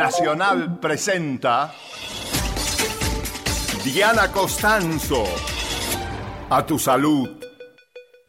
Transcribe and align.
Nacional 0.00 0.80
presenta 0.80 1.74
Diana 3.84 4.32
Costanzo. 4.32 5.24
A 6.48 6.64
tu 6.64 6.78
salud. 6.78 7.28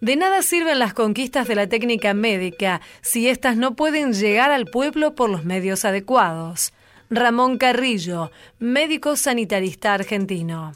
De 0.02 0.18
nada 0.18 0.42
sirven 0.42 0.80
las 0.80 0.94
conquistas 0.94 1.48
de 1.48 1.56
la 1.56 1.68
técnica 1.68 2.14
médica 2.14 2.82
si 3.00 3.30
éstas 3.30 3.56
no 3.56 3.78
pueden 3.78 4.12
llegar 4.12 4.52
al 4.52 4.66
pueblo 4.66 5.16
por 5.16 5.30
los 5.30 5.46
medios 5.46 5.86
adecuados. 5.86 6.74
Ramón 7.10 7.58
Carrillo, 7.58 8.32
médico 8.60 9.16
sanitarista 9.16 9.94
argentino. 9.94 10.74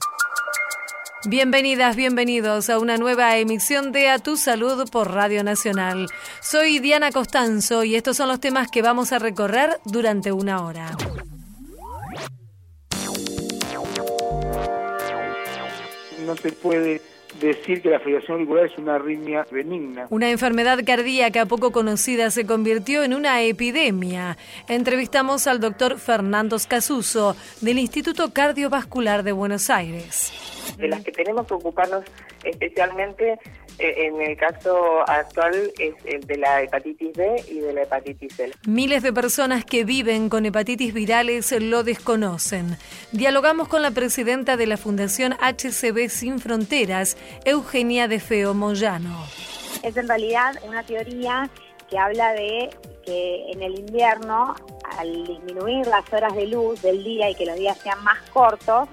Bienvenidas, 1.28 1.96
bienvenidos 1.96 2.70
a 2.70 2.78
una 2.78 2.98
nueva 2.98 3.36
emisión 3.38 3.92
de 3.92 4.10
A 4.10 4.20
Tu 4.20 4.38
Salud 4.38 4.88
por 4.92 5.12
Radio 5.12 5.44
Nacional. 5.44 6.08
Soy 6.40 6.78
Diana 6.78 7.12
Costanzo 7.12 7.84
y 7.84 7.96
estos 7.96 8.18
son 8.18 8.28
los 8.28 8.40
temas 8.40 8.70
que 8.70 8.84
vamos 8.84 9.12
a 9.12 9.18
recorrer 9.18 9.80
durante 9.86 10.32
una 10.32 10.64
hora. 10.64 10.96
No 16.26 16.36
se 16.38 16.52
puede 16.52 17.02
decir 17.40 17.82
que 17.82 17.90
la 17.90 18.00
fibrilación 18.00 18.38
auricular 18.38 18.66
es 18.66 18.78
una 18.78 18.96
arritmia 18.96 19.46
benigna. 19.52 20.08
Una 20.10 20.30
enfermedad 20.30 20.80
cardíaca 20.86 21.46
poco 21.46 21.72
conocida 21.72 22.32
se 22.32 22.46
convirtió 22.46 23.04
en 23.04 23.14
una 23.14 23.42
epidemia. 23.42 24.38
Entrevistamos 24.68 25.48
al 25.48 25.60
doctor 25.60 26.00
Fernando 26.00 26.58
Scasuso 26.58 27.36
del 27.62 27.80
Instituto 27.80 28.32
Cardiovascular 28.34 29.24
de 29.24 29.32
Buenos 29.32 29.70
Aires 29.70 30.34
de 30.78 30.88
las 30.88 31.04
que 31.04 31.12
tenemos 31.12 31.48
que 31.48 31.54
ocuparnos 31.54 32.04
especialmente 32.44 33.40
eh, 33.78 34.08
en 34.08 34.22
el 34.22 34.38
caso 34.38 35.02
actual 35.08 35.72
es 35.80 35.96
el 36.06 36.22
de 36.22 36.38
la 36.38 36.62
hepatitis 36.62 37.14
B 37.14 37.44
y 37.50 37.60
de 37.60 37.74
la 37.74 37.84
hepatitis 37.84 38.34
C. 38.34 38.52
Miles 38.68 39.04
de 39.04 39.12
personas 39.12 39.66
que 39.66 39.84
viven 39.84 40.30
con 40.30 40.46
hepatitis 40.46 40.94
virales 40.94 41.52
lo 41.60 41.84
desconocen. 41.84 42.78
Dialogamos 43.12 43.68
con 43.68 43.82
la 43.82 43.92
presidenta 43.92 44.56
de 44.58 44.68
la 44.68 44.78
Fundación 44.78 45.34
HCB 45.34 46.10
Sin 46.10 46.40
Fronteras, 46.40 47.18
Eugenia 47.44 48.08
de 48.08 48.20
Feo 48.20 48.54
Moyano. 48.54 49.26
Es 49.84 49.96
en 49.98 50.08
realidad 50.08 50.56
una 50.68 50.84
teoría 50.84 51.50
que 51.90 51.98
habla 51.98 52.34
de 52.34 52.70
que 53.06 53.52
en 53.52 53.62
el 53.62 53.80
invierno, 53.80 54.56
al 54.98 55.26
disminuir 55.26 55.86
las 55.88 56.12
horas 56.12 56.36
de 56.36 56.48
luz 56.48 56.82
del 56.82 57.04
día 57.04 57.30
y 57.30 57.36
que 57.36 57.46
los 57.46 57.56
días 57.56 57.78
sean 57.78 58.04
más 58.04 58.20
cortos, 58.32 58.90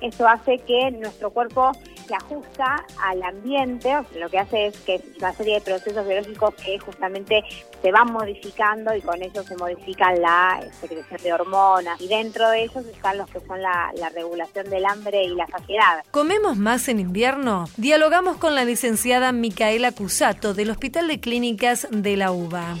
eso 0.00 0.26
hace 0.28 0.58
que 0.58 0.90
nuestro 0.90 1.30
cuerpo 1.30 1.72
se 2.06 2.14
ajusta 2.14 2.84
al 3.02 3.22
ambiente, 3.22 3.92
lo 4.18 4.28
que 4.28 4.38
hace 4.38 4.66
es 4.66 4.78
que 4.80 4.96
es 4.96 5.02
una 5.18 5.32
serie 5.32 5.54
de 5.54 5.60
procesos 5.60 6.06
biológicos 6.06 6.54
que 6.54 6.78
justamente 6.78 7.42
se 7.82 7.92
van 7.92 8.12
modificando 8.12 8.94
y 8.94 9.00
con 9.00 9.22
eso 9.22 9.42
se 9.42 9.56
modifica 9.56 10.12
la 10.14 10.60
secreción 10.80 11.20
de 11.22 11.32
hormonas 11.32 12.00
y 12.00 12.08
dentro 12.08 12.48
de 12.50 12.64
ellos 12.64 12.84
están 12.86 13.18
los 13.18 13.28
que 13.30 13.40
son 13.40 13.60
la, 13.60 13.90
la 13.96 14.08
regulación 14.10 14.68
del 14.70 14.84
hambre 14.86 15.24
y 15.24 15.34
la 15.34 15.46
saciedad. 15.46 16.04
¿Comemos 16.10 16.56
más 16.56 16.88
en 16.88 17.00
invierno? 17.00 17.66
Dialogamos 17.76 18.36
con 18.36 18.54
la 18.54 18.64
licenciada 18.64 19.32
Micaela 19.32 19.92
Cusato 19.92 20.54
del 20.54 20.70
Hospital 20.70 21.08
de 21.08 21.20
Clínicas 21.20 21.88
de 21.90 22.16
la 22.16 22.32
UBA 22.32 22.76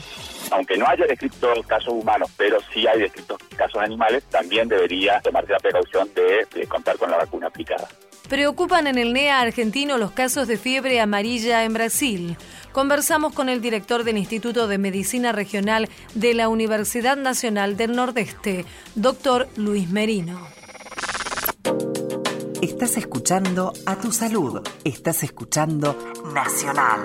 aunque 0.50 0.76
no 0.76 0.86
haya 0.86 1.06
descritos 1.06 1.66
casos 1.66 1.94
humanos, 1.94 2.30
pero 2.36 2.58
sí 2.72 2.86
hay 2.86 3.00
descritos 3.00 3.38
casos 3.56 3.82
animales, 3.82 4.24
también 4.24 4.68
debería 4.68 5.20
tomarse 5.20 5.52
la 5.52 5.58
precaución 5.58 6.08
de, 6.14 6.66
contar 6.66 6.96
con 6.96 7.10
la 7.10 7.18
vacuna 7.18 7.48
aplicada. 7.48 7.88
Preocupan 8.28 8.86
en 8.86 8.96
el 8.96 9.12
NEA 9.12 9.40
argentino 9.40 9.98
los 9.98 10.12
casos 10.12 10.48
de 10.48 10.56
fiebre 10.56 11.00
amarilla 11.00 11.64
en 11.64 11.74
Brasil. 11.74 12.36
Conversamos 12.72 13.34
con 13.34 13.48
el 13.48 13.60
director 13.60 14.02
del 14.02 14.16
Instituto 14.16 14.66
de 14.66 14.78
Medicina 14.78 15.32
Regional 15.32 15.88
de 16.14 16.32
la 16.32 16.48
Universidad 16.48 17.16
Nacional 17.16 17.76
del 17.76 17.92
Nordeste, 17.92 18.64
doctor 18.94 19.48
Luis 19.56 19.90
Merino. 19.90 20.40
Estás 22.62 22.96
escuchando 22.96 23.74
a 23.84 23.96
tu 23.96 24.10
salud. 24.10 24.62
Estás 24.84 25.22
escuchando 25.22 25.96
Nacional. 26.32 27.02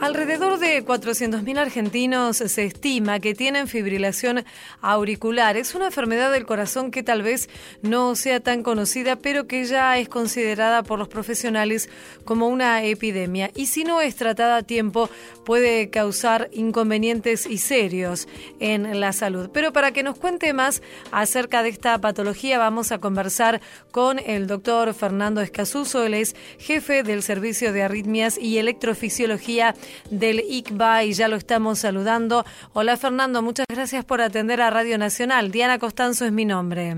Alrededor 0.00 0.58
de 0.58 0.84
400.000 0.84 1.56
argentinos 1.56 2.36
se 2.36 2.64
estima 2.64 3.20
que 3.20 3.34
tienen 3.34 3.68
fibrilación 3.68 4.44
auricular. 4.80 5.56
Es 5.56 5.74
una 5.74 5.86
enfermedad 5.86 6.32
del 6.32 6.46
corazón 6.46 6.90
que 6.90 7.02
tal 7.02 7.22
vez 7.22 7.48
no 7.80 8.16
sea 8.16 8.40
tan 8.40 8.62
conocida, 8.62 9.16
pero 9.16 9.46
que 9.46 9.64
ya 9.64 9.96
es 9.98 10.08
considerada 10.08 10.82
por 10.82 10.98
los 10.98 11.08
profesionales 11.08 11.88
como 12.24 12.48
una 12.48 12.82
epidemia. 12.82 13.50
Y 13.54 13.66
si 13.66 13.84
no 13.84 14.00
es 14.00 14.16
tratada 14.16 14.56
a 14.56 14.62
tiempo, 14.62 15.08
puede 15.44 15.90
causar 15.90 16.50
inconvenientes 16.52 17.46
y 17.46 17.58
serios 17.58 18.26
en 18.58 19.00
la 19.00 19.12
salud. 19.12 19.50
Pero 19.52 19.72
para 19.72 19.92
que 19.92 20.02
nos 20.02 20.18
cuente 20.18 20.52
más 20.52 20.82
acerca 21.12 21.62
de 21.62 21.68
esta 21.68 21.98
patología, 21.98 22.58
vamos 22.58 22.90
a 22.90 22.98
conversar 22.98 23.60
con 23.92 24.18
el 24.18 24.48
doctor 24.48 24.92
Fernando 24.92 25.40
Escasuso. 25.40 26.04
Él 26.04 26.14
es 26.14 26.34
jefe 26.58 27.04
del 27.04 27.22
Servicio 27.22 27.72
de 27.72 27.84
Arritmias 27.84 28.36
y 28.38 28.58
Electrofisiología 28.58 29.74
del 30.10 30.40
ICBA 30.40 31.04
y 31.04 31.12
ya 31.12 31.28
lo 31.28 31.36
estamos 31.36 31.78
saludando. 31.78 32.44
Hola 32.72 32.96
Fernando, 32.96 33.42
muchas 33.42 33.66
gracias 33.68 34.04
por 34.04 34.20
atender 34.20 34.60
a 34.60 34.70
Radio 34.70 34.98
Nacional. 34.98 35.50
Diana 35.50 35.78
Costanzo 35.78 36.24
es 36.24 36.32
mi 36.32 36.44
nombre. 36.44 36.96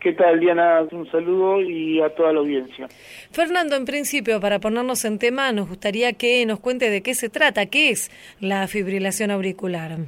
¿Qué 0.00 0.12
tal, 0.12 0.38
Diana? 0.38 0.82
Un 0.92 1.10
saludo 1.10 1.60
y 1.60 2.00
a 2.00 2.14
toda 2.14 2.32
la 2.32 2.38
audiencia. 2.38 2.86
Fernando, 3.32 3.74
en 3.74 3.84
principio, 3.84 4.40
para 4.40 4.60
ponernos 4.60 5.04
en 5.04 5.18
tema, 5.18 5.50
nos 5.52 5.68
gustaría 5.68 6.12
que 6.12 6.46
nos 6.46 6.60
cuente 6.60 6.88
de 6.88 7.02
qué 7.02 7.14
se 7.14 7.28
trata, 7.28 7.66
qué 7.66 7.90
es 7.90 8.10
la 8.40 8.68
fibrilación 8.68 9.32
auricular. 9.32 9.98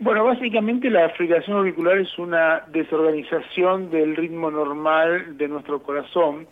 Bueno, 0.00 0.24
básicamente 0.24 0.90
la 0.90 1.10
fibrilación 1.10 1.58
auricular 1.58 1.98
es 1.98 2.18
una 2.18 2.64
desorganización 2.72 3.90
del 3.90 4.16
ritmo 4.16 4.50
normal 4.50 5.38
de 5.38 5.46
nuestro 5.46 5.80
corazón 5.80 6.48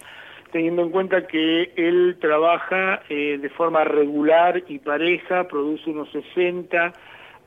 teniendo 0.52 0.82
en 0.82 0.90
cuenta 0.90 1.26
que 1.26 1.72
él 1.76 2.16
trabaja 2.20 3.02
eh, 3.08 3.38
de 3.40 3.48
forma 3.50 3.84
regular 3.84 4.62
y 4.68 4.78
pareja, 4.78 5.48
produce 5.48 5.90
unos 5.90 6.10
60 6.10 6.92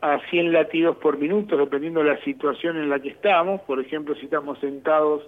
a 0.01 0.19
100 0.29 0.51
latidos 0.51 0.97
por 0.97 1.17
minuto, 1.17 1.55
dependiendo 1.55 2.03
de 2.03 2.11
la 2.11 2.21
situación 2.23 2.77
en 2.77 2.89
la 2.89 2.99
que 2.99 3.09
estamos. 3.09 3.61
Por 3.61 3.79
ejemplo, 3.79 4.15
si 4.15 4.25
estamos 4.25 4.59
sentados 4.59 5.23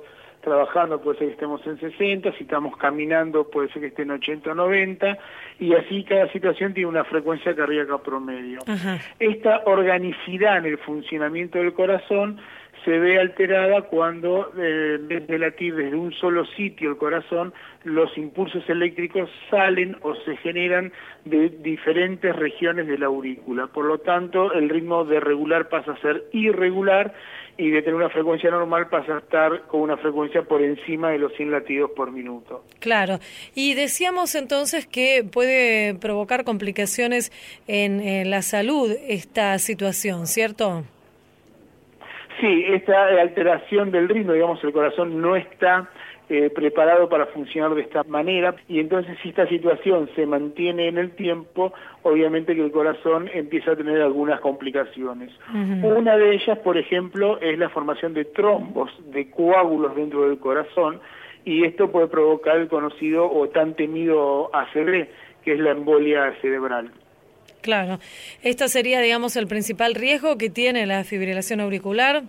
trabajando 0.46 1.02
puede 1.02 1.18
ser 1.18 1.28
que 1.28 1.34
estemos 1.34 1.66
en 1.66 1.80
60, 1.80 2.32
si 2.34 2.44
estamos 2.44 2.78
caminando 2.78 3.50
puede 3.50 3.68
ser 3.70 3.82
que 3.82 3.88
esté 3.88 4.04
en 4.04 4.12
80 4.12 4.52
o 4.52 4.56
90, 4.56 5.18
y 5.60 5.74
así 5.74 6.04
cada 6.04 6.32
situación 6.32 6.74
tiene 6.74 6.88
una 6.88 7.04
frecuencia 7.04 7.56
cardíaca 7.56 7.98
promedio. 7.98 8.60
Esta 9.20 9.64
organicidad 9.66 10.60
en 10.60 10.66
el 10.66 10.78
funcionamiento 10.78 11.58
del 11.58 11.74
corazón 11.74 12.40
se 12.86 13.00
ve 13.00 13.20
alterada 13.20 13.82
cuando 13.82 14.52
eh, 14.58 15.00
desde 15.02 15.40
latir 15.40 15.76
desde 15.76 15.98
un 15.98 16.14
solo 16.14 16.46
sitio 16.46 16.92
el 16.92 16.98
corazón 16.98 17.52
los 17.84 18.16
impulsos 18.18 18.64
eléctricos 18.70 19.30
salen 19.50 19.98
o 20.02 20.16
se 20.16 20.38
generan 20.38 20.94
de 21.26 21.50
diferentes 21.50 22.36
regiones 22.36 22.88
de 22.88 22.98
la 22.98 23.08
aurícula. 23.08 23.68
Por 23.68 23.86
lo 23.86 23.98
tanto, 23.98 24.54
el 24.54 24.70
ritmo 24.70 25.04
de 25.04 25.20
regular 25.20 25.68
pasa 25.68 25.94
a 25.94 26.02
ser 26.02 26.26
irregular 26.32 27.14
y 27.58 27.70
de 27.70 27.82
tener 27.82 27.96
una 27.96 28.10
frecuencia 28.10 28.52
normal 28.52 28.88
pasa 28.90 29.16
a 29.16 29.20
estar 29.20 29.64
con 29.68 29.82
una 29.82 29.98
frecuencia 29.98 30.44
por 30.44 30.62
encima 30.62 31.12
de 31.12 31.20
los 31.20 31.34
100 31.34 31.52
latidos 31.52 31.92
por 31.96 32.12
minuto. 32.12 32.66
Claro. 32.80 33.20
Y 33.56 33.74
decíamos 33.76 34.36
entonces 34.36 34.86
que 34.86 35.24
puede 35.24 35.96
provocar 35.96 36.44
complicaciones 36.44 37.32
en 37.68 38.30
la 38.30 38.42
salud 38.42 38.92
esta 39.08 39.58
situación, 39.58 40.28
¿cierto? 40.28 40.84
Sí, 42.40 42.66
esta 42.68 43.08
alteración 43.08 43.92
del 43.92 44.10
ritmo, 44.10 44.34
digamos, 44.34 44.64
el 44.64 44.74
corazón 44.74 45.22
no 45.22 45.36
está 45.36 45.90
eh, 46.28 46.50
preparado 46.50 47.08
para 47.08 47.28
funcionar 47.28 47.76
de 47.76 47.82
esta 47.82 48.04
manera 48.04 48.56
y 48.68 48.80
entonces 48.80 49.16
si 49.22 49.30
esta 49.30 49.48
situación 49.48 50.10
se 50.16 50.26
mantiene 50.26 50.88
en 50.88 50.98
el 50.98 51.12
tiempo, 51.12 51.72
obviamente 52.02 52.56
que 52.56 52.64
el 52.64 52.72
corazón 52.72 53.30
empieza 53.32 53.72
a 53.72 53.76
tener 53.76 54.02
algunas 54.02 54.40
complicaciones. 54.40 55.30
Una 55.54 56.18
de 56.18 56.34
ellas, 56.34 56.58
por 56.60 56.78
ejemplo, 56.78 57.40
es 57.42 57.60
la 57.60 57.70
formación 57.70 58.16
de 58.16 58.26
trombos, 58.26 58.92
de 59.12 59.30
coágulos 59.30 59.96
dentro 59.96 60.28
del 60.28 60.40
corazón 60.40 61.00
y 61.46 61.64
esto 61.64 61.92
puede 61.92 62.08
provocar 62.08 62.58
el 62.58 62.68
conocido 62.68 63.32
o 63.32 63.48
tan 63.50 63.76
temido 63.76 64.50
ACV, 64.52 65.08
que 65.44 65.54
es 65.54 65.60
la 65.60 65.72
embolia 65.72 66.34
cerebral. 66.42 66.92
Claro. 67.62 68.00
¿Esto 68.42 68.68
sería, 68.68 69.00
digamos, 69.00 69.36
el 69.36 69.48
principal 69.48 69.96
riesgo 69.96 70.38
que 70.38 70.50
tiene 70.50 70.86
la 70.86 71.04
fibrilación 71.04 71.62
auricular? 71.62 72.24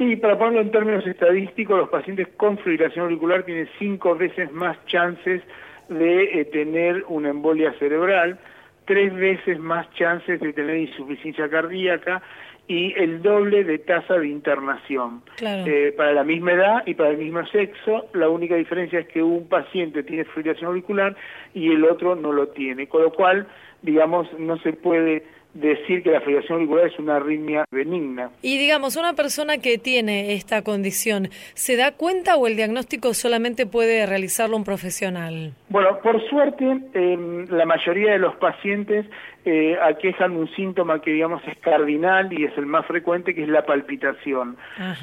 Sí, 0.00 0.16
para 0.16 0.38
ponerlo 0.38 0.62
en 0.62 0.70
términos 0.70 1.06
estadísticos, 1.06 1.76
los 1.76 1.90
pacientes 1.90 2.26
con 2.38 2.56
fibrilación 2.56 3.04
auricular 3.04 3.42
tienen 3.42 3.68
cinco 3.78 4.16
veces 4.16 4.50
más 4.50 4.78
chances 4.86 5.42
de 5.90 6.40
eh, 6.40 6.46
tener 6.46 7.04
una 7.08 7.28
embolia 7.28 7.74
cerebral, 7.74 8.38
tres 8.86 9.14
veces 9.14 9.58
más 9.58 9.92
chances 9.92 10.40
de 10.40 10.54
tener 10.54 10.78
insuficiencia 10.78 11.50
cardíaca 11.50 12.22
y 12.66 12.94
el 12.96 13.20
doble 13.20 13.62
de 13.62 13.76
tasa 13.80 14.14
de 14.14 14.28
internación. 14.28 15.20
Eh, 15.42 15.92
para 15.94 16.14
la 16.14 16.24
misma 16.24 16.52
edad 16.52 16.82
y 16.86 16.94
para 16.94 17.10
el 17.10 17.18
mismo 17.18 17.44
sexo, 17.48 18.06
la 18.14 18.30
única 18.30 18.54
diferencia 18.54 19.00
es 19.00 19.08
que 19.08 19.22
un 19.22 19.50
paciente 19.50 20.02
tiene 20.02 20.24
fibrilación 20.24 20.68
auricular 20.68 21.14
y 21.52 21.72
el 21.72 21.84
otro 21.84 22.16
no 22.16 22.32
lo 22.32 22.48
tiene, 22.48 22.88
con 22.88 23.02
lo 23.02 23.12
cual, 23.12 23.46
digamos, 23.82 24.32
no 24.38 24.56
se 24.60 24.72
puede 24.72 25.24
decir 25.54 26.02
que 26.02 26.10
la 26.10 26.20
fibrilación 26.20 26.58
auricular 26.58 26.86
es 26.86 26.98
una 26.98 27.16
arritmia 27.16 27.64
benigna. 27.70 28.30
Y 28.42 28.58
digamos, 28.58 28.96
una 28.96 29.14
persona 29.14 29.58
que 29.58 29.78
tiene 29.78 30.34
esta 30.34 30.62
condición, 30.62 31.28
¿se 31.54 31.76
da 31.76 31.92
cuenta 31.92 32.36
o 32.36 32.46
el 32.46 32.56
diagnóstico 32.56 33.14
solamente 33.14 33.66
puede 33.66 34.06
realizarlo 34.06 34.56
un 34.56 34.64
profesional? 34.64 35.52
Bueno, 35.68 35.98
por 36.02 36.22
suerte, 36.28 36.64
eh, 36.94 37.46
la 37.48 37.66
mayoría 37.66 38.12
de 38.12 38.18
los 38.18 38.36
pacientes 38.36 39.06
eh, 39.46 39.78
aquejan 39.82 40.32
un 40.32 40.48
síntoma 40.54 41.00
que 41.00 41.12
digamos 41.12 41.42
es 41.48 41.56
cardinal 41.58 42.30
y 42.30 42.44
es 42.44 42.56
el 42.58 42.66
más 42.66 42.84
frecuente, 42.86 43.34
que 43.34 43.42
es 43.42 43.48
la 43.48 43.64
palpitación. 43.64 44.56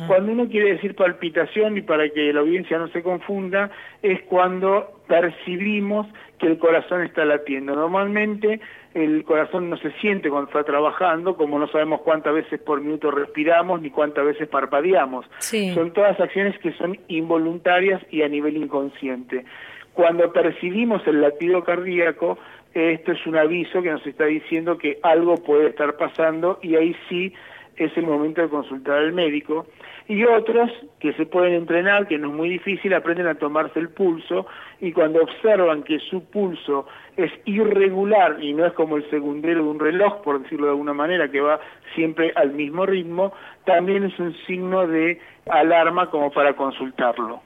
Cuando 0.08 0.32
uno 0.32 0.48
quiere 0.48 0.74
decir 0.74 0.96
palpitación, 0.96 1.78
y 1.78 1.82
para 1.82 2.08
que 2.10 2.32
la 2.32 2.42
audiencia 2.42 2.78
no 2.78 2.88
se 2.90 3.02
confunda, 3.02 3.72
es 4.04 4.22
cuando 4.24 5.02
percibimos 5.08 6.06
que 6.38 6.48
el 6.48 6.60
corazón 6.60 7.02
está 7.04 7.26
latiendo. 7.26 7.76
Normalmente 7.76 8.60
el 9.04 9.24
corazón 9.24 9.70
no 9.70 9.78
se 9.78 9.92
siente 10.00 10.30
cuando 10.30 10.48
está 10.48 10.64
trabajando, 10.64 11.36
como 11.36 11.60
no 11.60 11.68
sabemos 11.68 12.02
cuántas 12.02 12.34
veces 12.34 12.60
por 12.60 12.82
minuto 12.82 13.12
respiramos 13.12 13.82
ni 13.82 13.92
cuántas 13.92 14.26
veces 14.26 14.48
parpadeamos. 14.48 15.26
Son 15.40 15.92
todas 15.94 16.20
acciones 16.20 16.58
que 16.60 16.74
son 16.74 16.98
involuntarias 17.08 18.02
y 18.10 18.24
a 18.24 18.28
nivel 18.28 18.58
inconsciente. 18.58 19.46
Cuando 19.94 20.32
percibimos 20.32 21.06
el 21.08 21.22
latido 21.22 21.64
cardíaco, 21.64 22.38
esto 22.74 23.12
es 23.12 23.26
un 23.26 23.38
aviso 23.38 23.82
que 23.82 23.92
nos 23.92 24.06
está 24.06 24.26
diciendo 24.26 24.78
que 24.78 25.00
algo 25.04 25.36
puede 25.38 25.70
estar 25.70 25.96
pasando 25.98 26.60
y 26.62 26.76
ahí 26.76 26.96
sí 27.10 27.34
es 27.76 27.96
el 27.98 28.06
momento 28.06 28.42
de 28.42 28.50
consultar 28.50 28.98
al 28.98 29.14
médico. 29.14 29.68
Y 30.08 30.24
otros 30.24 30.72
que 31.00 31.14
se 31.14 31.26
pueden 31.26 31.54
entrenar, 31.54 32.08
que 32.08 32.18
no 32.18 32.30
es 32.30 32.34
muy 32.34 32.50
difícil, 32.50 32.94
aprenden 32.94 33.28
a 33.28 33.36
tomarse 33.36 33.80
el 33.80 33.90
pulso 33.90 34.48
y 34.80 34.92
cuando 34.92 35.22
observan 35.22 35.84
que 35.84 36.00
su 36.00 36.24
pulso 36.24 36.88
es 37.18 37.32
irregular 37.46 38.42
y 38.42 38.54
no 38.54 38.66
es 38.66 38.74
como 38.74 38.96
el 38.96 39.10
segundero 39.10 39.64
de 39.64 39.70
un 39.70 39.80
reloj, 39.80 40.22
por 40.22 40.42
decirlo 40.42 40.68
de 40.68 40.72
alguna 40.72 40.94
manera, 40.94 41.30
que 41.30 41.42
va 41.42 41.60
siempre 41.96 42.32
al 42.36 42.52
mismo 42.52 42.86
ritmo, 42.86 43.34
también 43.66 44.04
es 44.04 44.18
un 44.20 44.36
signo 44.46 44.88
de 44.88 45.20
alarma 45.50 46.10
como 46.12 46.32
para 46.32 46.56
consultarlo. 46.56 47.42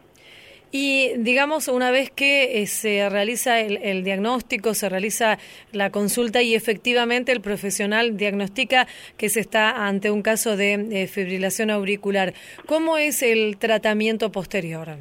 Y 0.73 1.11
digamos, 1.17 1.67
una 1.67 1.91
vez 1.91 2.11
que 2.11 2.61
eh, 2.61 2.67
se 2.67 3.09
realiza 3.09 3.59
el, 3.59 4.03
diagnóstico, 4.03 4.73
se 4.73 4.87
realiza 4.87 5.37
la 5.73 5.89
consulta 5.89 6.41
y 6.41 6.55
efectivamente 6.55 7.33
el 7.33 7.41
profesional 7.41 8.15
diagnostica 8.15 8.87
que 9.17 9.27
se 9.27 9.41
está 9.41 9.85
ante 9.85 10.11
un 10.11 10.21
caso 10.21 10.55
de 10.55 11.09
fibrilación 11.11 11.71
auricular, 11.71 12.33
¿cómo 12.67 12.97
es 12.97 13.21
el 13.21 13.57
tratamiento 13.57 14.31
posterior? 14.31 14.95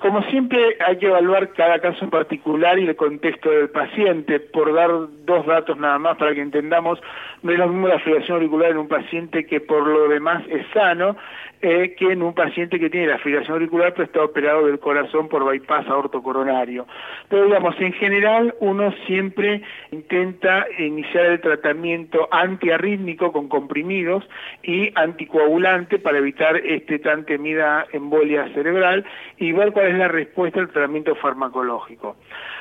Como 0.00 0.22
siempre 0.24 0.76
hay 0.86 0.98
que 0.98 1.06
evaluar 1.06 1.52
cada 1.52 1.78
caso 1.78 2.04
en 2.04 2.10
particular 2.10 2.78
y 2.78 2.86
el 2.86 2.96
contexto 2.96 3.50
del 3.50 3.70
paciente. 3.70 4.40
Por 4.40 4.74
dar 4.74 4.90
dos 5.24 5.46
datos 5.46 5.78
nada 5.78 5.98
más 5.98 6.16
para 6.16 6.34
que 6.34 6.40
entendamos, 6.40 7.00
no 7.42 7.52
es 7.52 7.58
lo 7.58 7.68
mismo 7.68 7.88
la 7.88 7.98
fibrilación 8.00 8.36
auricular 8.36 8.72
en 8.72 8.78
un 8.78 8.88
paciente 8.88 9.46
que 9.46 9.60
por 9.60 9.86
lo 9.86 10.08
demás 10.08 10.42
es 10.48 10.66
sano 10.72 11.16
eh, 11.62 11.94
que 11.96 12.12
en 12.12 12.22
un 12.22 12.34
paciente 12.34 12.78
que 12.78 12.90
tiene 12.90 13.06
la 13.06 13.18
fibrilación 13.18 13.54
auricular 13.54 13.94
pero 13.94 14.04
está 14.04 14.22
operado 14.22 14.66
del 14.66 14.78
corazón 14.78 15.28
por 15.28 15.44
bypass 15.44 15.88
aortocoronario. 15.88 16.86
Pero 17.30 17.46
digamos, 17.46 17.74
en 17.80 17.94
general 17.94 18.54
uno 18.60 18.92
siempre 19.06 19.62
intenta 19.90 20.66
iniciar 20.78 21.24
el 21.26 21.40
tratamiento 21.40 22.28
antiarrítmico 22.30 23.32
con 23.32 23.48
comprimidos 23.48 24.28
y 24.62 24.92
anticoagulante 24.94 25.98
para 25.98 26.18
evitar 26.18 26.56
este 26.56 26.98
tan 26.98 27.24
temida 27.24 27.86
embolia 27.92 28.46
cerebral 28.52 29.06
y 29.38 29.52
ver 29.52 29.72
cuál 29.72 29.83
es 29.86 29.94
la 29.94 30.08
respuesta 30.08 30.60
al 30.60 30.68
tratamiento 30.68 31.14
farmacológico. 31.16 32.16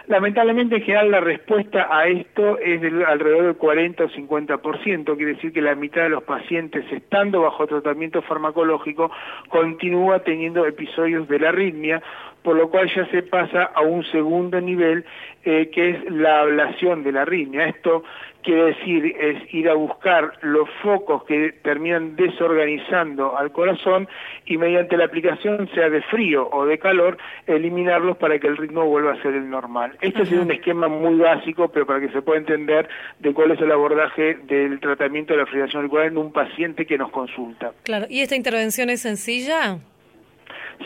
Lamentablemente, 0.07 0.75
en 0.75 0.81
general, 0.83 1.11
la 1.11 1.21
respuesta 1.21 1.87
a 1.89 2.07
esto 2.07 2.57
es 2.59 2.81
de 2.81 3.05
alrededor 3.05 3.43
del 3.43 3.55
40 3.55 4.03
o 4.03 4.09
50%, 4.09 5.15
quiere 5.15 5.35
decir 5.35 5.53
que 5.53 5.61
la 5.61 5.75
mitad 5.75 6.03
de 6.03 6.09
los 6.09 6.23
pacientes, 6.23 6.85
estando 6.91 7.41
bajo 7.41 7.67
tratamiento 7.67 8.21
farmacológico, 8.21 9.11
continúa 9.49 10.19
teniendo 10.19 10.65
episodios 10.65 11.27
de 11.27 11.39
la 11.39 11.49
arritmia, 11.49 12.01
por 12.43 12.57
lo 12.57 12.69
cual 12.69 12.91
ya 12.93 13.05
se 13.07 13.23
pasa 13.23 13.63
a 13.63 13.81
un 13.81 14.03
segundo 14.05 14.59
nivel 14.59 15.05
eh, 15.45 15.69
que 15.73 15.91
es 15.91 16.11
la 16.11 16.41
ablación 16.41 17.03
de 17.03 17.13
la 17.13 17.21
arritmia. 17.21 17.67
Esto 17.67 18.03
quiere 18.43 18.65
decir 18.65 19.15
es 19.19 19.53
ir 19.53 19.69
a 19.69 19.73
buscar 19.73 20.33
los 20.41 20.69
focos 20.81 21.23
que 21.23 21.53
terminan 21.63 22.15
desorganizando 22.15 23.37
al 23.37 23.51
corazón 23.51 24.07
y 24.45 24.57
mediante 24.57 24.97
la 24.97 25.05
aplicación, 25.05 25.69
sea 25.73 25.89
de 25.89 26.01
frío 26.03 26.49
o 26.51 26.65
de 26.65 26.77
calor, 26.77 27.17
eliminarlos 27.47 28.17
para 28.17 28.39
que 28.39 28.47
el 28.47 28.57
ritmo 28.57 28.85
vuelva 28.85 29.13
a 29.13 29.21
ser 29.21 29.33
el 29.33 29.49
normal. 29.49 29.97
Este 30.01 30.23
es 30.23 30.31
un 30.31 30.51
esquema 30.51 30.87
muy 30.87 31.17
básico, 31.17 31.69
pero 31.69 31.85
para 31.85 31.99
que 31.99 32.09
se 32.09 32.21
pueda 32.21 32.39
entender 32.39 32.87
de 33.19 33.33
cuál 33.33 33.51
es 33.51 33.61
el 33.61 33.71
abordaje 33.71 34.35
del 34.43 34.79
tratamiento 34.79 35.33
de 35.33 35.39
la 35.39 35.45
fibrilación 35.45 35.81
auricular 35.81 36.07
en 36.07 36.17
un 36.17 36.31
paciente 36.31 36.85
que 36.85 36.97
nos 36.97 37.11
consulta. 37.11 37.71
Claro, 37.83 38.05
¿y 38.09 38.21
esta 38.21 38.35
intervención 38.35 38.89
es 38.89 39.01
sencilla? 39.01 39.79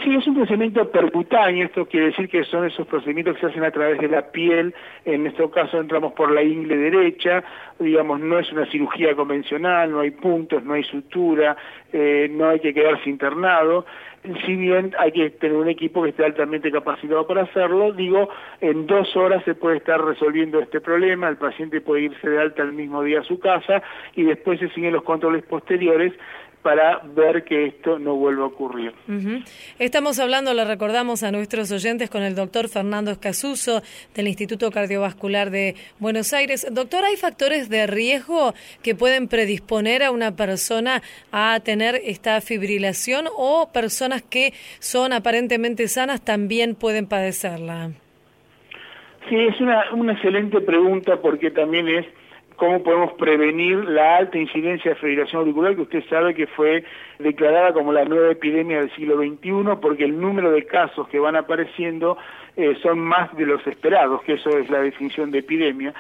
Sí, 0.03 0.13
es 0.13 0.27
un 0.27 0.35
procedimiento 0.35 0.89
percutáneo, 0.91 1.65
esto 1.65 1.85
quiere 1.85 2.07
decir 2.07 2.29
que 2.29 2.43
son 2.43 2.65
esos 2.65 2.85
procedimientos 2.87 3.35
que 3.35 3.41
se 3.41 3.47
hacen 3.47 3.63
a 3.63 3.71
través 3.71 3.99
de 3.99 4.07
la 4.07 4.31
piel, 4.31 4.73
en 5.05 5.23
nuestro 5.23 5.49
caso 5.49 5.79
entramos 5.79 6.13
por 6.13 6.31
la 6.31 6.43
ingle 6.43 6.77
derecha, 6.77 7.43
digamos, 7.79 8.19
no 8.19 8.37
es 8.37 8.51
una 8.51 8.65
cirugía 8.69 9.15
convencional, 9.15 9.91
no 9.91 10.01
hay 10.01 10.11
puntos, 10.11 10.63
no 10.63 10.73
hay 10.73 10.83
sutura, 10.83 11.55
eh, 11.93 12.27
no 12.29 12.49
hay 12.49 12.59
que 12.59 12.73
quedarse 12.73 13.09
internado, 13.09 13.85
si 14.45 14.55
bien 14.55 14.93
hay 14.99 15.11
que 15.11 15.29
tener 15.29 15.55
un 15.55 15.69
equipo 15.69 16.03
que 16.03 16.09
esté 16.09 16.25
altamente 16.25 16.71
capacitado 16.71 17.25
para 17.25 17.43
hacerlo, 17.43 17.93
digo, 17.93 18.29
en 18.61 18.87
dos 18.87 19.15
horas 19.15 19.43
se 19.45 19.55
puede 19.55 19.77
estar 19.77 20.03
resolviendo 20.03 20.59
este 20.59 20.81
problema, 20.81 21.29
el 21.29 21.37
paciente 21.37 21.81
puede 21.81 22.03
irse 22.03 22.29
de 22.29 22.39
alta 22.39 22.63
el 22.63 22.73
mismo 22.73 23.03
día 23.03 23.21
a 23.21 23.23
su 23.23 23.39
casa 23.39 23.81
y 24.15 24.23
después 24.23 24.59
se 24.59 24.69
siguen 24.69 24.93
los 24.93 25.03
controles 25.03 25.43
posteriores 25.45 26.13
para 26.67 26.99
ver 27.15 27.45
que 27.45 27.67
esto 27.67 27.97
no 27.97 28.17
vuelva 28.17 28.43
a 28.43 28.47
ocurrir. 28.47 28.91
Estamos 29.79 30.19
hablando, 30.19 30.53
le 30.53 30.65
recordamos 30.65 31.23
a 31.23 31.31
nuestros 31.31 31.71
oyentes, 31.71 32.09
con 32.09 32.23
el 32.23 32.35
doctor 32.35 32.67
Fernando 32.67 33.09
Escasuso 33.09 33.81
del 34.13 34.27
Instituto 34.27 34.69
Cardiovascular 34.69 35.49
de 35.49 35.75
Buenos 35.99 36.33
Aires. 36.33 36.67
Doctor, 36.69 37.05
¿hay 37.05 37.15
factores 37.15 37.69
de 37.69 37.87
riesgo 37.87 38.53
que 38.83 38.95
pueden 38.95 39.29
predisponer 39.29 40.03
a 40.03 40.11
una 40.11 40.35
persona 40.35 41.01
a 41.31 41.57
tener 41.61 42.01
esta 42.03 42.41
fibrilación 42.41 43.29
o 43.37 43.69
personas 43.71 44.21
que 44.21 44.51
son 44.79 45.13
aparentemente 45.13 45.87
sanas 45.87 46.19
también 46.19 46.75
pueden 46.75 47.07
padecerla? 47.07 47.91
Sí, 49.29 49.37
es 49.37 49.57
una, 49.61 49.85
una 49.93 50.11
excelente 50.11 50.59
pregunta 50.59 51.15
porque 51.21 51.49
también 51.49 51.87
es 51.87 52.05
cómo 52.57 52.83
podemos 52.83 53.13
prevenir 53.13 53.85
la 53.85 54.17
alta 54.17 54.37
incidencia 54.37 54.91
de 54.91 54.97
fibrilación 54.97 55.41
auricular, 55.41 55.75
que 55.75 55.83
usted 55.83 56.03
sabe 56.09 56.33
que 56.33 56.47
fue 56.47 56.83
declarada 57.19 57.71
como 57.71 57.93
la 57.93 58.03
nueva 58.03 58.31
epidemia 58.31 58.79
del 58.79 58.93
siglo 58.95 59.17
XXI, 59.17 59.79
porque 59.81 60.03
el 60.03 60.19
número 60.19 60.51
de 60.51 60.65
casos 60.65 61.07
que 61.07 61.19
van 61.19 61.35
apareciendo 61.35 62.17
eh, 62.55 62.75
son 62.81 62.99
más 62.99 63.35
de 63.37 63.45
los 63.45 63.65
esperados, 63.65 64.21
que 64.23 64.33
eso 64.33 64.49
es 64.57 64.69
la 64.69 64.79
definición 64.79 65.31
de 65.31 65.39
epidemia, 65.39 65.93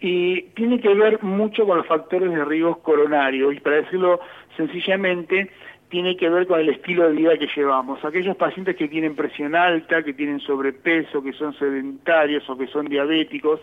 y 0.00 0.42
tiene 0.54 0.80
que 0.80 0.92
ver 0.94 1.22
mucho 1.22 1.64
con 1.64 1.78
los 1.78 1.86
factores 1.86 2.30
de 2.30 2.44
riesgo 2.44 2.82
coronario, 2.82 3.52
y 3.52 3.60
para 3.60 3.76
decirlo 3.76 4.20
sencillamente, 4.56 5.50
tiene 5.90 6.16
que 6.16 6.28
ver 6.28 6.46
con 6.46 6.60
el 6.60 6.68
estilo 6.68 7.08
de 7.08 7.16
vida 7.16 7.36
que 7.36 7.48
llevamos. 7.54 8.02
Aquellos 8.04 8.36
pacientes 8.36 8.76
que 8.76 8.88
tienen 8.88 9.16
presión 9.16 9.56
alta, 9.56 10.02
que 10.04 10.14
tienen 10.14 10.38
sobrepeso, 10.38 11.22
que 11.22 11.32
son 11.32 11.52
sedentarios 11.54 12.48
o 12.48 12.56
que 12.56 12.68
son 12.68 12.86
diabéticos, 12.86 13.60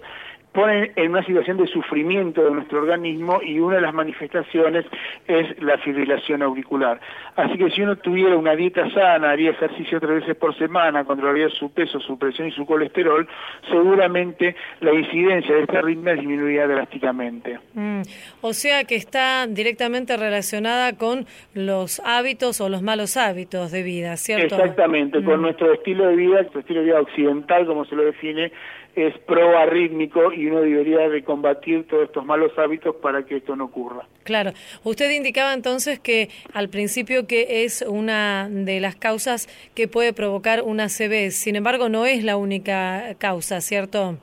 ponen 0.52 0.92
en 0.96 1.12
una 1.12 1.24
situación 1.24 1.58
de 1.58 1.68
sufrimiento 1.68 2.44
de 2.44 2.52
nuestro 2.52 2.80
organismo 2.80 3.42
y 3.44 3.60
una 3.60 3.76
de 3.76 3.82
las 3.82 3.94
manifestaciones 3.94 4.86
es 5.28 5.62
la 5.62 5.78
fibrilación 5.78 6.42
auricular. 6.42 7.00
Así 7.36 7.58
que 7.58 7.70
si 7.70 7.82
uno 7.84 7.96
tuviera 7.98 8.36
una 8.36 8.56
dieta 8.56 8.90
sana, 8.92 9.32
haría 9.32 9.52
ejercicio 9.52 10.00
tres 10.00 10.22
veces 10.22 10.36
por 10.36 10.58
semana, 10.58 11.04
controlaría 11.04 11.50
su 11.50 11.72
peso, 11.72 12.00
su 12.00 12.18
presión 12.18 12.48
y 12.48 12.52
su 12.52 12.66
colesterol, 12.66 13.28
seguramente 13.70 14.56
la 14.80 14.94
incidencia 14.94 15.56
de 15.56 15.62
esta 15.62 15.80
arritmia 15.80 16.14
disminuiría 16.14 16.68
drásticamente. 16.68 17.60
Mm. 17.74 18.02
O 18.42 18.54
sea 18.54 18.84
que 18.86 18.96
está 18.96 19.46
directamente 19.48 20.18
relacionada 20.18 20.98
con 20.98 21.28
los 21.54 22.02
hábitos 22.04 22.62
o 22.62 22.70
los 22.70 22.82
malos 22.82 23.18
hábitos 23.18 23.72
de 23.72 23.84
vida, 23.84 24.18
¿cierto? 24.18 24.56
Exactamente, 24.56 25.24
con 25.24 25.40
mm. 25.40 25.44
nuestro 25.44 25.74
estilo 25.74 26.08
de 26.08 26.16
vida, 26.16 26.42
nuestro 26.42 26.62
estilo 26.62 26.80
de 26.80 26.86
vida 26.88 27.02
occidental, 27.02 27.66
como 27.68 27.86
se 27.86 27.96
lo 27.96 28.04
define, 28.04 28.52
es 28.98 29.18
proarrítmico 29.20 30.34
y 30.34 30.48
uno 30.48 30.62
debería 30.62 31.08
de 31.08 31.24
combatir 31.24 31.88
todos 31.88 32.06
estos 32.06 32.26
malos 32.26 32.52
hábitos 32.58 32.96
para 32.96 33.24
que 33.24 33.38
esto 33.38 33.56
no 33.56 33.66
ocurra. 33.66 34.06
Claro. 34.24 34.52
Usted 34.84 35.12
indicaba 35.12 35.54
entonces 35.54 36.00
que 36.00 36.30
al 36.54 36.70
principio 36.70 37.28
que 37.28 37.64
es 37.64 37.84
una 37.88 38.50
de 38.50 38.80
las 38.80 38.96
causas 38.96 39.48
que 39.76 39.88
puede 39.88 40.14
provocar 40.14 40.64
una 40.64 40.88
CB. 40.88 41.30
Sin 41.30 41.56
embargo, 41.56 41.90
no 41.90 42.08
es 42.08 42.24
la 42.24 42.38
única 42.38 43.14
causa, 43.20 43.62
¿cierto? 43.62 44.18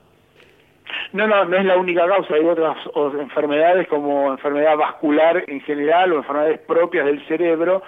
No, 1.12 1.28
no, 1.28 1.44
no 1.44 1.56
es 1.56 1.64
la 1.64 1.76
única 1.76 2.06
causa. 2.08 2.34
Hay 2.34 2.44
otras 2.44 2.76
enfermedades 3.20 3.86
como 3.86 4.32
enfermedad 4.32 4.76
vascular 4.76 5.44
en 5.46 5.60
general 5.60 6.12
o 6.12 6.16
enfermedades 6.16 6.58
propias 6.60 7.06
del 7.06 7.24
cerebro 7.28 7.82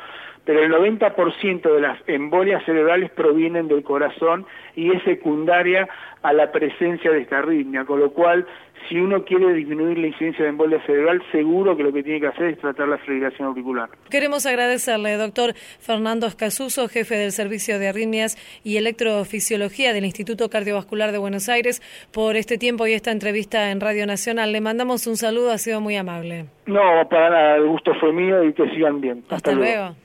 pero 0.47 0.63
el 0.63 0.73
90% 0.73 1.75
de 1.75 1.81
las 1.81 1.99
embolias 2.07 2.65
cerebrales 2.65 3.11
provienen 3.11 3.67
del 3.67 3.83
corazón 3.83 4.47
y 4.77 4.93
es 4.93 5.03
secundaria 5.03 5.89
a 6.23 6.33
la 6.33 6.53
presencia 6.53 7.11
de 7.11 7.21
esta 7.21 7.39
arritmia, 7.39 7.85
con 7.85 7.99
lo 7.99 8.13
cual 8.13 8.47
si 8.89 8.99
uno 9.01 9.25
quiere 9.25 9.53
disminuir 9.55 9.99
la 9.99 10.07
incidencia 10.07 10.45
de 10.45 10.51
embolia 10.51 10.81
cerebral, 10.87 11.21
seguro 11.33 11.77
que 11.77 11.83
lo 11.83 11.93
que 11.93 12.05
tiene 12.05 12.21
que 12.21 12.29
hacer 12.29 12.47
es 12.47 12.59
tratar 12.59 12.87
la 12.87 12.99
fibrilación 12.99 13.49
auricular. 13.49 13.89
Queremos 14.09 14.47
agradecerle, 14.47 15.17
doctor 15.17 15.55
Fernando 15.55 16.29
Escasuso, 16.29 16.89
jefe 16.89 17.17
del 17.17 17.33
Servicio 17.33 17.81
de 17.81 17.89
Arritmias 17.89 18.37
y 18.63 18.77
Electrofisiología 18.77 19.93
del 19.93 20.05
Instituto 20.05 20.49
Cardiovascular 20.49 21.11
de 21.11 21.19
Buenos 21.19 21.49
Aires, 21.49 21.83
por 22.13 22.37
este 22.37 22.57
tiempo 22.57 22.87
y 22.87 22.93
esta 22.93 23.11
entrevista 23.11 23.73
en 23.73 23.81
Radio 23.81 24.07
Nacional. 24.07 24.53
Le 24.53 24.61
mandamos 24.61 25.09
un 25.09 25.17
saludo, 25.17 25.51
ha 25.51 25.59
sido 25.59 25.81
muy 25.81 25.97
amable. 25.97 26.47
No, 26.67 27.09
para 27.11 27.31
nada, 27.31 27.57
el 27.57 27.67
gusto 27.67 27.93
fue 27.99 28.13
mío 28.13 28.45
y 28.45 28.53
que 28.53 28.69
sigan 28.71 29.01
bien. 29.01 29.25
Hasta, 29.29 29.53
luego. 29.53 29.97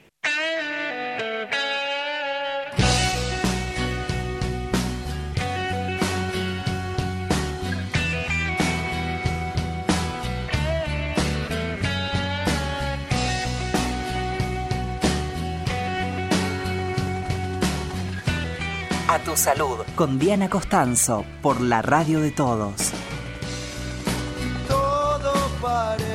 A 19.12 19.20
tu 19.20 19.36
salud 19.36 19.80
con 19.96 20.18
Diana 20.20 20.50
Costanzo 20.50 21.26
por 21.42 21.60
la 21.60 21.82
radio 21.82 22.22
de 22.22 22.32
todos. 22.32 22.94
Todo 24.70 25.34
parece 25.62 26.11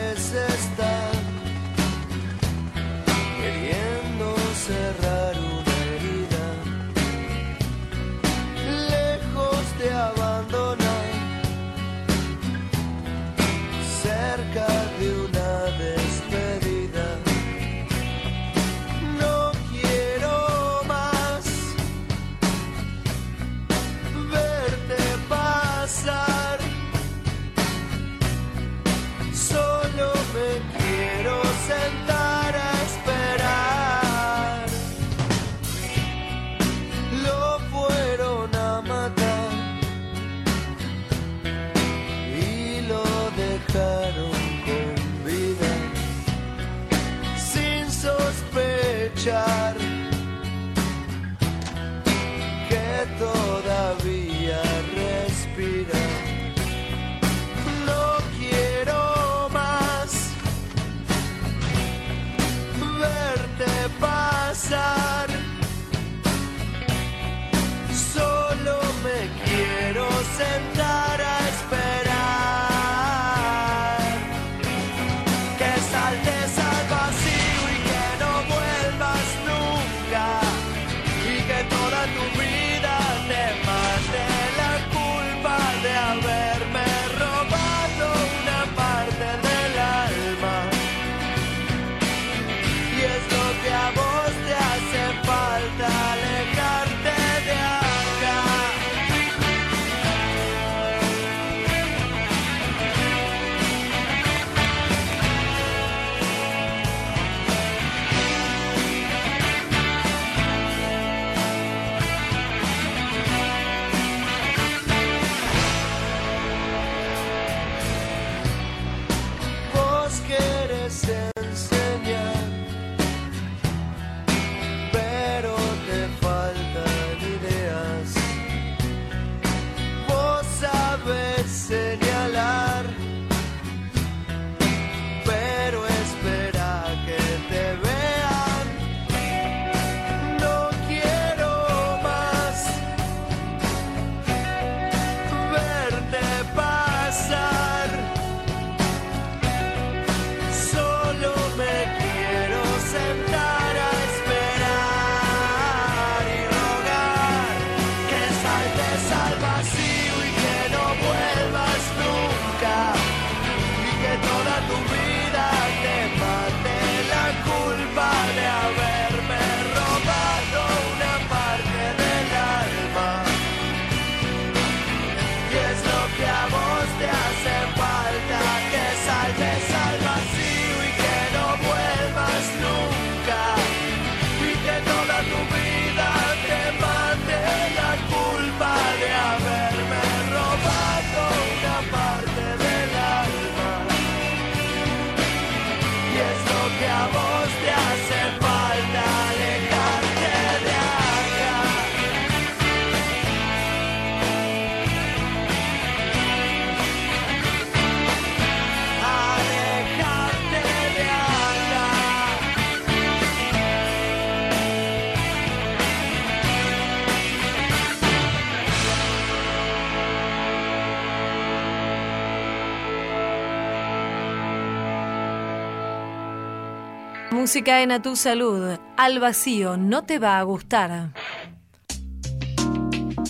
Música 227.46 227.80
en 227.80 227.92
A 227.92 228.02
Tu 228.02 228.16
Salud. 228.16 228.76
Al 228.96 229.20
vacío 229.20 229.76
no 229.76 230.02
te 230.02 230.18
va 230.18 230.40
a 230.40 230.42
gustar. 230.42 231.12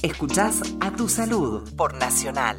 Escuchás 0.00 0.62
A 0.80 0.90
Tu 0.90 1.06
Salud 1.06 1.70
por 1.76 1.92
Nacional. 1.92 2.56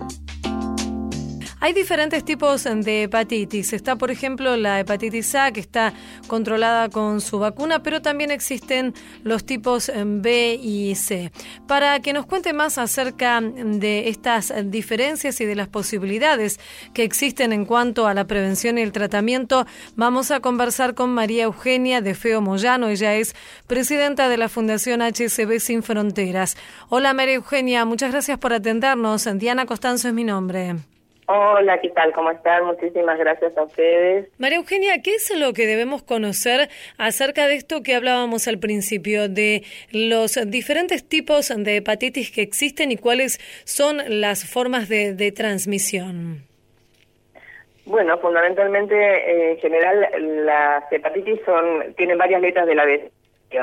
Hay 1.60 1.74
diferentes 1.74 2.24
tipos 2.24 2.66
de 2.66 3.04
hepatitis. 3.04 3.74
Está, 3.74 3.96
por 3.96 4.12
ejemplo, 4.12 4.56
la 4.58 4.80
hepatitis 4.80 5.34
A, 5.34 5.52
que 5.52 5.60
está 5.60 5.92
controlada 6.28 6.90
con 6.90 7.20
su 7.20 7.40
vacuna, 7.40 7.82
pero 7.82 8.00
también 8.00 8.30
existen 8.30 8.94
los 9.24 9.44
tipos 9.44 9.92
B 10.06 10.60
y 10.62 10.94
C. 10.94 11.32
Para 11.68 12.00
que 12.00 12.14
nos 12.14 12.28
cuente 12.28 12.54
más 12.54 12.78
acerca 12.78 13.42
de 13.42 14.08
estas 14.08 14.54
diferencias 14.66 15.42
y 15.42 15.46
de 15.46 15.56
las 15.56 15.68
posibilidades 15.68 16.60
que 16.94 17.04
existen 17.04 17.52
en 17.52 17.66
cuanto 17.66 18.06
a 18.06 18.14
la 18.14 18.28
prevención 18.28 18.78
y 18.78 18.82
el 18.82 18.92
tratamiento, 18.92 19.66
vamos 19.96 20.30
a 20.30 20.42
conversar 20.42 20.94
con 20.94 21.10
María 21.10 21.46
Eugenia 21.46 22.02
de 22.02 22.14
Feo 22.14 22.40
Moyano. 22.40 22.88
Ella 22.88 23.16
es 23.16 23.36
presidenta 23.66 24.30
de 24.30 24.38
la 24.38 24.48
Fundación 24.48 25.02
HCB 25.02 25.60
Sin 25.60 25.82
Fronteras. 25.82 26.56
Hola 26.90 27.16
María 27.16 27.34
Eugenia, 27.34 27.84
muchas 27.84 28.12
gracias 28.12 28.38
por 28.38 28.54
atendernos. 28.54 29.28
Diana 29.40 29.66
Costanzo 29.66 30.10
es 30.10 30.14
mi 30.14 30.24
nombre. 30.24 30.76
Hola, 31.30 31.82
¿qué 31.82 31.90
tal? 31.90 32.14
¿Cómo 32.14 32.32
están? 32.32 32.64
Muchísimas 32.64 33.20
gracias 33.20 33.58
a 33.58 33.64
ustedes. 33.64 34.30
María 34.40 34.60
Eugenia, 34.60 35.02
¿qué 35.04 35.16
es 35.16 35.38
lo 35.38 35.52
que 35.52 35.68
debemos 35.68 36.02
conocer 36.02 36.70
acerca 36.98 37.48
de 37.48 37.56
esto 37.56 37.84
que 37.84 37.96
hablábamos 37.96 38.48
al 38.48 38.60
principio, 38.60 39.28
de 39.28 39.64
los 39.92 40.40
diferentes 40.50 41.08
tipos 41.08 41.52
de 41.54 41.78
hepatitis 41.78 42.32
que 42.32 42.42
existen 42.42 42.94
y 42.94 42.98
cuáles 42.98 43.40
son 43.66 43.98
las 44.08 44.50
formas 44.50 44.88
de, 44.88 45.14
de 45.14 45.34
transmisión? 45.34 46.44
Bueno, 47.86 48.18
fundamentalmente, 48.20 48.96
eh, 48.96 49.52
en 49.52 49.58
general, 49.60 50.08
las 50.46 50.90
hepatitis 50.90 51.42
son 51.46 51.94
tienen 51.98 52.18
varias 52.18 52.40
letras 52.40 52.68
de 52.68 52.76
la 52.76 52.86
B, 52.86 53.12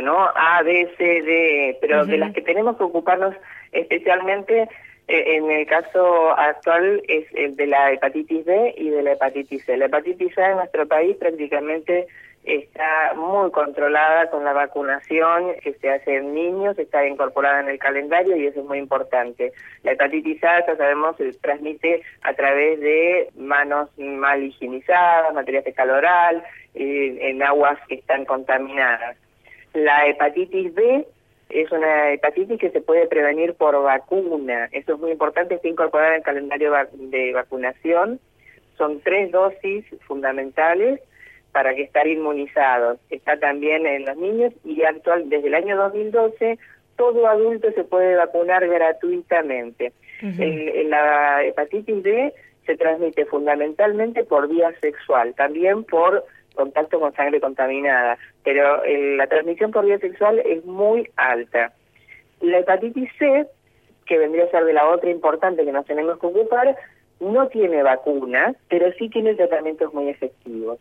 ¿no? 0.02 0.28
A, 0.34 0.62
B, 0.62 0.86
C, 0.98 1.04
D, 1.22 1.78
pero 1.80 2.04
de 2.04 2.18
las 2.18 2.34
que 2.34 2.42
tenemos 2.42 2.76
que 2.76 2.84
ocuparnos 2.84 3.34
especialmente 3.72 4.68
en 5.08 5.50
el 5.50 5.66
caso 5.66 6.30
actual 6.30 7.02
es 7.08 7.26
el 7.34 7.56
de 7.56 7.66
la 7.66 7.92
hepatitis 7.92 8.44
B 8.44 8.74
y 8.76 8.88
de 8.88 9.02
la 9.02 9.12
hepatitis 9.12 9.64
C. 9.64 9.76
La 9.76 9.86
hepatitis 9.86 10.36
A 10.38 10.50
en 10.50 10.56
nuestro 10.56 10.86
país 10.86 11.16
prácticamente 11.16 12.06
está 12.44 13.14
muy 13.14 13.50
controlada 13.50 14.30
con 14.30 14.44
la 14.44 14.52
vacunación 14.52 15.54
que 15.62 15.72
se 15.74 15.90
hace 15.90 16.16
en 16.16 16.34
niños, 16.34 16.78
está 16.78 17.06
incorporada 17.06 17.60
en 17.60 17.68
el 17.68 17.78
calendario 17.78 18.36
y 18.36 18.46
eso 18.46 18.60
es 18.60 18.66
muy 18.66 18.78
importante. 18.78 19.52
La 19.82 19.92
hepatitis 19.92 20.42
A, 20.44 20.66
ya 20.66 20.76
sabemos, 20.76 21.16
se 21.16 21.32
transmite 21.34 22.02
a 22.22 22.34
través 22.34 22.80
de 22.80 23.28
manos 23.36 23.88
mal 23.98 24.42
higienizadas, 24.42 25.34
materia 25.34 25.62
fecal 25.62 25.90
oral, 25.90 26.44
eh, 26.74 27.18
en 27.20 27.42
aguas 27.42 27.78
que 27.88 27.96
están 27.96 28.24
contaminadas. 28.24 29.16
La 29.72 30.06
hepatitis 30.06 30.74
B 30.74 31.06
es 31.50 31.70
una 31.70 32.12
hepatitis 32.12 32.58
que 32.58 32.70
se 32.70 32.80
puede 32.80 33.06
prevenir 33.06 33.54
por 33.54 33.80
vacuna. 33.82 34.68
Eso 34.72 34.94
es 34.94 35.00
muy 35.00 35.12
importante, 35.12 35.54
está 35.54 35.68
incorporada 35.68 36.10
en 36.10 36.16
el 36.16 36.22
calendario 36.22 36.72
de 36.92 37.32
vacunación. 37.32 38.20
Son 38.76 39.00
tres 39.00 39.30
dosis 39.30 39.84
fundamentales 40.06 41.00
para 41.52 41.74
que 41.74 41.82
estar 41.82 42.06
inmunizados. 42.06 42.98
Está 43.10 43.38
también 43.38 43.86
en 43.86 44.04
los 44.04 44.16
niños 44.16 44.52
y 44.64 44.82
actual 44.82 45.28
desde 45.28 45.46
el 45.48 45.54
año 45.54 45.76
2012 45.76 46.58
todo 46.96 47.26
adulto 47.26 47.70
se 47.72 47.84
puede 47.84 48.16
vacunar 48.16 48.66
gratuitamente. 48.66 49.92
la 50.22 51.44
hepatitis 51.44 52.02
B 52.02 52.32
se 52.66 52.76
transmite 52.76 53.26
fundamentalmente 53.26 54.24
por 54.24 54.48
vía 54.48 54.72
sexual, 54.80 55.34
también 55.34 55.84
por 55.84 56.24
contacto 56.54 57.00
con 57.00 57.12
sangre 57.14 57.40
contaminada, 57.40 58.18
pero 58.42 58.84
eh, 58.84 59.16
la 59.16 59.26
transmisión 59.26 59.70
por 59.70 59.84
vía 59.84 59.98
sexual 59.98 60.38
es 60.38 60.64
muy 60.64 61.08
alta. 61.16 61.72
La 62.40 62.58
hepatitis 62.58 63.10
C, 63.18 63.46
que 64.06 64.18
vendría 64.18 64.44
a 64.44 64.50
ser 64.50 64.64
de 64.64 64.72
la 64.72 64.88
otra 64.88 65.10
importante 65.10 65.64
que 65.64 65.72
nos 65.72 65.86
tenemos 65.86 66.18
que 66.18 66.26
ocupar, 66.26 66.76
no 67.20 67.48
tiene 67.48 67.82
vacuna, 67.82 68.54
pero 68.68 68.92
sí 68.98 69.08
tiene 69.08 69.34
tratamientos 69.34 69.92
muy 69.94 70.08
efectivos. 70.08 70.78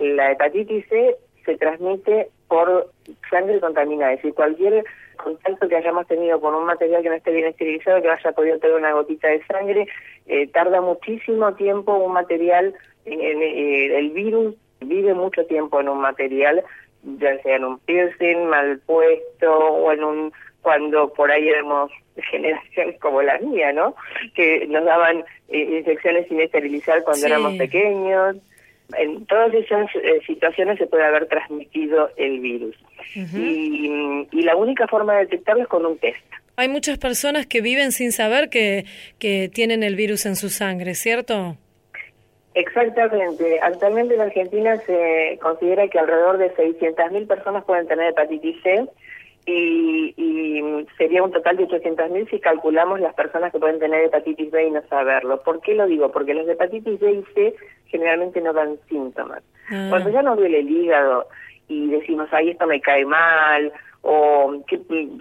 La 0.00 0.32
hepatitis 0.32 0.86
C 0.88 1.16
se 1.44 1.56
transmite 1.56 2.28
por 2.48 2.90
sangre 3.30 3.60
contaminada, 3.60 4.12
es 4.12 4.18
decir, 4.18 4.34
cualquier 4.34 4.84
contacto 5.16 5.68
que 5.68 5.76
hayamos 5.76 6.06
tenido 6.06 6.40
con 6.40 6.54
un 6.54 6.64
material 6.64 7.02
que 7.02 7.08
no 7.08 7.14
esté 7.14 7.32
bien 7.32 7.46
esterilizado, 7.46 8.00
que 8.00 8.10
haya 8.10 8.32
podido 8.32 8.58
tener 8.58 8.76
una 8.76 8.92
gotita 8.92 9.28
de 9.28 9.44
sangre, 9.46 9.86
eh, 10.26 10.46
tarda 10.48 10.80
muchísimo 10.80 11.54
tiempo 11.54 11.94
un 11.96 12.12
material, 12.12 12.74
eh, 13.04 13.98
el 13.98 14.10
virus 14.10 14.54
vive 14.84 15.14
mucho 15.14 15.44
tiempo 15.46 15.80
en 15.80 15.88
un 15.88 16.00
material, 16.00 16.62
ya 17.02 17.40
sea 17.42 17.56
en 17.56 17.64
un 17.64 17.78
piercing 17.80 18.46
mal 18.46 18.80
puesto 18.86 19.52
o 19.52 19.92
en 19.92 20.04
un 20.04 20.32
cuando 20.62 21.12
por 21.12 21.30
ahí 21.30 21.48
éramos 21.48 21.90
generaciones 22.30 22.98
como 23.00 23.22
la 23.22 23.38
mía, 23.38 23.72
¿no? 23.72 23.94
Que 24.34 24.66
nos 24.68 24.84
daban 24.84 25.24
eh, 25.48 25.78
infecciones 25.78 26.28
sin 26.28 26.40
esterilizar 26.40 27.02
cuando 27.04 27.26
éramos 27.26 27.54
pequeños. 27.56 28.36
En 28.96 29.24
todas 29.26 29.52
esas 29.54 29.88
eh, 29.96 30.20
situaciones 30.26 30.78
se 30.78 30.86
puede 30.86 31.04
haber 31.04 31.26
transmitido 31.26 32.10
el 32.16 32.40
virus. 32.40 32.76
y, 33.14 34.26
y, 34.30 34.42
la 34.42 34.54
única 34.54 34.86
forma 34.86 35.14
de 35.14 35.20
detectarlo 35.20 35.62
es 35.62 35.68
con 35.68 35.86
un 35.86 35.98
test. 35.98 36.22
Hay 36.56 36.68
muchas 36.68 36.98
personas 36.98 37.46
que 37.46 37.62
viven 37.62 37.92
sin 37.92 38.12
saber 38.12 38.50
que, 38.50 38.84
que 39.18 39.48
tienen 39.48 39.82
el 39.82 39.96
virus 39.96 40.26
en 40.26 40.36
su 40.36 40.50
sangre, 40.50 40.94
¿cierto? 40.94 41.56
Exactamente. 42.54 43.60
Actualmente 43.60 44.14
en 44.14 44.20
Argentina 44.20 44.76
se 44.78 45.38
considera 45.40 45.88
que 45.88 45.98
alrededor 45.98 46.38
de 46.38 46.54
600.000 46.54 47.26
personas 47.26 47.64
pueden 47.64 47.86
tener 47.86 48.10
hepatitis 48.10 48.62
C 48.62 48.86
y, 49.46 50.14
y 50.16 50.86
sería 50.98 51.22
un 51.22 51.32
total 51.32 51.56
de 51.56 51.66
800.000 51.66 52.30
si 52.30 52.40
calculamos 52.40 53.00
las 53.00 53.14
personas 53.14 53.52
que 53.52 53.58
pueden 53.58 53.78
tener 53.78 54.04
hepatitis 54.04 54.50
B 54.50 54.66
y 54.66 54.70
no 54.70 54.82
saberlo. 54.88 55.42
¿Por 55.42 55.60
qué 55.60 55.74
lo 55.74 55.86
digo? 55.86 56.12
Porque 56.12 56.34
los 56.34 56.46
hepatitis 56.46 57.00
B 57.00 57.12
y 57.12 57.34
C 57.34 57.54
generalmente 57.86 58.40
no 58.40 58.52
dan 58.52 58.76
síntomas. 58.88 59.42
Ah. 59.70 59.86
Cuando 59.88 60.10
ya 60.10 60.22
nos 60.22 60.36
duele 60.36 60.60
el 60.60 60.70
hígado 60.70 61.26
y 61.68 61.88
decimos, 61.88 62.28
ay, 62.32 62.50
esto 62.50 62.66
me 62.66 62.80
cae 62.82 63.06
mal, 63.06 63.72
o 64.02 64.62
que 64.66 64.80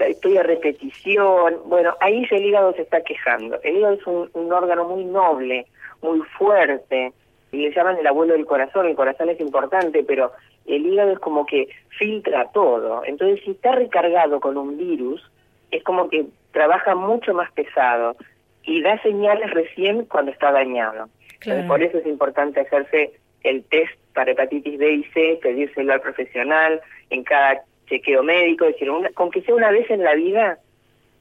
estoy 0.09 0.37
a 0.37 0.43
repetición, 0.43 1.55
bueno, 1.65 1.95
ahí 2.01 2.27
el 2.29 2.45
hígado 2.45 2.73
se 2.73 2.81
está 2.81 3.01
quejando. 3.01 3.59
El 3.63 3.77
hígado 3.77 3.93
es 3.93 4.05
un 4.33 4.51
órgano 4.51 4.85
muy 4.85 5.05
noble, 5.05 5.67
muy 6.01 6.19
fuerte, 6.37 7.13
le 7.51 7.71
llaman 7.71 7.97
el 7.97 8.07
abuelo 8.07 8.33
del 8.33 8.45
corazón, 8.45 8.87
el 8.87 8.95
corazón 8.95 9.29
es 9.29 9.39
importante, 9.39 10.03
pero 10.03 10.31
el 10.65 10.85
hígado 10.85 11.11
es 11.11 11.19
como 11.19 11.45
que 11.45 11.67
filtra 11.97 12.49
todo. 12.53 13.03
Entonces, 13.05 13.41
si 13.43 13.51
está 13.51 13.73
recargado 13.73 14.39
con 14.39 14.57
un 14.57 14.77
virus, 14.77 15.21
es 15.71 15.83
como 15.83 16.09
que 16.09 16.25
trabaja 16.51 16.95
mucho 16.95 17.33
más 17.33 17.51
pesado 17.51 18.15
y 18.63 18.81
da 18.81 19.01
señales 19.01 19.51
recién 19.51 20.05
cuando 20.05 20.31
está 20.31 20.51
dañado. 20.51 21.09
por 21.67 21.81
eso 21.81 21.97
es 21.97 22.05
importante 22.05 22.61
hacerse 22.61 23.13
el 23.43 23.63
test 23.65 23.93
para 24.13 24.31
hepatitis 24.31 24.77
B 24.77 24.93
y 24.93 25.03
C, 25.05 25.39
pedírselo 25.41 25.93
al 25.93 26.01
profesional 26.01 26.81
en 27.09 27.23
cada 27.23 27.63
chequeo 27.87 28.23
médico, 28.23 28.65
es 28.65 28.73
decir, 28.73 28.89
con 29.15 29.31
que 29.31 29.41
sea 29.41 29.55
una 29.55 29.71
vez 29.71 29.89
en 29.89 30.03
la 30.03 30.13
vida, 30.13 30.59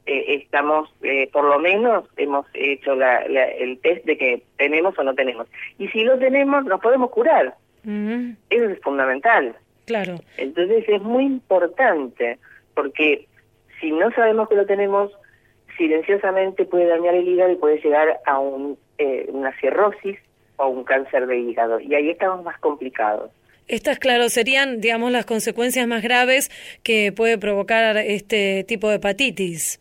eh, 0.05 0.35
estamos, 0.43 0.89
eh, 1.03 1.29
por 1.31 1.45
lo 1.45 1.59
menos, 1.59 2.05
hemos 2.17 2.45
hecho 2.53 2.93
el 2.93 3.79
test 3.79 4.05
de 4.05 4.17
que 4.17 4.43
tenemos 4.57 4.97
o 4.97 5.03
no 5.03 5.13
tenemos. 5.13 5.47
Y 5.77 5.87
si 5.89 6.03
lo 6.03 6.17
tenemos, 6.17 6.65
nos 6.65 6.81
podemos 6.81 7.11
curar. 7.11 7.55
Eso 7.83 8.65
es 8.69 8.79
fundamental. 8.81 9.55
Claro. 9.85 10.15
Entonces 10.37 10.85
es 10.87 11.01
muy 11.01 11.25
importante, 11.25 12.37
porque 12.73 13.27
si 13.79 13.91
no 13.91 14.11
sabemos 14.11 14.47
que 14.49 14.55
lo 14.55 14.65
tenemos, 14.65 15.11
silenciosamente 15.77 16.65
puede 16.65 16.87
dañar 16.87 17.15
el 17.15 17.27
hígado 17.27 17.51
y 17.51 17.55
puede 17.55 17.81
llegar 17.81 18.19
a 18.25 18.39
un, 18.39 18.77
eh, 18.97 19.25
una 19.29 19.51
cirrosis 19.59 20.17
o 20.57 20.67
un 20.67 20.83
cáncer 20.83 21.27
de 21.27 21.39
hígado. 21.39 21.79
Y 21.79 21.93
ahí 21.95 22.09
estamos 22.09 22.43
más 22.43 22.59
complicados. 22.59 23.31
Estas, 23.67 23.99
claro, 23.99 24.29
serían, 24.29 24.81
digamos, 24.81 25.11
las 25.11 25.25
consecuencias 25.25 25.87
más 25.87 26.03
graves 26.03 26.51
que 26.83 27.11
puede 27.11 27.37
provocar 27.37 27.97
este 27.97 28.63
tipo 28.65 28.89
de 28.89 28.95
hepatitis. 28.95 29.79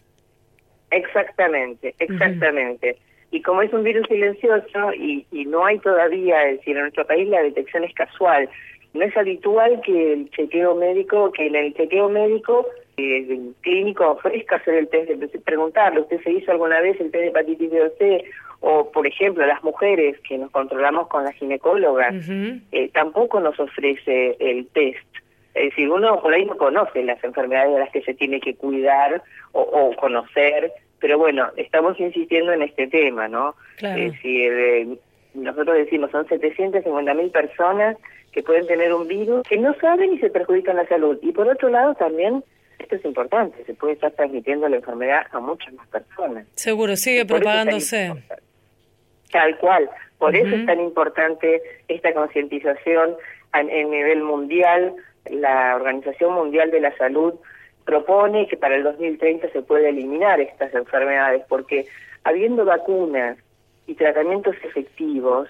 Exactamente, 0.91 1.95
exactamente. 1.99 2.97
Y 3.31 3.43
como 3.43 3.63
es 3.63 3.73
un 3.73 3.85
virus 3.85 4.07
silencioso 4.09 4.93
y, 4.95 5.25
y 5.31 5.45
no 5.45 5.65
hay 5.65 5.79
todavía, 5.79 6.49
es 6.49 6.59
decir, 6.59 6.77
en 6.77 6.83
nuestro 6.83 7.07
país 7.07 7.29
la 7.29 7.43
detección 7.43 7.85
es 7.85 7.95
casual, 7.95 8.49
no 8.93 9.05
es 9.05 9.17
habitual 9.17 9.81
que 9.83 10.13
el 10.13 10.31
chequeo 10.31 10.75
médico, 10.75 11.31
que 11.33 11.47
en 11.47 11.55
el 11.55 11.75
chequeo 11.75 12.09
médico 12.09 12.67
eh, 12.97 13.27
el 13.29 13.55
clínico 13.61 14.11
ofrezca 14.11 14.57
hacer 14.57 14.75
el 14.75 14.89
test, 14.89 15.11
de 15.11 15.39
preguntarle, 15.41 16.01
¿usted 16.01 16.21
se 16.23 16.33
hizo 16.33 16.51
alguna 16.51 16.81
vez 16.81 17.01
el 17.01 17.11
test 17.11 17.23
de 17.23 17.29
hepatitis 17.29 17.71
B 17.71 17.83
o 17.83 17.91
C? 17.99 18.25
O, 18.63 18.91
por 18.91 19.07
ejemplo, 19.07 19.47
las 19.47 19.63
mujeres 19.63 20.19
que 20.29 20.37
nos 20.37 20.51
controlamos 20.51 21.09
con 21.09 21.25
la 21.25 21.33
ginecóloga, 21.33 22.13
eh, 22.73 22.91
tampoco 22.93 23.41
nos 23.41 23.59
ofrece 23.59 24.37
el 24.39 24.67
test. 24.67 25.07
Es 25.55 25.71
decir, 25.71 25.91
uno 25.91 26.21
por 26.21 26.33
ahí 26.33 26.45
no 26.45 26.57
conoce 26.57 27.03
las 27.03 27.23
enfermedades 27.25 27.73
de 27.73 27.81
las 27.81 27.91
que 27.91 28.03
se 28.03 28.15
tiene 28.15 28.41
que 28.41 28.55
cuidar 28.55 29.23
o, 29.53 29.95
conocer, 29.97 30.73
pero 31.01 31.19
bueno, 31.19 31.49
estamos 31.57 31.99
insistiendo 31.99 32.53
en 32.53 32.63
este 32.63 32.87
tema, 32.87 33.27
¿no? 33.27 33.55
Es 33.81 34.13
decir, 34.13 34.53
eh, 34.53 34.99
nosotros 35.35 35.77
decimos, 35.77 36.11
son 36.11 36.29
750 36.29 37.15
mil 37.15 37.31
personas 37.31 37.97
que 38.33 38.43
pueden 38.43 38.67
tener 38.67 38.93
un 38.95 39.09
virus 39.09 39.43
que 39.49 39.57
no 39.57 39.75
saben 39.81 40.15
y 40.15 40.19
se 40.19 40.31
perjudican 40.31 40.77
la 40.77 40.87
salud. 40.87 41.19
Y 41.23 41.33
por 41.33 41.49
otro 41.49 41.69
lado 41.69 41.95
también, 41.95 42.45
esto 42.79 42.97
es 42.97 43.05
importante, 43.05 43.65
se 43.65 43.75
puede 43.75 43.95
estar 43.95 44.13
transmitiendo 44.13 44.69
la 44.69 44.77
enfermedad 44.77 45.27
a 45.33 45.41
muchas 45.41 45.73
más 45.75 45.89
personas. 45.89 46.47
Seguro, 46.55 46.97
sigue 46.97 47.25
propagándose. 47.27 48.13
Tal 49.31 49.59
cual. 49.59 49.89
Por 50.19 50.37
eso 50.37 50.55
es 50.55 50.67
tan 50.67 50.81
importante 50.81 51.63
esta 51.89 52.13
concientización 52.13 53.17
a, 53.53 53.61
en 53.61 53.91
nivel 53.91 54.23
mundial. 54.23 54.95
La 55.29 55.77
Organización 55.77 56.35
Mundial 56.35 56.71
de 56.71 56.81
la 56.81 56.97
Salud 56.97 57.35
propone 57.85 58.47
que 58.47 58.57
para 58.57 58.77
el 58.77 58.83
2030 58.83 59.51
se 59.51 59.63
pueda 59.63 59.89
eliminar 59.89 60.41
estas 60.41 60.73
enfermedades, 60.75 61.43
porque 61.49 61.87
habiendo 62.25 62.65
vacunas 62.65 63.39
y 63.87 63.95
tratamientos 63.95 64.55
efectivos, 64.63 65.49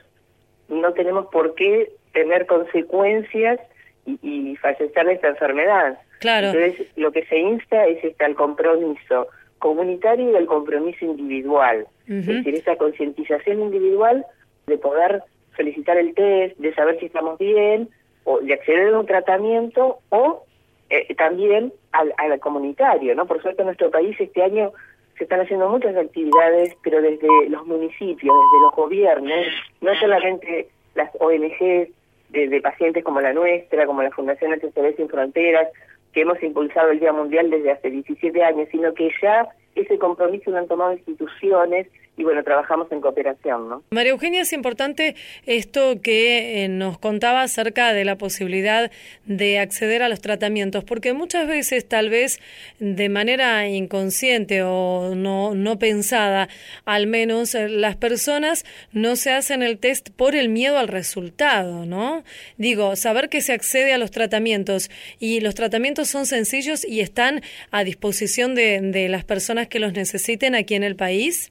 no 0.68 0.92
tenemos 0.92 1.26
por 1.26 1.54
qué 1.54 1.92
tener 2.12 2.46
consecuencias 2.46 3.61
y, 4.06 4.18
y 4.22 4.56
fallecer 4.56 5.06
de 5.06 5.12
esta 5.14 5.28
enfermedad. 5.28 5.98
Claro. 6.20 6.48
Entonces, 6.48 6.87
lo 6.96 7.12
que 7.12 7.24
se 7.26 7.38
insta 7.38 7.87
es 7.87 8.02
este, 8.04 8.24
al 8.24 8.35
compromiso 8.35 9.28
comunitario 9.59 10.30
y 10.30 10.37
al 10.37 10.46
compromiso 10.46 11.04
individual. 11.04 11.87
Es 12.06 12.26
decir, 12.26 12.54
esa 12.54 12.76
concientización 12.76 13.61
individual 13.61 14.24
de 14.66 14.78
poder 14.78 15.22
felicitar 15.52 15.96
el 15.96 16.14
test, 16.14 16.56
de 16.59 16.74
saber 16.74 16.98
si 16.98 17.06
estamos 17.06 17.38
bien, 17.38 17.88
o 18.24 18.40
de 18.40 18.54
acceder 18.54 18.94
a 18.94 18.98
un 18.98 19.06
tratamiento, 19.06 19.98
o 20.11 20.44
eh, 20.90 21.14
también 21.14 21.72
al, 21.92 22.12
al 22.16 22.38
comunitario, 22.40 23.14
¿no? 23.14 23.26
Por 23.26 23.40
suerte 23.42 23.62
en 23.62 23.66
nuestro 23.66 23.90
país 23.90 24.16
este 24.18 24.42
año 24.42 24.72
se 25.20 25.24
están 25.24 25.40
haciendo 25.40 25.68
muchas 25.68 25.94
actividades, 25.96 26.74
pero 26.83 27.02
desde 27.02 27.28
los 27.50 27.66
municipios, 27.66 28.35
desde 28.35 28.64
los 28.64 28.74
gobiernos, 28.74 29.46
no 29.83 29.94
solamente 29.96 30.68
las 30.94 31.11
ONGs 31.18 31.90
de, 32.30 32.61
pacientes 32.62 33.04
como 33.04 33.20
la 33.20 33.33
nuestra, 33.33 33.87
como 33.87 34.02
la 34.02 34.11
Fundación 34.11 34.52
HCB 34.52 34.96
Sin 34.96 35.09
Fronteras, 35.09 35.68
que 36.12 36.22
hemos 36.22 36.42
impulsado 36.42 36.90
el 36.90 37.00
Día 37.00 37.12
Mundial 37.12 37.50
desde 37.50 37.72
hace 37.72 37.90
17 37.90 38.42
años, 38.42 38.68
sino 38.70 38.94
que 38.94 39.11
ya 39.22 39.48
ese 39.74 39.98
compromiso 39.98 40.50
lo 40.50 40.59
han 40.59 40.68
tomado 40.68 40.92
instituciones 40.92 41.87
y 42.16 42.23
bueno, 42.23 42.44
trabajamos 42.44 42.92
en 42.92 43.01
cooperación, 43.01 43.68
¿no? 43.68 43.83
María 43.90 44.12
Eugenia, 44.12 44.42
es 44.42 44.53
importante 44.53 45.16
esto 45.46 46.03
que 46.03 46.64
eh, 46.64 46.68
nos 46.68 46.99
contaba 46.99 47.42
acerca 47.42 47.94
de 47.94 48.05
la 48.05 48.18
posibilidad 48.18 48.90
de 49.25 49.59
acceder 49.59 50.03
a 50.03 50.09
los 50.11 50.20
tratamientos, 50.20 50.85
porque 50.85 51.14
muchas 51.14 51.49
veces, 51.49 51.88
tal 51.88 52.11
vez 52.11 52.38
de 52.79 53.09
manera 53.09 53.66
inconsciente 53.68 54.62
o 54.62 55.14
no, 55.14 55.55
no 55.55 55.79
pensada, 55.79 56.49
al 56.85 57.07
menos 57.07 57.55
eh, 57.55 57.70
las 57.70 57.96
personas 57.96 58.66
no 58.92 59.16
se 59.16 59.31
hacen 59.31 59.62
el 59.62 59.79
test 59.79 60.11
por 60.11 60.35
el 60.35 60.51
miedo 60.51 60.77
al 60.77 60.88
resultado, 60.88 61.87
¿no? 61.87 62.23
Digo, 62.59 62.96
saber 62.96 63.31
que 63.31 63.40
se 63.40 63.55
accede 63.55 63.94
a 63.94 63.99
los 63.99 64.11
tratamientos 64.11 64.90
y 65.18 65.40
los 65.40 65.55
tratamientos 65.55 66.11
son 66.11 66.27
sencillos 66.27 66.85
y 66.85 67.01
están 67.01 67.40
a 67.70 67.83
disposición 67.83 68.55
de, 68.55 68.81
de 68.83 69.09
las 69.09 69.25
personas 69.25 69.68
que 69.68 69.79
los 69.79 69.94
necesiten 69.94 70.55
aquí 70.55 70.75
en 70.75 70.83
el 70.83 70.96
país. 70.96 71.51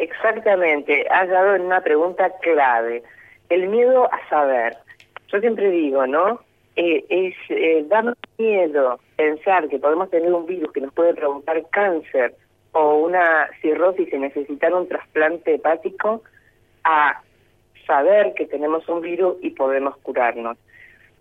Exactamente, 0.00 1.06
has 1.10 1.28
dado 1.28 1.56
en 1.56 1.62
una 1.62 1.82
pregunta 1.82 2.32
clave. 2.40 3.02
El 3.50 3.68
miedo 3.68 4.10
a 4.10 4.28
saber. 4.30 4.74
Yo 5.28 5.40
siempre 5.40 5.70
digo, 5.70 6.06
¿no? 6.06 6.40
Eh, 6.76 7.04
es 7.10 7.34
eh, 7.50 7.84
da 7.86 8.14
miedo 8.38 8.98
pensar 9.16 9.68
que 9.68 9.78
podemos 9.78 10.08
tener 10.08 10.32
un 10.32 10.46
virus 10.46 10.72
que 10.72 10.80
nos 10.80 10.94
puede 10.94 11.12
provocar 11.12 11.62
cáncer 11.70 12.34
o 12.72 13.00
una 13.00 13.50
cirrosis 13.60 14.10
y 14.10 14.16
necesitar 14.16 14.72
un 14.72 14.88
trasplante 14.88 15.56
hepático 15.56 16.22
a 16.84 17.20
saber 17.86 18.32
que 18.32 18.46
tenemos 18.46 18.88
un 18.88 19.02
virus 19.02 19.36
y 19.42 19.50
podemos 19.50 19.98
curarnos. 19.98 20.56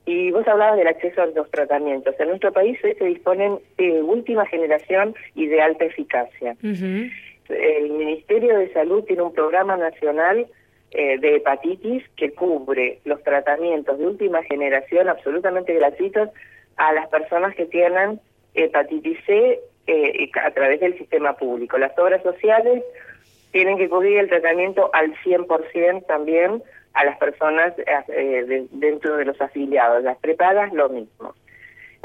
Y 0.06 0.32
vos 0.32 0.48
hablabas 0.48 0.78
del 0.78 0.88
acceso 0.88 1.22
a 1.22 1.26
los 1.26 1.52
tratamientos. 1.52 2.16
En 2.18 2.30
nuestro 2.30 2.54
país 2.54 2.80
se 2.82 3.04
disponen 3.04 3.60
de 3.78 4.02
última 4.02 4.46
generación 4.46 5.16
y 5.36 5.48
de 5.48 5.62
alta 5.62 5.84
eficacia 5.84 6.56
el 7.50 7.90
Ministerio 7.92 8.58
de 8.58 8.72
Salud 8.74 9.04
tiene 9.04 9.24
un 9.24 9.34
programa 9.34 9.78
nacional 9.78 10.48
eh, 10.92 11.20
de 11.20 11.36
hepatitis 11.36 12.04
que 12.16 12.32
cubre 12.32 13.00
los 13.06 13.22
tratamientos 13.24 13.98
de 13.98 14.08
última 14.08 14.42
generación 14.44 15.08
absolutamente 15.08 15.74
gratuitos 15.74 16.30
a 16.78 16.94
las 16.94 17.08
personas 17.10 17.56
que 17.56 17.66
tienen 17.66 18.20
hepatitis 18.56 19.20
C 19.26 19.60
eh, 19.88 20.32
a 20.44 20.52
través 20.52 20.80
del 20.80 20.98
sistema 20.98 21.34
público. 21.34 21.78
Las 21.78 21.98
obras 21.98 22.24
sociales 22.24 22.84
tienen 23.52 23.78
que 23.78 23.90
cubrir 23.90 24.18
el 24.18 24.30
tratamiento 24.30 24.90
al 24.94 25.14
100% 25.24 26.06
también 26.08 26.64
a 26.94 27.06
las 27.06 27.18
personas 27.18 27.74
eh, 28.08 28.68
dentro 28.72 29.18
de 29.18 29.26
los 29.26 29.40
afiliados. 29.42 30.04
Las 30.04 30.18
prepagas 30.18 30.74
lo 30.74 30.90
mismo. 30.90 31.36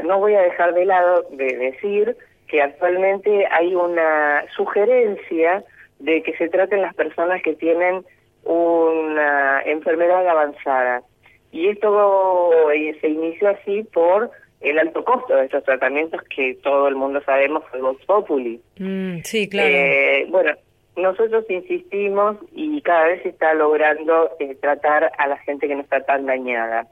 No 0.03 0.19
voy 0.19 0.35
a 0.35 0.43
dejar 0.43 0.75
de 0.75 0.85
lado 0.85 1.27
de 1.31 1.57
decir 1.57 2.17
que 2.49 2.63
actualmente 2.63 3.47
hay 3.51 3.75
una 3.75 4.45
sugerencia 4.57 5.65
de 5.99 6.23
que 6.23 6.37
se 6.37 6.49
traten 6.49 6.83
las 6.83 6.95
personas 6.95 7.43
que 7.43 7.55
tienen 7.55 8.05
una 8.45 9.63
enfermedad 9.63 10.29
avanzada. 10.29 11.03
Y 11.51 11.69
esto 11.69 12.71
eh, 12.73 12.97
se 13.01 13.09
inició 13.09 13.49
así 13.49 13.85
por 13.85 14.31
el 14.61 14.79
alto 14.79 15.05
costo 15.05 15.37
de 15.37 15.45
estos 15.45 15.63
tratamientos 15.65 16.21
que 16.35 16.57
todo 16.63 16.89
el 16.89 16.97
mundo 16.97 17.23
sabemos 17.25 17.63
fue 17.71 17.81
Vox 17.81 18.05
Populi. 18.07 18.61
Mm, 18.79 19.19
sí, 19.23 19.49
claro. 19.49 19.69
Eh, 19.69 20.27
bueno, 20.31 20.53
nosotros 20.97 21.45
insistimos 21.49 22.37
y 22.53 22.81
cada 22.83 23.07
vez 23.07 23.23
se 23.23 23.29
está 23.31 23.55
logrando 23.55 24.31
eh, 24.41 24.57
tratar 24.61 25.11
a 25.17 25.27
la 25.29 25.37
gente 25.39 25.69
que 25.69 25.75
no 25.75 25.83
está 25.83 26.01
tan 26.01 26.27
dañada. 26.27 26.87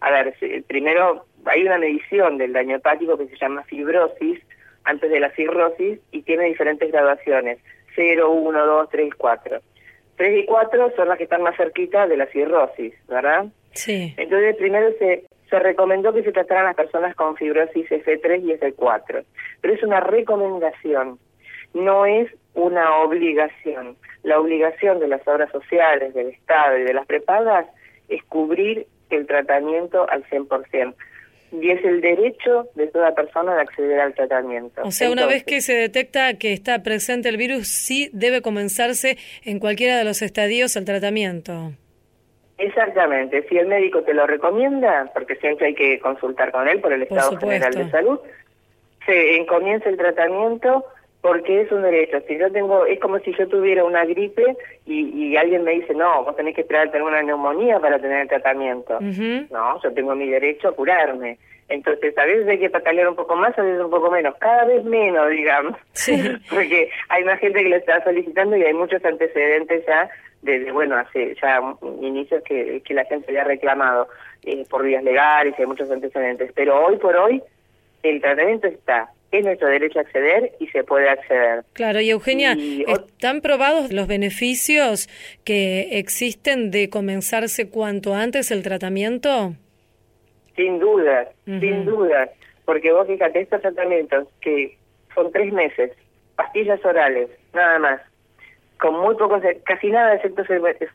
A 0.00 0.10
ver, 0.10 0.34
primero 0.66 1.24
hay 1.46 1.62
una 1.64 1.78
medición 1.78 2.38
del 2.38 2.52
daño 2.52 2.76
hepático 2.76 3.16
que 3.16 3.28
se 3.28 3.36
llama 3.36 3.64
fibrosis, 3.64 4.40
antes 4.86 5.10
de 5.10 5.20
la 5.20 5.30
cirrosis 5.32 5.98
y 6.12 6.22
tiene 6.22 6.44
diferentes 6.44 6.90
graduaciones, 6.90 7.58
0, 7.96 8.30
1, 8.30 8.66
2, 8.66 8.88
3, 8.90 9.14
4. 9.16 9.60
3 10.16 10.38
y 10.38 10.46
4 10.46 10.92
son 10.96 11.08
las 11.08 11.18
que 11.18 11.24
están 11.24 11.42
más 11.42 11.56
cerquitas 11.56 12.08
de 12.08 12.16
la 12.16 12.26
cirrosis, 12.26 12.94
¿verdad? 13.08 13.46
Sí. 13.72 14.14
Entonces 14.16 14.56
primero 14.56 14.90
se, 14.98 15.24
se 15.50 15.58
recomendó 15.58 16.14
que 16.14 16.22
se 16.22 16.32
trataran 16.32 16.64
las 16.64 16.76
personas 16.76 17.14
con 17.16 17.36
fibrosis 17.36 17.90
F3 17.90 18.42
y 18.42 18.52
F4, 18.52 19.24
pero 19.60 19.74
es 19.74 19.82
una 19.82 20.00
recomendación, 20.00 21.18
no 21.74 22.06
es 22.06 22.30
una 22.54 22.98
obligación. 22.98 23.96
La 24.22 24.40
obligación 24.40 24.98
de 25.00 25.08
las 25.08 25.26
obras 25.28 25.50
sociales, 25.50 26.14
del 26.14 26.28
Estado 26.28 26.78
y 26.78 26.84
de 26.84 26.94
las 26.94 27.06
prepagas 27.06 27.66
es 28.08 28.22
cubrir 28.24 28.86
el 29.10 29.26
tratamiento 29.26 30.08
al 30.08 30.24
100% 30.24 30.94
y 31.60 31.70
es 31.70 31.84
el 31.84 32.00
derecho 32.00 32.68
de 32.74 32.86
toda 32.88 33.14
persona 33.14 33.54
de 33.54 33.60
acceder 33.62 34.00
al 34.00 34.14
tratamiento. 34.14 34.82
O 34.84 34.90
sea, 34.90 35.10
una 35.10 35.26
vez 35.26 35.44
que 35.44 35.60
se 35.60 35.74
detecta 35.74 36.34
que 36.34 36.52
está 36.52 36.82
presente 36.82 37.28
el 37.28 37.36
virus, 37.36 37.68
sí 37.68 38.10
debe 38.12 38.42
comenzarse 38.42 39.16
en 39.44 39.58
cualquiera 39.58 39.96
de 39.96 40.04
los 40.04 40.22
estadios 40.22 40.76
el 40.76 40.84
tratamiento. 40.84 41.72
Exactamente, 42.58 43.46
si 43.48 43.58
el 43.58 43.66
médico 43.66 44.02
te 44.02 44.14
lo 44.14 44.26
recomienda, 44.26 45.10
porque 45.12 45.36
siempre 45.36 45.68
hay 45.68 45.74
que 45.74 45.98
consultar 46.00 46.52
con 46.52 46.66
él 46.66 46.80
por 46.80 46.92
el 46.92 47.02
Estado 47.02 47.36
General 47.36 47.72
de 47.72 47.90
Salud, 47.90 48.18
se 49.04 49.44
comienza 49.46 49.88
el 49.90 49.98
tratamiento 49.98 50.84
porque 51.20 51.62
es 51.62 51.72
un 51.72 51.82
derecho. 51.82 52.18
Si 52.28 52.38
yo 52.38 52.50
tengo, 52.52 52.86
es 52.86 53.00
como 53.00 53.18
si 53.18 53.34
yo 53.34 53.48
tuviera 53.48 53.84
una 53.84 54.04
gripe 54.04 54.56
y, 54.84 55.08
y 55.08 55.36
alguien 55.36 55.64
me 55.64 55.72
dice, 55.72 55.92
no, 55.92 56.22
vos 56.22 56.36
tenés 56.36 56.54
que 56.54 56.60
esperar 56.60 56.86
a 56.86 56.90
tener 56.90 57.06
una 57.06 57.22
neumonía 57.22 57.80
para 57.80 57.98
tener 57.98 58.22
el 58.22 58.28
tratamiento. 58.28 58.98
No, 59.00 59.82
yo 59.82 59.92
tengo 59.92 60.14
mi 60.14 60.28
derecho 60.28 60.68
a 60.68 60.72
curarme. 60.72 61.38
Entonces, 61.68 62.16
a 62.16 62.24
veces 62.24 62.46
hay 62.46 62.58
que 62.58 62.70
patalear 62.70 63.08
un 63.08 63.16
poco 63.16 63.34
más, 63.34 63.58
a 63.58 63.62
veces 63.62 63.80
un 63.80 63.90
poco 63.90 64.10
menos, 64.10 64.36
cada 64.38 64.64
vez 64.66 64.84
menos, 64.84 65.28
digamos, 65.30 65.76
porque 66.50 66.90
hay 67.08 67.24
más 67.24 67.40
gente 67.40 67.62
que 67.62 67.68
lo 67.68 67.76
está 67.76 68.02
solicitando 68.04 68.56
y 68.56 68.62
hay 68.62 68.74
muchos 68.74 69.04
antecedentes 69.04 69.84
ya, 69.86 70.08
desde, 70.42 70.70
bueno, 70.70 70.96
hace 70.96 71.34
ya 71.42 71.60
inicios 72.00 72.42
que, 72.44 72.80
que 72.84 72.94
la 72.94 73.04
gente 73.06 73.32
ya 73.32 73.42
ha 73.42 73.44
reclamado 73.44 74.08
eh, 74.44 74.64
por 74.70 74.84
vías 74.84 75.02
legales 75.02 75.54
y 75.58 75.62
hay 75.62 75.66
muchos 75.66 75.90
antecedentes, 75.90 76.52
pero 76.54 76.86
hoy 76.86 76.98
por 76.98 77.16
hoy 77.16 77.42
el 78.04 78.20
tratamiento 78.20 78.68
está, 78.68 79.10
es 79.32 79.44
nuestro 79.44 79.68
derecho 79.68 79.98
a 79.98 80.02
acceder 80.02 80.52
y 80.60 80.68
se 80.68 80.84
puede 80.84 81.08
acceder. 81.08 81.64
Claro, 81.72 82.00
y 82.00 82.10
Eugenia, 82.10 82.56
¿están 82.86 83.40
probados 83.40 83.92
los 83.92 84.06
beneficios 84.06 85.08
que 85.42 85.98
existen 85.98 86.70
de 86.70 86.90
comenzarse 86.90 87.68
cuanto 87.68 88.14
antes 88.14 88.52
el 88.52 88.62
tratamiento? 88.62 89.56
Sin 90.56 90.78
duda, 90.78 91.28
sin 91.44 91.84
duda, 91.84 92.30
porque 92.64 92.92
vos 92.92 93.06
fíjate, 93.06 93.40
estos 93.40 93.60
tratamientos 93.60 94.26
que 94.40 94.76
son 95.14 95.30
tres 95.30 95.52
meses, 95.52 95.92
pastillas 96.34 96.82
orales, 96.84 97.28
nada 97.52 97.78
más, 97.78 98.00
con 98.80 98.98
muy 98.98 99.14
pocos, 99.16 99.42
casi 99.64 99.90
nada 99.90 100.10
de 100.10 100.16
efectos 100.16 100.46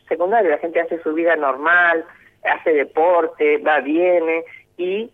secundarios, 0.08 0.52
la 0.52 0.58
gente 0.58 0.82
hace 0.82 1.02
su 1.02 1.14
vida 1.14 1.36
normal, 1.36 2.04
hace 2.44 2.74
deporte, 2.74 3.58
va, 3.60 3.80
viene 3.82 4.44
y 4.78 5.12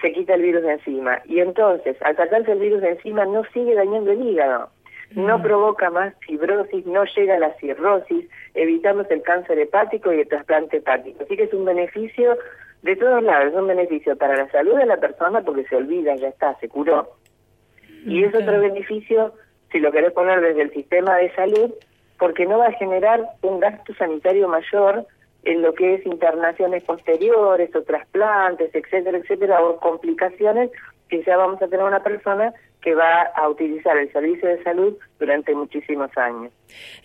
se 0.00 0.12
quita 0.12 0.34
el 0.34 0.42
virus 0.42 0.62
de 0.62 0.72
encima. 0.72 1.20
Y 1.24 1.40
entonces, 1.40 1.96
al 2.02 2.16
sacarse 2.16 2.52
el 2.52 2.58
virus 2.58 2.82
de 2.82 2.90
encima, 2.90 3.24
no 3.24 3.42
sigue 3.52 3.74
dañando 3.74 4.12
el 4.12 4.22
hígado. 4.22 4.70
No 5.12 5.40
provoca 5.40 5.88
más 5.88 6.12
fibrosis, 6.20 6.84
no 6.84 7.04
llega 7.16 7.36
a 7.36 7.38
la 7.38 7.54
cirrosis, 7.54 8.28
evitamos 8.52 9.10
el 9.10 9.22
cáncer 9.22 9.58
hepático 9.58 10.12
y 10.12 10.20
el 10.20 10.28
trasplante 10.28 10.76
hepático. 10.76 11.24
Así 11.24 11.34
que 11.34 11.44
es 11.44 11.54
un 11.54 11.64
beneficio 11.64 12.36
de 12.82 12.96
todos 12.96 13.22
lados, 13.22 13.52
es 13.52 13.54
un 13.54 13.66
beneficio 13.66 14.16
para 14.16 14.36
la 14.36 14.50
salud 14.50 14.76
de 14.76 14.86
la 14.86 14.96
persona 14.98 15.42
porque 15.42 15.64
se 15.64 15.76
olvida, 15.76 16.14
ya 16.16 16.28
está, 16.28 16.54
se 16.60 16.68
curó. 16.68 17.08
Y 18.04 18.24
es 18.24 18.34
otro 18.34 18.60
beneficio, 18.60 19.34
si 19.72 19.80
lo 19.80 19.90
querés 19.90 20.12
poner 20.12 20.40
desde 20.40 20.62
el 20.62 20.72
sistema 20.72 21.16
de 21.16 21.34
salud, 21.34 21.74
porque 22.18 22.46
no 22.46 22.58
va 22.58 22.66
a 22.66 22.72
generar 22.72 23.24
un 23.42 23.60
gasto 23.60 23.94
sanitario 23.94 24.48
mayor 24.48 25.06
en 25.44 25.62
lo 25.62 25.72
que 25.74 25.94
es 25.94 26.06
internaciones 26.06 26.82
posteriores 26.84 27.74
o 27.74 27.82
trasplantes, 27.82 28.74
etcétera, 28.74 29.18
etcétera, 29.18 29.62
o 29.62 29.78
complicaciones 29.78 30.70
que 31.08 31.22
ya 31.22 31.36
vamos 31.36 31.60
a 31.62 31.68
tener 31.68 31.84
una 31.84 32.02
persona 32.02 32.52
que 32.82 32.94
va 32.94 33.22
a 33.22 33.48
utilizar 33.48 33.96
el 33.96 34.10
servicio 34.12 34.48
de 34.48 34.62
salud 34.62 34.96
durante 35.18 35.54
muchísimos 35.54 36.16
años. 36.16 36.52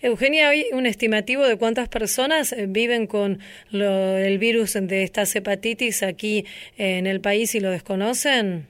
Eugenia, 0.02 0.50
¿hay 0.50 0.66
un 0.72 0.86
estimativo 0.86 1.42
de 1.44 1.58
cuántas 1.58 1.88
personas 1.88 2.52
eh, 2.52 2.66
viven 2.68 3.06
con 3.06 3.38
lo, 3.70 4.16
el 4.16 4.38
virus 4.38 4.74
de 4.74 5.02
estas 5.02 5.34
hepatitis 5.34 6.02
aquí 6.02 6.46
en 6.76 7.06
el 7.06 7.20
país 7.20 7.54
y 7.54 7.60
lo 7.60 7.70
desconocen? 7.70 8.68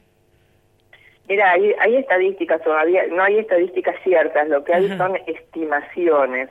Mira, 1.29 1.53
hay, 1.53 1.75
hay 1.81 1.97
estadísticas 1.97 2.63
todavía, 2.63 3.07
no 3.09 3.23
hay 3.23 3.39
estadísticas 3.39 3.97
ciertas, 4.03 4.49
lo 4.49 4.63
que 4.65 4.75
hay 4.75 4.87
Ajá. 4.87 4.99
son 4.99 5.17
estimaciones. 5.27 6.51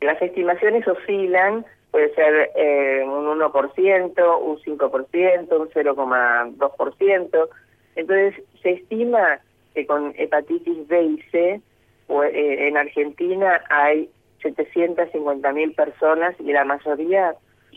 Las 0.00 0.20
estimaciones 0.20 0.86
oscilan, 0.86 1.64
puede 1.90 2.14
ser 2.14 2.50
eh, 2.54 3.02
un 3.04 3.26
1%, 3.38 4.40
un 4.40 4.58
5%, 4.58 5.60
un 5.60 5.68
0,2%. 5.70 7.48
Entonces, 7.96 8.44
se 8.62 8.70
estima 8.70 9.40
que 9.74 9.86
con 9.86 10.14
hepatitis 10.16 10.88
B 10.88 11.02
y 11.02 11.22
C 11.30 11.60
o, 12.08 12.24
eh, 12.24 12.68
en 12.68 12.76
Argentina 12.76 13.62
hay 13.70 14.10
750 14.42 15.52
mil 15.52 15.72
personas 15.74 16.34
y 16.40 16.52
la 16.52 16.64
mayoría 16.64 17.34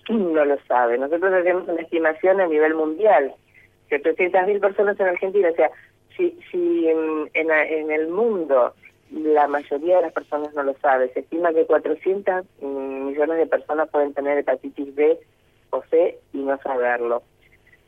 no 0.10 0.46
lo 0.46 0.58
sabe. 0.68 0.98
Nosotros 0.98 1.34
hacemos 1.34 1.68
una 1.68 1.82
estimación 1.82 2.42
a 2.42 2.48
nivel 2.48 2.76
mundial, 2.76 3.34
700 3.90 4.48
mil 4.48 4.60
personas 4.60 5.00
en 5.00 5.08
Argentina, 5.08 5.50
o 5.50 5.56
sea, 5.56 5.72
si, 6.18 6.38
si 6.52 6.88
en, 6.88 7.30
en, 7.34 7.52
en 7.52 7.92
el 7.92 8.08
mundo 8.08 8.74
la 9.12 9.48
mayoría 9.48 9.98
de 9.98 10.02
las 10.04 10.14
personas 10.14 10.54
no 10.54 10.64
lo 10.64 10.74
sabe, 10.80 11.12
se 11.14 11.22
estima 11.22 11.54
que 11.54 11.66
400 11.66 12.46
millones 12.62 13.38
de 13.38 13.46
personas 13.46 13.90
pueden 13.90 14.14
tener 14.14 14.38
hepatitis 14.40 14.96
B 14.96 15.20
o 15.70 15.84
C 15.90 16.18
y 16.34 16.40
no 16.40 16.58
saberlo. 16.62 17.22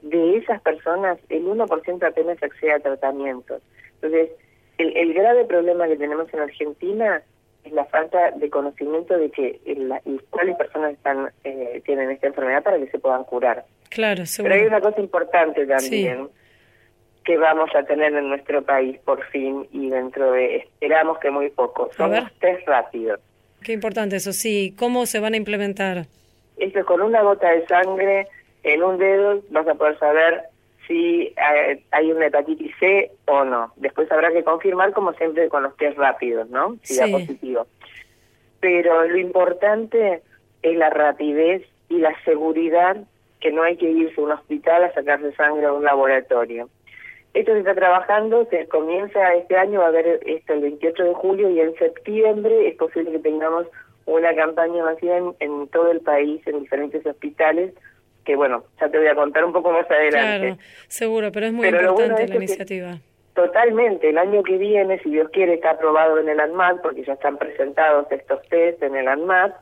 De 0.02 0.38
esas 0.38 0.62
personas, 0.62 1.18
el 1.30 1.46
1% 1.46 2.04
apenas 2.04 2.42
accede 2.44 2.74
a 2.74 2.80
tratamientos. 2.80 3.62
Entonces, 4.02 4.30
el, 4.78 4.96
el 4.98 5.14
grave 5.14 5.46
problema 5.46 5.88
que 5.88 5.96
tenemos 5.98 6.32
en 6.34 6.40
Argentina 6.42 7.22
es 7.64 7.72
la 7.72 7.86
falta 7.86 8.32
de 8.32 8.50
conocimiento 8.50 9.18
de 9.18 9.32
que 9.32 9.60
el- 9.66 9.90
la- 9.90 10.02
y 10.06 10.20
cuáles 10.30 10.56
personas 10.56 10.94
están 10.94 11.32
eh, 11.44 11.82
tienen 11.86 12.12
esta 12.12 12.28
enfermedad 12.28 12.62
para 12.64 12.78
que 12.78 12.88
se 12.88 13.00
puedan 13.00 13.24
curar. 13.24 13.66
Claro, 13.90 14.26
seguro. 14.26 14.54
Pero 14.54 14.62
hay 14.64 14.68
una 14.68 14.82
cosa 14.82 15.00
importante 15.02 15.66
también 15.66 16.30
que 17.24 17.38
vamos 17.38 17.70
a 17.76 17.82
tener 17.84 18.14
en 18.14 18.30
nuestro 18.30 18.62
país 18.64 19.00
por 19.00 19.24
fin 19.30 19.68
y 19.72 19.90
dentro 19.90 20.34
de, 20.34 20.58
esperamos 20.58 21.18
que 21.18 21.32
muy 21.32 21.50
poco, 21.50 21.90
son 21.98 22.12
los 22.12 22.32
test 22.40 22.68
rápidos. 22.68 23.20
Qué 23.64 23.74
importante 23.74 24.18
eso, 24.18 24.32
sí. 24.32 24.76
¿Cómo 24.78 25.08
se 25.08 25.20
van 25.20 25.34
a 25.34 25.38
implementar? 25.38 26.06
Eso 26.58 26.80
es 26.80 26.86
con 26.86 27.02
una 27.02 27.24
gota 27.24 27.50
de 27.50 27.66
sangre 27.66 28.28
en 28.64 28.84
un 28.84 29.00
dedo 29.00 29.42
vas 29.50 29.68
a 29.68 29.74
poder 29.74 29.98
saber 29.98 30.44
si 30.88 31.34
eh, 31.38 31.84
hay 31.92 32.12
una 32.12 32.28
hepatitis 32.28 32.72
C 32.80 33.12
o 33.26 33.44
no. 33.44 33.72
Después 33.78 34.12
habrá 34.12 34.32
que 34.32 34.44
confirmar 34.44 34.94
como 34.94 35.14
siempre 35.14 35.50
con 35.50 35.64
los 35.64 35.76
test 35.78 35.98
rápidos, 35.98 36.50
¿no? 36.50 36.78
Si 36.84 36.96
da 36.98 37.06
Sí. 37.06 37.12
positivo. 37.12 37.68
Pero 38.60 39.06
lo 39.06 39.18
importante 39.18 40.22
es 40.62 40.78
la 40.78 40.90
rapidez 40.90 41.64
y 41.90 41.98
la 42.00 42.14
seguridad 42.24 42.98
que 43.40 43.52
no 43.52 43.62
hay 43.64 43.78
que 43.78 43.90
irse 43.90 44.20
a 44.20 44.24
un 44.24 44.32
hospital 44.32 44.84
a 44.84 44.94
sacarse 44.94 45.32
sangre 45.34 45.66
a 45.68 45.74
un 45.74 45.84
laboratorio. 45.84 46.70
Esto 47.34 47.52
se 47.52 47.60
está 47.60 47.76
trabajando, 47.76 48.46
se 48.50 48.66
comienza 48.68 49.34
este 49.36 49.58
año, 49.58 49.80
va 49.82 49.88
a 49.88 49.90
haber 49.90 50.20
esto 50.26 50.54
el 50.54 50.62
28 50.62 51.04
de 51.04 51.14
julio 51.14 51.50
y 51.50 51.60
en 51.60 51.76
septiembre 51.76 52.68
es 52.70 52.76
posible 52.78 53.12
que 53.12 53.20
tengamos 53.20 53.68
una 54.06 54.34
campaña 54.36 54.84
masiva 54.84 55.18
en, 55.18 55.36
en 55.40 55.68
todo 55.68 55.92
el 55.92 56.00
país, 56.00 56.42
en 56.48 56.62
diferentes 56.62 57.06
hospitales, 57.06 57.74
que 58.26 58.36
bueno, 58.36 58.66
ya 58.82 58.90
te 58.90 58.98
voy 58.98 59.08
a 59.08 59.16
contar 59.16 59.46
un 59.46 59.54
poco 59.54 59.72
más 59.72 59.90
adelante. 59.90 60.48
Claro, 60.48 60.58
seguro, 60.88 61.32
pero 61.32 61.46
es 61.46 61.54
muy 61.54 61.68
Pero 61.68 61.82
lo 61.82 61.94
bueno 61.94 62.08
importante 62.08 62.24
es 62.24 62.30
la 62.30 62.36
iniciativa. 62.36 62.98
Totalmente, 63.34 64.10
el 64.10 64.18
año 64.18 64.44
que 64.44 64.58
viene, 64.58 65.00
si 65.00 65.12
Dios 65.12 65.30
quiere, 65.32 65.56
está 65.56 65.72
aprobado 65.72 66.20
en 66.20 66.30
el 66.30 66.40
ANMAT, 66.40 66.82
porque 66.82 67.04
ya 67.04 67.14
están 67.14 67.38
presentados 67.38 68.08
estos 68.10 68.42
test 68.50 68.82
en 68.82 68.96
el 68.96 69.08
ANMAT 69.08 69.54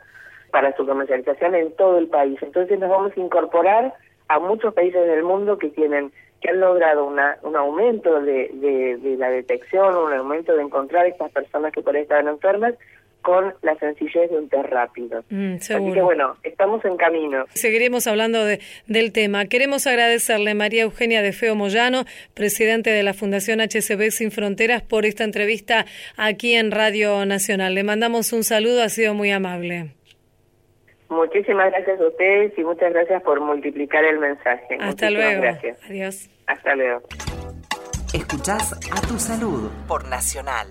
para 0.52 0.76
su 0.76 0.86
comercialización 0.86 1.56
en 1.56 1.76
todo 1.76 1.98
el 1.98 2.08
país. 2.08 2.38
Entonces 2.42 2.80
nos 2.80 2.90
vamos 2.90 3.12
a 3.18 3.20
incorporar 3.20 3.94
a 4.28 4.40
muchos 4.40 4.74
países 4.74 5.06
del 5.08 5.24
mundo 5.24 5.58
que 5.58 5.70
tienen 5.70 6.12
que 6.40 6.50
han 6.50 6.60
logrado 6.60 7.06
una, 7.06 7.38
un 7.42 7.56
aumento 7.56 8.20
de, 8.22 8.50
de, 8.54 8.98
de 8.98 9.18
la 9.18 9.30
detección, 9.30 9.96
un 9.96 10.14
aumento 10.14 10.56
de 10.56 10.62
encontrar 10.62 11.08
estas 11.08 11.32
personas 11.32 11.72
que 11.72 11.82
por 11.82 11.96
ahí 11.96 12.02
estaban 12.02 12.28
enfermas 12.28 12.76
con 13.24 13.54
la 13.64 13.76
sencillez 13.80 14.30
de 14.30 14.38
un 14.38 14.50
test 14.50 14.66
rápido. 14.70 15.24
Mm, 15.32 15.56
Así 15.56 15.74
que 15.94 16.02
bueno, 16.02 16.38
estamos 16.44 16.86
en 16.86 16.96
camino. 16.98 17.46
Seguiremos 17.56 18.06
hablando 18.06 18.46
de- 18.46 18.60
del 18.86 19.12
tema. 19.12 19.46
Queremos 19.46 19.88
agradecerle 19.88 20.52
a 20.52 20.56
María 20.56 20.84
Eugenia 20.84 21.24
de 21.24 21.34
Feo 21.34 21.56
Moyano, 21.56 22.06
presidente 22.36 22.92
de 22.92 23.02
la 23.02 23.14
Fundación 23.16 23.60
HCB 23.62 24.12
Sin 24.12 24.30
Fronteras, 24.32 24.84
por 24.84 25.06
esta 25.08 25.24
entrevista 25.24 25.86
aquí 26.18 26.54
en 26.54 26.70
Radio 26.70 27.26
Nacional. 27.26 27.74
Le 27.74 27.84
mandamos 27.84 28.32
un 28.34 28.44
saludo, 28.44 28.84
ha 28.84 28.90
sido 28.90 29.16
muy 29.16 29.32
amable. 29.32 29.96
Muchísimas 31.10 31.72
gracias 31.72 32.00
a 32.02 32.08
ustedes 32.08 32.54
y 32.58 32.64
muchas 32.64 32.92
gracias 32.92 33.22
por 33.24 33.40
multiplicar 33.40 34.04
el 34.04 34.20
mensaje. 34.20 34.76
Hasta 34.80 34.86
Muchísimas 34.86 35.12
luego. 35.12 35.42
Gracias. 35.42 35.78
Adiós. 35.90 36.30
Hasta 36.48 36.76
luego. 36.76 37.02
Escuchás 38.14 38.74
a 38.92 39.02
tu 39.08 39.18
salud 39.18 39.72
por 39.88 40.08
Nacional. 40.08 40.68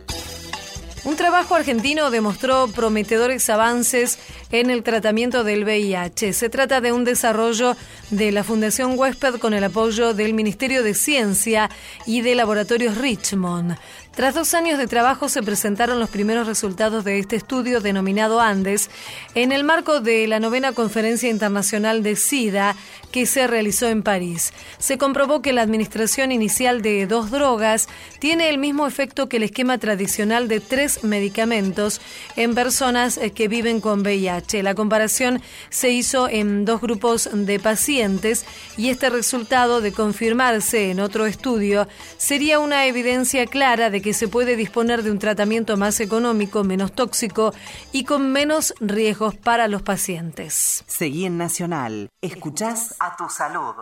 Un 1.05 1.17
trabajo 1.17 1.57
argentino 1.57 2.11
demostró 2.11 2.69
prometedores 2.69 3.51
avances 3.51 4.21
en 4.53 4.71
el 4.71 4.85
tratamiento 4.85 5.43
del 5.43 5.65
VIH. 5.65 6.33
Se 6.33 6.49
trata 6.49 6.81
de 6.81 6.93
un 6.93 7.03
desarrollo 7.03 7.77
de 8.11 8.31
la 8.31 8.45
Fundación 8.45 8.97
Huésped 8.97 9.41
con 9.41 9.53
el 9.53 9.65
apoyo 9.65 10.15
del 10.15 10.33
Ministerio 10.33 10.85
de 10.85 10.95
Ciencia 10.95 11.71
y 12.07 12.21
de 12.21 12.37
Laboratorios 12.37 12.99
Richmond. 12.99 13.77
Tras 14.15 14.35
dos 14.35 14.53
años 14.53 14.77
de 14.79 14.87
trabajo 14.87 15.31
se 15.31 15.43
presentaron 15.43 15.99
los 15.99 16.11
primeros 16.11 16.47
resultados 16.47 17.03
de 17.03 17.19
este 17.19 17.37
estudio 17.37 17.81
denominado 17.81 18.43
Andes 18.43 18.91
en 19.35 19.53
el 19.53 19.65
marco 19.65 20.01
de 20.01 20.27
la 20.27 20.39
novena 20.39 20.73
Conferencia 20.73 21.31
Internacional 21.31 22.03
de 22.03 22.17
SIDA 22.17 22.77
que 23.11 23.25
se 23.25 23.47
realizó 23.47 23.89
en 23.89 24.03
París. 24.03 24.53
Se 24.79 24.99
comprobó 24.99 25.41
que 25.41 25.55
la 25.55 25.63
administración 25.63 26.31
inicial 26.31 26.83
de 26.83 27.07
dos 27.07 27.31
drogas 27.31 27.89
tiene 28.19 28.51
el 28.51 28.59
mismo 28.59 28.87
efecto 28.87 29.31
que 29.31 29.39
el 29.39 29.45
esquema 29.45 29.79
tradicional 29.79 30.47
de 30.47 30.61
tres 30.61 31.05
medicamentos 31.05 32.03
en 32.37 32.55
personas 32.55 33.19
que 33.35 33.49
viven 33.49 33.81
con 33.81 34.01
VIH. 34.01 34.63
La 34.63 34.75
comparación 34.75 35.41
se 35.71 35.89
hizo 35.89 36.29
en 36.29 36.67
dos 36.67 36.83
grupos 36.83 37.31
de 37.33 37.59
pacientes 37.59 38.45
y 38.77 38.91
este 38.91 39.09
resultado 39.09 39.81
de 39.81 39.93
confirmarse 39.93 40.91
en 40.91 41.01
otro 41.01 41.25
estudio 41.25 41.89
sería 42.19 42.59
una 42.59 42.87
evidencia 42.87 43.47
clara 43.47 43.89
de 43.89 44.02
que 44.03 44.13
se 44.13 44.29
puede 44.29 44.57
disponer 44.57 45.03
de 45.03 45.11
un 45.11 45.19
tratamiento 45.19 45.77
más 45.77 46.01
económico, 46.01 46.65
menos 46.65 46.93
tóxico 46.93 47.55
y 47.93 48.05
con 48.05 48.33
menos 48.33 48.75
riesgos 48.81 49.35
para 49.35 49.69
los 49.69 49.83
pacientes. 49.83 50.85
Seguí 50.87 51.25
en 51.25 51.39
Nacional. 51.39 52.09
Escuchás 52.21 52.95
a 52.99 53.17
tu 53.17 53.29
salud. 53.29 53.75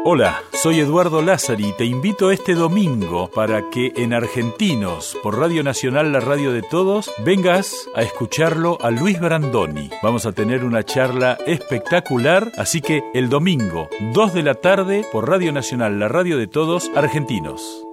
Hola, 0.10 0.41
soy 0.54 0.80
Eduardo 0.80 1.22
Lázari 1.22 1.65
y 1.65 1.74
te 1.74 1.84
invito 1.84 2.32
este 2.32 2.54
domingo 2.54 3.30
para 3.30 3.70
que 3.70 3.91
en 3.98 4.13
Argentinos, 4.13 5.17
por 5.22 5.38
Radio 5.38 5.63
Nacional, 5.63 6.13
la 6.13 6.22
radio 6.22 6.54
de 6.54 6.62
todos, 6.62 7.12
vengas 7.26 7.76
a 7.93 8.04
escucharlo 8.04 8.78
a 8.82 8.89
Luis 8.89 9.20
Brandoni. 9.20 9.89
Vamos 10.02 10.26
a 10.26 10.32
tener 10.32 10.63
una 10.63 10.86
charla 10.86 11.38
espectacular, 11.46 12.54
así 12.58 12.80
que 12.80 13.04
el 13.13 13.28
domingo, 13.28 13.89
2 14.13 14.34
de 14.34 14.43
la 14.43 14.54
tarde, 14.54 15.06
por 15.12 15.28
Radio 15.28 15.52
Nacional, 15.52 16.00
la 16.00 16.08
radio 16.08 16.38
de 16.38 16.48
todos, 16.48 16.89
Argentinos. 16.96 17.84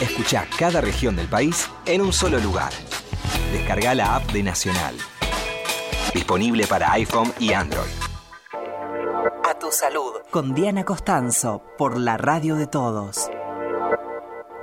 Escucha 0.00 0.46
cada 0.58 0.80
región 0.80 1.16
del 1.16 1.28
país 1.28 1.68
en 1.84 2.00
un 2.00 2.14
solo 2.14 2.38
lugar. 2.38 2.72
Descarga 3.52 3.94
la 3.94 4.16
app 4.16 4.32
de 4.32 4.42
Nacional. 4.42 4.96
Disponible 6.14 6.66
para 6.66 6.92
iPhone 6.92 7.30
y 7.38 7.52
Android. 7.52 8.09
Tu 9.60 9.70
salud. 9.70 10.12
Con 10.30 10.54
Diana 10.54 10.84
Costanzo, 10.84 11.62
por 11.76 11.98
la 11.98 12.16
radio 12.16 12.56
de 12.56 12.66
todos. 12.66 13.28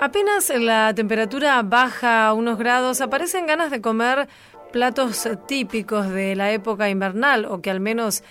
Apenas 0.01 0.49
la 0.49 0.91
temperatura 0.95 1.61
baja 1.61 2.33
unos 2.33 2.57
grados, 2.57 2.99
aparecen 3.01 3.45
ganas 3.45 3.69
de 3.69 3.79
comer 3.79 4.27
platos 4.71 5.29
típicos 5.45 6.09
de 6.09 6.35
la 6.35 6.51
época 6.51 6.89
invernal 6.89 7.45
o 7.45 7.61
que 7.61 7.69
al 7.69 7.79
menos 7.79 8.23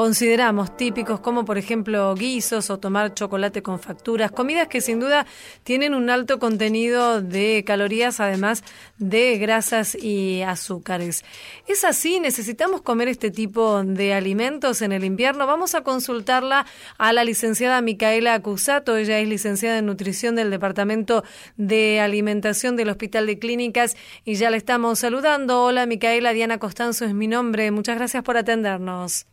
consideramos 0.00 0.78
típicos 0.78 1.20
como 1.20 1.44
por 1.44 1.58
ejemplo 1.58 2.14
guisos 2.14 2.70
o 2.70 2.78
tomar 2.78 3.12
chocolate 3.12 3.62
con 3.62 3.78
facturas, 3.78 4.30
comidas 4.30 4.66
que 4.66 4.80
sin 4.80 4.98
duda 4.98 5.26
tienen 5.62 5.92
un 5.92 6.08
alto 6.08 6.38
contenido 6.38 7.20
de 7.20 7.64
calorías 7.66 8.18
además 8.18 8.64
de 8.96 9.36
grasas 9.36 9.94
y 9.94 10.40
azúcares. 10.40 11.22
¿Es 11.66 11.84
así? 11.84 12.18
¿Necesitamos 12.18 12.80
comer 12.80 13.08
este 13.08 13.30
tipo 13.30 13.84
de 13.84 14.14
alimentos 14.14 14.80
en 14.80 14.92
el 14.92 15.04
invierno? 15.04 15.46
Vamos 15.46 15.74
a 15.74 15.82
consultarla 15.82 16.64
a 16.96 17.12
la 17.12 17.22
licenciada 17.22 17.82
Micaela 17.82 18.32
Acusato, 18.32 18.96
ella 18.96 19.18
es 19.18 19.28
licenciada 19.28 19.76
en 19.76 19.84
nutrición 19.84 20.34
del 20.34 20.48
Departamento 20.48 21.24
de 21.58 22.00
Alimentación 22.00 22.74
del 22.74 22.88
Hospital 22.88 23.26
de 23.26 23.38
Clínicas 23.38 23.98
y 24.24 24.36
ya 24.36 24.48
la 24.48 24.56
estamos 24.56 24.98
saludando. 24.98 25.62
Hola 25.62 25.84
Micaela, 25.84 26.32
Diana 26.32 26.56
Costanzo 26.56 27.04
es 27.04 27.12
mi 27.12 27.26
nombre, 27.26 27.70
muchas 27.70 27.96
gracias 27.96 28.22
por 28.22 28.38
atendernos. 28.38 29.26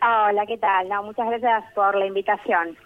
Hola, 0.00 0.46
¿qué 0.46 0.56
tal? 0.58 0.88
No, 0.88 1.02
muchas 1.02 1.26
gracias 1.26 1.72
por 1.74 1.96
la 1.96 2.06
invitación. 2.06 2.76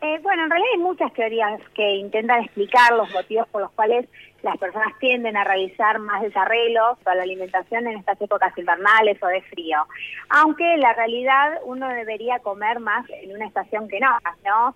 Eh, 0.00 0.18
bueno, 0.22 0.44
en 0.44 0.50
realidad 0.50 0.70
hay 0.74 0.80
muchas 0.80 1.12
teorías 1.12 1.60
que 1.74 1.88
intentan 1.96 2.42
explicar 2.42 2.92
los 2.96 3.08
motivos 3.12 3.46
por 3.48 3.62
los 3.62 3.70
cuales 3.72 4.08
las 4.42 4.56
personas 4.58 4.92
tienden 4.98 5.36
a 5.36 5.44
realizar 5.44 6.00
más 6.00 6.22
desarreglos 6.22 6.98
para 7.04 7.18
la 7.18 7.22
alimentación 7.22 7.86
en 7.86 7.98
estas 7.98 8.20
épocas 8.20 8.56
invernales 8.58 9.22
o 9.22 9.26
de 9.26 9.42
frío. 9.42 9.78
Aunque 10.30 10.76
la 10.78 10.94
realidad 10.94 11.60
uno 11.64 11.88
debería 11.88 12.40
comer 12.40 12.80
más 12.80 13.08
en 13.10 13.34
una 13.34 13.46
estación 13.46 13.88
que 13.88 14.00
no, 14.00 14.10
¿no? 14.44 14.74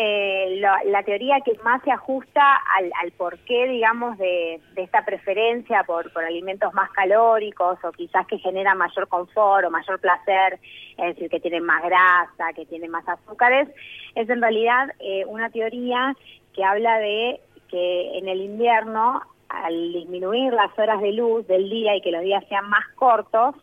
Eh, 0.00 0.58
la, 0.60 0.80
la, 0.84 1.02
teoría 1.02 1.40
que 1.40 1.58
más 1.64 1.82
se 1.82 1.90
ajusta 1.90 2.40
al, 2.76 2.88
al 3.02 3.10
porqué, 3.10 3.66
digamos, 3.66 4.16
de, 4.16 4.60
esta 4.76 5.04
preferencia 5.04 5.82
por, 5.82 6.12
por 6.12 6.22
alimentos 6.24 6.72
más 6.72 6.88
calóricos 6.92 7.80
o 7.82 7.90
quizás 7.90 8.24
que 8.28 8.38
genera 8.38 8.76
mayor 8.76 9.08
confort 9.08 9.66
o 9.66 9.70
mayor 9.70 9.98
placer, 9.98 10.60
es 10.98 11.16
decir, 11.16 11.28
que 11.28 11.40
tienen 11.40 11.64
más 11.64 11.82
grasa, 11.82 12.52
que 12.54 12.64
tienen 12.66 12.92
más 12.92 13.08
azúcares, 13.08 13.68
es 14.14 14.30
en 14.30 14.40
realidad 14.40 14.88
eh, 15.00 15.24
una 15.26 15.50
teoría 15.50 16.14
que 16.54 16.62
habla 16.62 17.00
de 17.00 17.40
que 17.68 18.18
en 18.18 18.28
el 18.28 18.40
invierno, 18.40 19.20
al 19.48 19.92
disminuir 19.94 20.52
las 20.52 20.78
horas 20.78 21.00
de 21.00 21.10
luz 21.10 21.44
del 21.48 21.68
día 21.68 21.96
y 21.96 22.02
que 22.02 22.12
los 22.12 22.22
días 22.22 22.44
sean 22.48 22.70
más 22.70 22.86
cortos, 22.94 23.56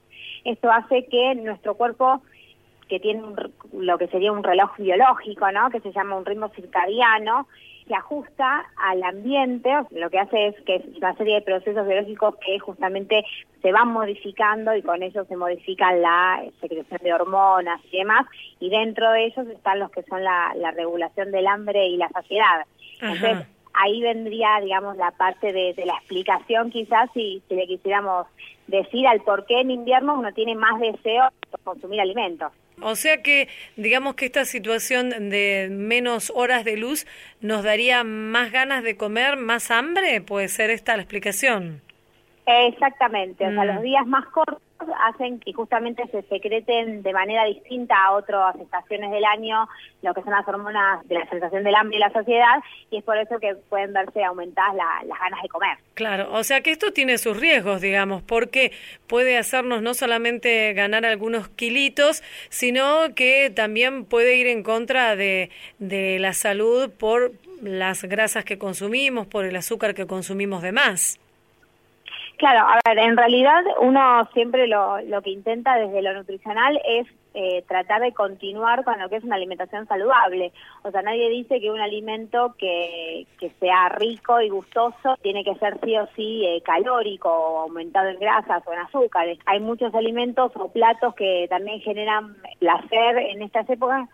esto 0.44 0.70
hace 0.70 1.06
que 1.06 1.34
nuestro 1.36 1.76
cuerpo 1.76 2.22
que 2.88 3.00
tiene 3.00 3.24
lo 3.74 3.98
que 3.98 4.08
sería 4.08 4.32
un 4.32 4.44
reloj 4.44 4.78
biológico, 4.78 5.52
¿no? 5.52 5.70
Que 5.70 5.80
se 5.80 5.92
llama 5.92 6.16
un 6.16 6.26
ritmo 6.26 6.50
circadiano, 6.50 7.48
que 7.88 7.94
ajusta 7.94 8.66
al 8.78 9.04
ambiente, 9.04 9.72
lo 9.92 10.10
que 10.10 10.20
hace 10.20 10.48
es 10.48 10.56
que 10.62 10.78
es 10.78 10.98
una 10.98 11.16
serie 11.16 11.36
de 11.36 11.42
procesos 11.42 11.88
biológicos 11.88 12.36
que 12.38 12.58
justamente 12.60 13.24
se 13.62 13.72
van 13.72 13.90
modificando 13.90 14.76
y 14.76 14.82
con 14.82 15.04
ellos 15.04 15.28
se 15.28 15.38
modifica 15.38 15.94
la 15.94 16.44
secreción 16.62 17.00
de 17.04 17.14
hormonas 17.14 17.80
y 17.92 18.00
demás, 18.00 18.26
y 18.60 18.70
dentro 18.70 19.12
de 19.12 19.26
ellos 19.26 19.48
están 19.48 19.80
los 19.80 19.92
que 19.92 20.04
son 20.04 20.24
la, 20.24 20.54
la 20.56 20.72
regulación 20.72 21.32
del 21.32 21.46
hambre 21.46 21.86
y 21.88 21.98
la 21.98 22.10
saciedad. 22.10 22.66
Entonces, 23.02 23.48
ahí 23.74 24.02
vendría, 24.02 24.60
digamos, 24.62 24.98
la 24.98 25.12
parte 25.12 25.54
de, 25.54 25.74
de 25.74 25.86
la 25.86 25.94
explicación 25.94 26.72
quizás 26.72 27.10
si, 27.14 27.44
si 27.48 27.56
le 27.56 27.68
quisiéramos 27.68 28.26
decir 28.68 29.06
al 29.06 29.22
por 29.22 29.46
qué 29.46 29.60
en 29.60 29.70
invierno 29.70 30.18
uno 30.18 30.34
tiene 30.34 30.56
más 30.56 30.80
deseo 30.80 31.30
de 31.52 31.64
consumir 31.64 32.02
alimentos. 32.02 32.52
O 32.82 32.96
sea 32.96 33.22
que, 33.22 33.48
digamos 33.78 34.16
que 34.16 34.26
esta 34.26 34.46
situación 34.46 35.10
de 35.10 35.70
menos 35.72 36.32
horas 36.36 36.66
de 36.66 36.78
luz 36.78 37.08
nos 37.42 37.64
daría 37.64 38.04
más 38.04 38.52
ganas 38.52 38.84
de 38.84 38.98
comer, 38.98 39.38
más 39.38 39.72
hambre, 39.72 40.22
puede 40.22 40.48
ser 40.50 40.70
esta 40.70 40.96
la 40.96 41.04
explicación. 41.04 41.82
Exactamente, 42.46 43.48
o 43.48 43.52
sea, 43.52 43.66
los 43.66 43.82
días 43.82 44.06
más 44.06 44.26
cortos 44.28 44.65
hacen 45.00 45.40
que 45.40 45.54
justamente 45.54 46.06
se 46.08 46.22
secreten 46.24 47.02
de 47.02 47.14
manera 47.14 47.46
distinta 47.46 47.96
a 48.06 48.14
otras 48.14 48.56
estaciones 48.58 49.12
del 49.12 49.24
año 49.24 49.68
lo 50.02 50.14
que 50.14 50.22
son 50.22 50.32
las 50.32 50.48
hormonas 50.48 51.08
de 51.08 51.16
la 51.16 51.30
sensación 51.30 51.64
del 51.64 51.76
hambre 51.76 51.98
y 51.98 52.00
la 52.00 52.12
saciedad 52.12 52.62
y 52.92 52.98
es 52.98 53.04
por 53.04 53.18
eso 53.18 53.40
que 53.40 53.56
pueden 53.70 53.94
verse 53.94 54.24
aumentadas 54.24 54.76
la, 54.76 55.04
las 55.06 55.20
ganas 55.20 55.42
de 55.42 55.50
comer. 55.50 55.78
Claro, 55.94 56.32
o 56.32 56.44
sea 56.44 56.62
que 56.62 56.72
esto 56.72 56.92
tiene 56.92 57.18
sus 57.18 57.40
riesgos, 57.40 57.82
digamos, 57.82 58.22
porque 58.22 58.72
puede 59.08 59.38
hacernos 59.38 59.82
no 59.82 59.94
solamente 59.94 60.74
ganar 60.74 61.06
algunos 61.06 61.48
kilitos, 61.50 62.22
sino 62.50 63.16
que 63.16 63.50
también 63.50 64.06
puede 64.06 64.36
ir 64.36 64.48
en 64.48 64.64
contra 64.64 65.16
de, 65.16 65.50
de 65.80 66.20
la 66.20 66.34
salud 66.34 66.92
por 66.92 67.32
las 67.62 68.04
grasas 68.04 68.46
que 68.46 68.58
consumimos, 68.58 69.28
por 69.28 69.46
el 69.46 69.56
azúcar 69.56 69.94
que 69.94 70.06
consumimos 70.06 70.62
de 70.62 70.72
más. 70.72 71.20
Claro, 72.38 72.68
a 72.68 72.80
ver, 72.86 73.00
en 73.00 73.16
realidad 73.16 73.64
uno 73.80 74.28
siempre 74.34 74.68
lo, 74.68 75.00
lo 75.02 75.22
que 75.22 75.30
intenta 75.30 75.78
desde 75.78 76.02
lo 76.02 76.14
nutricional 76.14 76.80
es 76.86 77.08
eh, 77.34 77.64
tratar 77.68 78.02
de 78.02 78.14
continuar 78.14 78.84
con 78.84 79.00
lo 79.00 79.10
que 79.10 79.18
es 79.18 79.24
una 79.24 79.36
alimentación 79.36 79.88
saludable. 79.88 80.52
O 80.84 80.92
sea, 80.92 81.02
nadie 81.02 81.30
dice 81.30 81.62
que 81.62 81.72
un 81.72 81.80
alimento 81.80 82.56
que, 82.58 83.26
que 83.40 83.52
sea 83.60 83.90
rico 83.90 84.42
y 84.42 84.50
gustoso 84.50 85.16
tiene 85.22 85.44
que 85.44 85.56
ser 85.56 85.80
sí 85.84 85.98
o 85.98 86.08
sí 86.16 86.46
eh, 86.46 86.62
calórico 86.64 87.30
o 87.30 87.60
aumentado 87.62 88.10
en 88.10 88.20
grasas 88.20 88.64
o 88.66 88.74
en 88.74 88.80
azúcares. 88.80 89.40
Hay 89.46 89.62
muchos 89.62 89.94
alimentos 89.96 90.52
o 90.56 90.70
platos 90.70 91.16
que 91.16 91.48
también 91.50 91.80
generan 91.82 92.36
placer 92.60 93.18
en 93.18 93.42
estas 93.42 93.70
épocas 93.70 94.10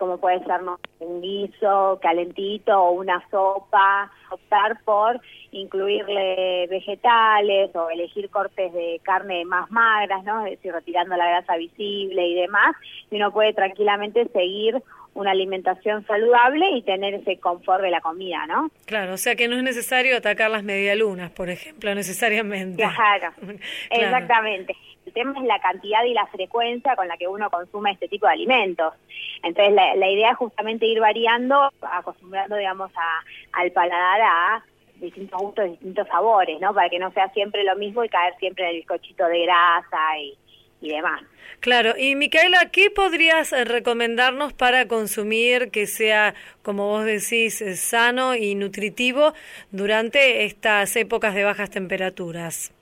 como 0.00 0.16
puede 0.16 0.42
ser 0.44 0.62
¿no? 0.62 0.80
un 0.98 1.20
guiso 1.20 2.00
calentito 2.02 2.76
o 2.76 2.92
una 2.92 3.22
sopa, 3.30 4.10
optar 4.30 4.82
por 4.82 5.20
incluirle 5.52 6.66
vegetales 6.68 7.76
o 7.76 7.90
elegir 7.90 8.30
cortes 8.30 8.72
de 8.72 8.98
carne 9.02 9.44
más 9.44 9.70
magras, 9.70 10.24
¿no? 10.24 10.46
Es 10.46 10.52
decir, 10.52 10.72
retirando 10.72 11.16
la 11.16 11.28
grasa 11.28 11.56
visible 11.56 12.26
y 12.26 12.34
demás, 12.34 12.74
y 13.10 13.16
uno 13.16 13.30
puede 13.30 13.52
tranquilamente 13.52 14.26
seguir 14.28 14.82
una 15.12 15.32
alimentación 15.32 16.06
saludable 16.06 16.70
y 16.70 16.82
tener 16.82 17.14
ese 17.14 17.38
confort 17.38 17.82
de 17.82 17.90
la 17.90 18.00
comida, 18.00 18.46
¿no? 18.46 18.70
Claro, 18.86 19.14
o 19.14 19.16
sea 19.18 19.34
que 19.34 19.48
no 19.48 19.56
es 19.56 19.62
necesario 19.62 20.16
atacar 20.16 20.50
las 20.50 20.62
medialunas, 20.62 21.30
por 21.30 21.50
ejemplo, 21.50 21.94
necesariamente. 21.94 22.82
Claro, 22.82 23.34
claro. 23.36 23.58
exactamente. 23.90 24.76
El 25.06 25.12
tema 25.12 25.38
es 25.38 25.44
la 25.44 25.58
cantidad 25.60 26.04
y 26.04 26.12
la 26.12 26.26
frecuencia 26.26 26.94
con 26.94 27.08
la 27.08 27.16
que 27.16 27.26
uno 27.26 27.50
consume 27.50 27.92
este 27.92 28.08
tipo 28.08 28.26
de 28.26 28.32
alimentos. 28.32 28.94
Entonces, 29.42 29.74
la, 29.74 30.08
idea 30.08 30.32
es 30.32 30.36
justamente 30.36 30.86
ir 30.86 31.00
variando, 31.00 31.70
acostumbrando, 31.80 32.56
digamos, 32.56 32.90
a, 32.94 33.60
al 33.60 33.72
paladar 33.72 34.20
a 34.20 34.64
distintos 34.96 35.40
gustos, 35.40 35.70
distintos 35.70 36.06
sabores, 36.08 36.60
¿no? 36.60 36.74
Para 36.74 36.90
que 36.90 36.98
no 36.98 37.10
sea 37.12 37.28
siempre 37.30 37.64
lo 37.64 37.74
mismo 37.76 38.04
y 38.04 38.08
caer 38.08 38.34
siempre 38.38 38.68
en 38.68 38.76
el 38.76 38.86
cochito 38.86 39.26
de 39.26 39.42
grasa 39.42 40.18
y, 40.18 40.36
y 40.80 40.90
demás. 40.90 41.22
Claro, 41.60 41.94
y 41.98 42.14
Micaela, 42.14 42.70
¿qué 42.70 42.90
podrías 42.90 43.52
recomendarnos 43.52 44.52
para 44.52 44.88
consumir 44.88 45.70
que 45.70 45.86
sea, 45.86 46.34
como 46.62 46.88
vos 46.88 47.04
decís, 47.04 47.62
sano 47.76 48.34
y 48.34 48.54
nutritivo 48.54 49.34
durante 49.70 50.44
estas 50.44 50.96
épocas 50.96 51.34
de 51.34 51.44
bajas 51.44 51.70
temperaturas? 51.70 52.72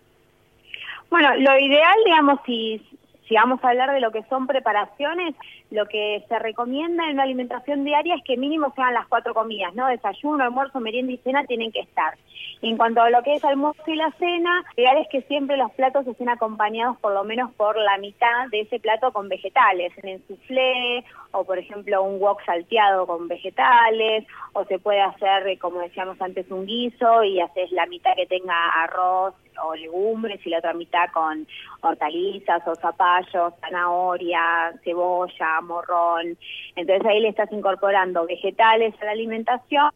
Bueno, 1.11 1.35
lo 1.37 1.59
ideal, 1.59 1.97
digamos, 2.05 2.40
si, 2.44 2.81
si 3.27 3.35
vamos 3.35 3.62
a 3.62 3.68
hablar 3.68 3.92
de 3.92 4.01
lo 4.01 4.11
que 4.11 4.25
son 4.25 4.47
preparaciones, 4.47 5.35
lo 5.70 5.87
que 5.87 6.24
se 6.28 6.38
recomienda 6.38 7.05
en 7.05 7.14
una 7.14 7.24
alimentación 7.24 7.84
diaria 7.84 8.14
es 8.14 8.24
que 8.24 8.36
mínimo 8.36 8.72
sean 8.74 8.95
las 8.95 9.07
cuatro 9.07 9.34
comidas, 9.34 9.74
¿no? 9.74 9.86
Desayuno, 9.86 10.45
almuerzo, 10.45 10.80
merienda 10.80 11.12
y 11.12 11.18
cena 11.18 11.45
tienen 11.45 11.72
que 11.72 11.80
estar. 11.80 12.16
En 12.62 12.76
cuanto 12.76 13.03
a 13.03 13.11
lo 13.11 13.22
que 13.22 13.34
es 13.34 13.45
almuerzo 13.45 13.82
y 13.86 13.95
la 13.95 14.11
cena, 14.18 14.64
lo 14.76 14.82
ideal 14.82 14.99
es 14.99 15.09
que 15.09 15.22
siempre 15.22 15.57
los 15.57 15.70
platos 15.72 16.07
estén 16.07 16.28
acompañados 16.28 16.97
por 16.99 17.12
lo 17.12 17.22
menos 17.22 17.53
por 17.55 17.76
la 17.76 17.99
mitad 17.99 18.49
de 18.51 18.61
ese 18.61 18.80
plato 18.80 19.12
con 19.12 19.28
vegetales, 19.28 19.93
en 20.03 20.26
soufflé 20.26 21.05
o 21.32 21.45
por 21.45 21.59
ejemplo 21.59 22.03
un 22.03 22.18
wok 22.18 22.43
salteado 22.45 23.07
con 23.07 23.28
vegetales, 23.28 24.26
o 24.55 24.64
se 24.64 24.78
puede 24.78 25.01
hacer, 25.01 25.59
como 25.59 25.80
decíamos 25.80 26.20
antes, 26.20 26.51
un 26.51 26.66
guiso 26.66 27.22
y 27.22 27.40
haces 27.40 27.70
la 27.72 27.86
mitad 27.86 28.14
que 28.16 28.26
tenga 28.26 28.70
arroz 28.82 29.34
o 29.62 29.74
legumbres 29.74 30.45
y 30.47 30.51
la 30.51 30.59
otra 30.59 30.72
mitad 30.72 31.11
con 31.12 31.47
hortalizas 31.80 32.66
o 32.66 32.74
zapallos, 32.76 33.55
zanahoria, 33.61 34.72
cebolla 34.84 35.57
morrón. 35.61 36.36
Entonces 36.76 37.06
ahí 37.06 37.20
le 37.20 37.28
estás 37.28 37.50
incorporando 37.52 38.26
vegetales 38.26 38.94
a 39.00 39.04
la 39.06 39.11
alimentación 39.12 39.90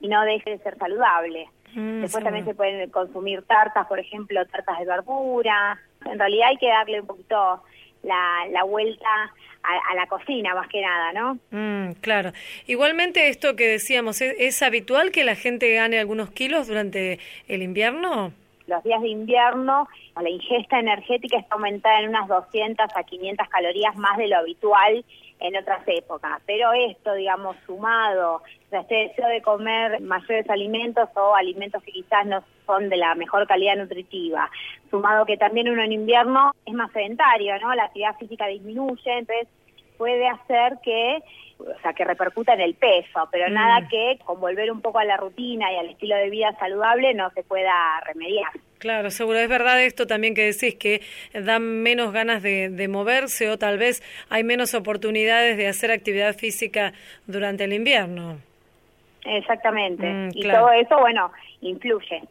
y 0.00 0.08
no 0.08 0.22
deje 0.22 0.50
de 0.50 0.58
ser 0.58 0.76
saludable. 0.78 1.48
Mm, 1.74 2.02
Después 2.02 2.20
sí. 2.22 2.24
también 2.24 2.44
se 2.44 2.54
pueden 2.54 2.90
consumir 2.90 3.42
tartas, 3.42 3.86
por 3.86 3.98
ejemplo, 3.98 4.44
tartas 4.46 4.78
de 4.78 4.86
verdura. 4.86 5.78
En 6.04 6.18
realidad 6.18 6.48
hay 6.48 6.56
que 6.56 6.68
darle 6.68 7.00
un 7.00 7.06
poquito 7.06 7.62
la, 8.02 8.46
la 8.50 8.64
vuelta 8.64 9.08
a, 9.62 9.92
a 9.92 9.94
la 9.96 10.06
cocina, 10.06 10.54
más 10.54 10.68
que 10.68 10.80
nada, 10.80 11.12
¿no? 11.12 11.38
Mm, 11.50 11.92
claro. 12.00 12.32
Igualmente 12.66 13.28
esto 13.28 13.56
que 13.56 13.66
decíamos, 13.66 14.20
¿es, 14.20 14.34
es 14.38 14.62
habitual 14.62 15.10
que 15.10 15.24
la 15.24 15.34
gente 15.34 15.74
gane 15.74 15.98
algunos 15.98 16.30
kilos 16.30 16.68
durante 16.68 17.18
el 17.48 17.62
invierno? 17.62 18.32
Los 18.66 18.82
días 18.82 19.00
de 19.00 19.08
invierno, 19.08 19.88
la 20.20 20.28
ingesta 20.28 20.78
energética 20.78 21.38
está 21.38 21.54
aumentada 21.54 22.00
en 22.00 22.08
unas 22.08 22.28
200 22.28 22.86
a 22.94 23.02
500 23.04 23.48
calorías 23.48 23.96
más 23.96 24.16
de 24.16 24.28
lo 24.28 24.38
habitual 24.38 25.04
en 25.40 25.56
otras 25.56 25.82
épocas. 25.86 26.40
Pero 26.46 26.72
esto, 26.72 27.14
digamos, 27.14 27.56
sumado 27.66 28.42
a 28.72 28.78
este 28.80 28.94
deseo 28.94 29.28
de 29.28 29.42
comer 29.42 30.00
mayores 30.00 30.48
alimentos 30.50 31.08
o 31.14 31.34
alimentos 31.34 31.82
que 31.82 31.92
quizás 31.92 32.26
no 32.26 32.42
son 32.66 32.88
de 32.88 32.96
la 32.96 33.14
mejor 33.14 33.46
calidad 33.46 33.76
nutritiva, 33.76 34.50
sumado 34.90 35.24
que 35.24 35.36
también 35.36 35.68
uno 35.68 35.82
en 35.82 35.92
invierno 35.92 36.52
es 36.64 36.74
más 36.74 36.90
sedentario, 36.92 37.58
¿no? 37.60 37.74
La 37.74 37.84
actividad 37.84 38.16
física 38.18 38.46
disminuye, 38.46 39.18
entonces 39.18 39.48
puede 39.96 40.26
hacer 40.28 40.78
que 40.82 41.18
o 41.58 41.80
sea, 41.80 41.94
que 41.94 42.04
repercuta 42.04 42.52
en 42.52 42.60
el 42.60 42.74
peso, 42.74 43.26
pero 43.32 43.48
Mm. 43.48 43.54
nada 43.54 43.88
que 43.88 44.18
con 44.26 44.38
volver 44.40 44.70
un 44.70 44.82
poco 44.82 44.98
a 44.98 45.06
la 45.06 45.16
rutina 45.16 45.72
y 45.72 45.76
al 45.76 45.88
estilo 45.88 46.14
de 46.16 46.28
vida 46.28 46.54
saludable 46.58 47.14
no 47.14 47.30
se 47.30 47.42
pueda 47.44 47.72
remediar. 48.04 48.50
Claro, 48.78 49.10
seguro. 49.10 49.38
Es 49.38 49.48
verdad 49.48 49.82
esto 49.82 50.06
también 50.06 50.34
que 50.34 50.42
decís, 50.44 50.74
que 50.74 51.00
dan 51.32 51.82
menos 51.82 52.12
ganas 52.12 52.42
de, 52.42 52.68
de 52.68 52.88
moverse 52.88 53.48
o 53.48 53.56
tal 53.58 53.78
vez 53.78 54.02
hay 54.28 54.44
menos 54.44 54.74
oportunidades 54.74 55.56
de 55.56 55.66
hacer 55.66 55.90
actividad 55.90 56.34
física 56.36 56.92
durante 57.26 57.64
el 57.64 57.72
invierno. 57.72 58.38
Exactamente. 59.26 60.06
Mm, 60.06 60.28
y 60.34 60.42
claro. 60.42 60.60
todo 60.60 60.72
eso, 60.72 60.98
bueno, 60.98 61.32
influye. 61.60 62.22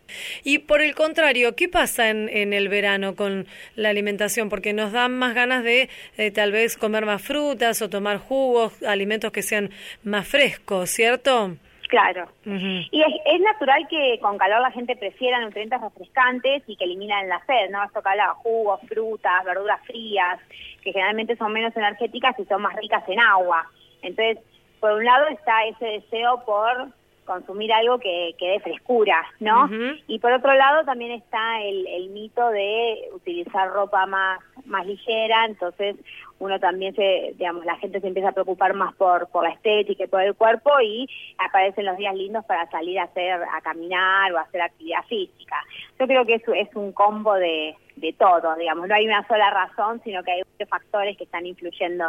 Y 0.44 0.60
por 0.60 0.82
el 0.82 0.96
contrario, 0.96 1.56
¿qué 1.56 1.68
pasa 1.68 2.10
en, 2.10 2.30
en 2.30 2.54
el 2.54 2.70
verano 2.70 3.16
con 3.16 3.48
la 3.76 3.90
alimentación? 3.90 4.50
Porque 4.50 4.74
nos 4.74 4.92
dan 4.92 5.18
más 5.18 5.36
ganas 5.36 5.64
de 5.64 5.90
eh, 6.18 6.32
tal 6.32 6.52
vez 6.52 6.78
comer 6.78 7.06
más 7.06 7.22
frutas 7.22 7.82
o 7.82 7.90
tomar 7.90 8.18
jugos, 8.18 8.82
alimentos 8.84 9.32
que 9.32 9.42
sean 9.42 9.72
más 10.04 10.28
frescos, 10.28 10.90
¿cierto? 10.90 11.52
Claro. 11.88 12.24
Ujú. 12.46 12.88
Y 12.92 13.02
es, 13.02 13.14
es 13.26 13.42
natural 13.42 13.88
que 13.90 14.18
con 14.20 14.38
calor 14.38 14.62
la 14.62 14.72
gente 14.72 14.96
prefiera 14.96 15.40
nutrientes 15.40 15.80
refrescantes 15.80 16.64
y 16.68 16.76
que 16.76 16.86
eliminan 16.86 17.30
la 17.30 17.44
sed, 17.46 17.70
¿no? 17.70 17.84
Esto 17.84 18.02
que 18.02 18.10
hablaba, 18.10 18.34
jugos, 18.36 18.80
frutas, 18.88 19.44
verduras 19.46 19.80
frías, 19.86 20.40
que 20.82 20.92
generalmente 20.92 21.36
son 21.36 21.54
menos 21.54 21.76
energéticas 21.76 22.38
y 22.40 22.46
son 22.46 22.62
más 22.62 22.76
ricas 22.76 23.04
en 23.08 23.20
agua. 23.20 23.70
Entonces, 24.02 24.40
por 24.80 24.94
un 24.94 25.06
lado 25.06 25.28
está 25.28 25.66
ese 25.66 25.86
deseo 25.86 26.44
por 26.46 26.90
consumir 27.26 27.74
algo 27.74 27.98
que, 27.98 28.36
que 28.38 28.50
dé 28.50 28.60
frescura, 28.60 29.26
¿no? 29.40 29.70
Y 30.08 30.20
por 30.20 30.32
otro 30.32 30.54
lado 30.54 30.86
también 30.86 31.12
está 31.12 31.62
el, 31.64 31.88
el 31.88 32.10
mito 32.10 32.48
de 32.50 33.10
utilizar 33.14 33.72
ropa 33.72 34.06
más, 34.06 34.40
más 34.66 34.86
ligera, 34.86 35.46
entonces 35.46 35.96
uno 36.40 36.60
también 36.60 36.94
se, 36.96 37.34
digamos, 37.38 37.66
la 37.66 37.78
gente 37.78 38.00
se 38.00 38.08
empieza 38.08 38.30
a 38.30 38.34
preocupar 38.34 38.74
más 38.74 38.94
por, 38.96 39.28
por 39.30 39.44
la 39.44 39.50
estética 39.50 40.04
y 40.04 40.08
por 40.08 40.22
el 40.22 40.36
cuerpo 40.36 40.70
y 40.82 41.10
aparecen 41.38 41.86
los 41.86 41.98
días 41.98 42.14
lindos 42.16 42.46
para 42.46 42.70
salir 42.70 43.00
a 43.00 43.04
hacer, 43.04 43.42
a 43.42 43.62
caminar 43.62 44.32
o 44.34 44.38
a 44.38 44.42
hacer 44.42 44.62
actividad 44.62 45.04
física. 45.08 45.56
Yo 46.00 46.08
creo 46.08 46.26
que 46.26 46.36
es 46.36 46.76
un 46.76 46.92
combo 46.92 47.34
de, 47.34 47.76
de 47.96 48.14
todo, 48.14 48.56
digamos, 48.56 48.88
no 48.88 48.96
hay 48.96 49.06
una 49.06 49.26
sola 49.28 49.50
razón, 49.52 50.02
sino 50.04 50.24
que 50.24 50.32
hay 50.32 50.42
muchos 50.44 50.70
factores 50.70 51.18
que 51.18 51.24
están 51.24 51.46
influyendo 51.46 52.06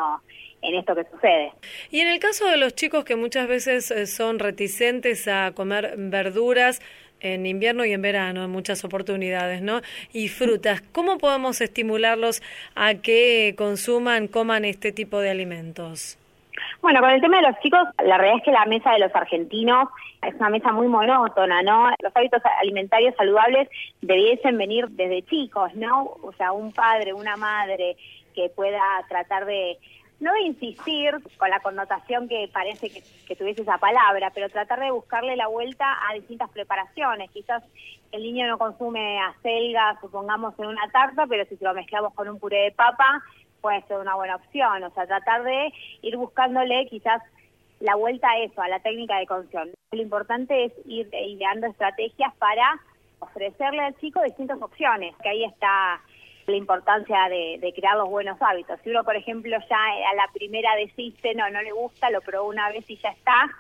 en 0.63 0.75
esto 0.75 0.95
que 0.95 1.05
sucede. 1.05 1.53
Y 1.91 2.01
en 2.01 2.09
el 2.09 2.19
caso 2.19 2.47
de 2.47 2.57
los 2.57 2.75
chicos 2.75 3.05
que 3.05 3.17
muchas 3.17 3.47
veces 3.47 3.91
eh, 3.91 4.07
son 4.07 4.39
reticentes 4.39 5.29
a 5.29 5.53
comer 5.55 5.95
verduras 5.97 6.81
en 7.21 7.47
invierno 7.47 7.85
y 7.85 7.93
en 7.93 8.03
verano, 8.03 8.45
en 8.45 8.51
muchas 8.51 8.85
oportunidades, 8.85 9.63
¿no? 9.63 9.81
Y 10.13 10.29
frutas, 10.29 10.83
¿cómo 10.93 11.19
podemos 11.19 11.61
estimularlos 11.61 12.43
a 12.75 12.95
que 12.95 13.55
consuman, 13.57 14.29
coman 14.29 14.65
este 14.65 14.93
tipo 14.93 15.21
de 15.21 15.31
alimentos? 15.31 16.19
Bueno, 16.81 17.01
con 17.01 17.11
el 17.11 17.21
tema 17.21 17.39
de 17.39 17.49
los 17.49 17.59
chicos, 17.61 17.81
la 18.05 18.19
realidad 18.19 18.39
es 18.39 18.45
que 18.45 18.53
la 18.53 18.67
mesa 18.67 18.93
de 18.93 19.01
los 19.01 19.15
argentinos 19.15 19.89
es 20.23 20.35
una 20.35 20.51
mesa 20.51 20.73
muy 20.73 20.89
monótona, 20.89 21.63
¿no? 21.63 21.91
Los 22.03 22.15
hábitos 22.15 22.43
alimentarios 22.61 23.15
saludables 23.17 23.69
debiesen 24.01 24.59
venir 24.59 24.89
desde 24.91 25.23
chicos, 25.23 25.75
¿no? 25.75 26.17
O 26.23 26.33
sea, 26.37 26.53
un 26.53 26.73
padre, 26.73 27.13
una 27.13 27.37
madre 27.37 27.97
que 28.35 28.51
pueda 28.51 28.83
tratar 29.09 29.47
de 29.47 29.79
no 30.19 30.33
de 30.33 30.43
insistir 30.43 31.15
con 31.37 31.51
la 31.51 31.61
connotación 31.61 32.27
que 32.27 32.49
parece 32.51 32.89
que, 32.89 33.03
que 33.27 33.37
tuviese 33.37 33.63
esa 33.63 33.77
palabra, 33.77 34.31
pero 34.35 34.49
tratar 34.49 34.81
de 34.81 34.91
buscarle 34.91 35.37
la 35.37 35.47
vuelta 35.47 35.85
a 36.09 36.15
distintas 36.15 36.49
preparaciones. 36.51 37.31
Quizás 37.33 37.63
el 38.13 38.23
niño 38.23 38.47
no 38.47 38.57
consume 38.57 39.21
acelga, 39.21 39.99
supongamos, 40.01 40.59
en 40.59 40.67
una 40.67 40.89
tarta, 40.91 41.27
pero 41.27 41.45
si 41.45 41.57
se 41.57 41.65
lo 41.65 41.75
mezclamos 41.75 42.15
con 42.15 42.29
un 42.29 42.39
puré 42.39 42.63
de 42.65 42.73
papa, 42.73 43.23
puede 43.67 43.83
ser 43.89 43.99
una 43.99 44.15
buena 44.15 44.37
opción. 44.37 44.85
O 44.85 44.91
sea, 44.91 45.09
tratar 45.09 45.43
de 45.43 45.73
ir 46.01 46.17
buscándole 46.17 46.87
quizás 46.87 47.21
la 47.81 47.97
vuelta 47.97 48.31
a 48.31 48.39
eso, 48.39 48.63
a 48.63 48.69
la 48.69 48.79
técnica 48.79 49.19
de 49.19 49.27
cocción. 49.27 49.71
Lo 49.91 50.01
importante 50.01 50.67
es 50.67 50.73
ir 50.85 51.09
ideando 51.13 51.67
estrategias 51.67 52.33
para 52.37 52.81
ofrecerle 53.19 53.83
al 53.83 53.97
chico 53.97 54.23
distintas 54.23 54.63
opciones, 54.63 55.17
que 55.21 55.31
ahí 55.31 55.43
está 55.43 56.01
la 56.47 56.57
importancia 56.57 57.29
de, 57.29 57.59
de, 57.61 57.73
crear 57.75 57.97
los 57.97 58.09
buenos 58.09 58.41
hábitos. 58.41 58.79
Si 58.85 58.91
uno, 58.91 59.03
por 59.03 59.17
ejemplo, 59.17 59.57
ya 59.69 60.11
a 60.13 60.15
la 60.15 60.29
primera 60.33 60.77
desiste, 60.77 61.35
no, 61.35 61.51
no 61.51 61.61
le 61.61 61.73
gusta, 61.73 62.09
lo 62.11 62.21
probó 62.21 62.49
una 62.49 62.71
vez 62.71 62.89
y 62.89 62.97
ya 62.99 63.09
está, 63.09 63.51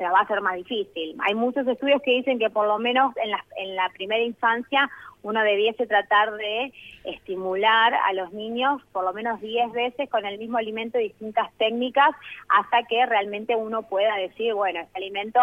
se 0.00 0.04
la 0.04 0.12
va 0.12 0.20
a 0.20 0.22
hacer 0.22 0.40
más 0.40 0.54
difícil. 0.54 1.14
Hay 1.28 1.34
muchos 1.34 1.68
estudios 1.68 2.00
que 2.00 2.12
dicen 2.12 2.38
que 2.38 2.48
por 2.48 2.66
lo 2.66 2.78
menos 2.78 3.14
en 3.22 3.30
la, 3.30 3.44
en 3.58 3.76
la 3.76 3.90
primera 3.90 4.24
infancia 4.24 4.90
uno 5.22 5.42
debiese 5.42 5.86
tratar 5.86 6.32
de 6.32 6.72
estimular 7.04 7.92
a 7.92 8.14
los 8.14 8.32
niños 8.32 8.80
por 8.92 9.04
lo 9.04 9.12
menos 9.12 9.42
10 9.42 9.72
veces 9.72 10.08
con 10.08 10.24
el 10.24 10.38
mismo 10.38 10.56
alimento 10.56 10.98
y 10.98 11.08
distintas 11.08 11.52
técnicas 11.58 12.12
hasta 12.48 12.84
que 12.84 13.04
realmente 13.04 13.54
uno 13.56 13.82
pueda 13.82 14.16
decir, 14.16 14.54
bueno, 14.54 14.80
este 14.80 14.96
alimento 14.96 15.38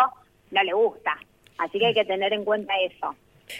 no 0.50 0.64
le 0.64 0.74
gusta. 0.74 1.20
Así 1.60 1.78
que 1.78 1.86
hay 1.86 1.94
que 1.94 2.06
tener 2.06 2.34
en 2.34 2.44
cuenta 2.44 2.74
eso. 2.80 3.16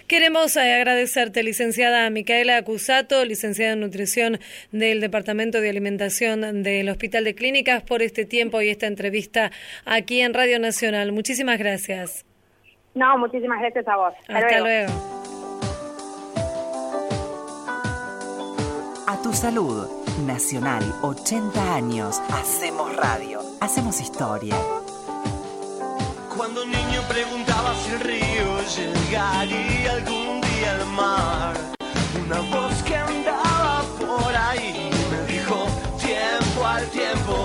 Queremos 0.08 0.56
eh, 0.56 0.74
agradecerte, 0.76 1.44
licenciada 1.44 2.10
Micaela 2.10 2.58
Acusato, 2.58 3.24
licenciada 3.26 3.74
en 3.74 3.80
nutrición 3.80 4.40
del 4.72 5.02
Departamento 5.02 5.62
de 5.62 5.70
Alimentación 5.70 6.64
del 6.64 6.90
Hospital 6.90 7.24
de 7.24 7.36
Clínicas, 7.36 7.84
por 7.84 8.02
este 8.02 8.26
tiempo 8.26 8.62
y 8.62 8.70
esta 8.70 8.88
entrevista 8.88 9.52
aquí 9.86 10.22
en 10.22 10.34
Radio 10.34 10.60
Nacional. 10.60 11.12
Muchísimas 11.12 11.58
gracias. 11.58 12.26
No, 12.96 13.18
muchísimas 13.18 13.60
gracias 13.62 13.88
a 13.88 13.96
vos. 13.96 14.14
Hasta, 14.28 14.38
Hasta 14.38 14.60
luego. 14.60 14.88
luego. 14.88 15.18
A 19.08 19.22
tu 19.22 19.32
salud. 19.34 19.88
Nacional, 20.26 20.84
80 21.04 21.76
años. 21.76 22.20
Hacemos 22.32 22.96
radio. 22.96 23.40
Hacemos 23.62 24.02
historia. 24.02 24.56
Cuando 26.36 26.66
niño 26.66 26.87
preguntaba 27.18 27.74
si 27.82 27.90
el 27.94 28.00
río 28.02 28.50
llegaría 28.78 29.92
algún 29.92 30.40
día 30.42 30.70
al 30.76 30.86
mar. 31.02 31.54
Una 32.24 32.42
voz 32.56 32.76
que 32.84 32.96
andaba 32.96 33.82
por 34.00 34.32
ahí 34.36 34.92
me 35.10 35.34
dijo 35.34 35.58
tiempo 35.98 36.60
al 36.64 36.86
tiempo. 36.90 37.36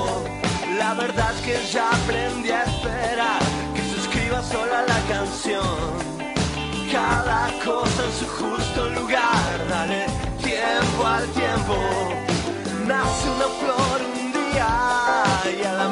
La 0.78 0.92
verdad 0.92 1.30
es 1.36 1.40
que 1.46 1.56
ya 1.72 1.88
aprendí 1.88 2.50
a 2.50 2.64
esperar 2.64 3.42
que 3.74 3.82
se 3.90 3.96
escriba 4.02 4.42
sola 4.42 4.84
la 4.92 5.00
canción. 5.14 5.80
Cada 6.92 7.40
cosa 7.64 8.00
en 8.08 8.12
su 8.20 8.26
justo 8.40 8.90
lugar, 8.90 9.48
dale 9.70 10.04
tiempo 10.50 11.00
al 11.06 11.26
tiempo. 11.40 11.76
Nace 12.90 13.26
una 13.36 13.48
flor 13.60 13.98
un 14.16 14.32
día 14.32 14.68
y 15.58 15.64
a 15.64 15.72
la 15.80 15.88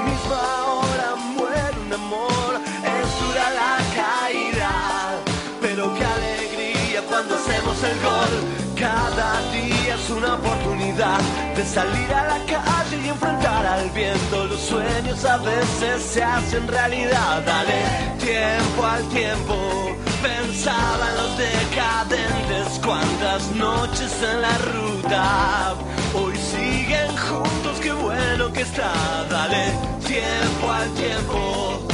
hacemos 7.80 7.82
el 7.82 8.00
gol. 8.02 8.78
Cada 8.78 9.40
día 9.52 9.94
es 9.94 10.10
una 10.10 10.34
oportunidad 10.34 11.20
de 11.54 11.64
salir 11.64 12.12
a 12.14 12.28
la 12.28 12.44
calle 12.46 12.96
y 13.04 13.08
enfrentar 13.08 13.66
al 13.66 13.90
viento. 13.90 14.46
Los 14.46 14.60
sueños 14.60 15.24
a 15.24 15.36
veces 15.38 16.02
se 16.02 16.22
hacen 16.22 16.66
realidad. 16.66 17.42
Dale 17.44 18.16
tiempo 18.18 18.86
al 18.86 19.04
tiempo. 19.08 19.96
Pensaba 20.22 21.08
en 21.10 21.16
los 21.16 21.38
decadentes, 21.38 22.80
cuántas 22.84 23.50
noches 23.52 24.12
en 24.22 24.40
la 24.42 24.58
ruta. 24.58 25.74
Hoy 26.14 26.36
siguen 26.36 27.16
juntos, 27.16 27.80
qué 27.80 27.92
bueno 27.92 28.52
que 28.52 28.62
está. 28.62 28.92
Dale 29.28 29.72
tiempo 30.06 30.70
al 30.70 30.90
tiempo. 30.94 31.89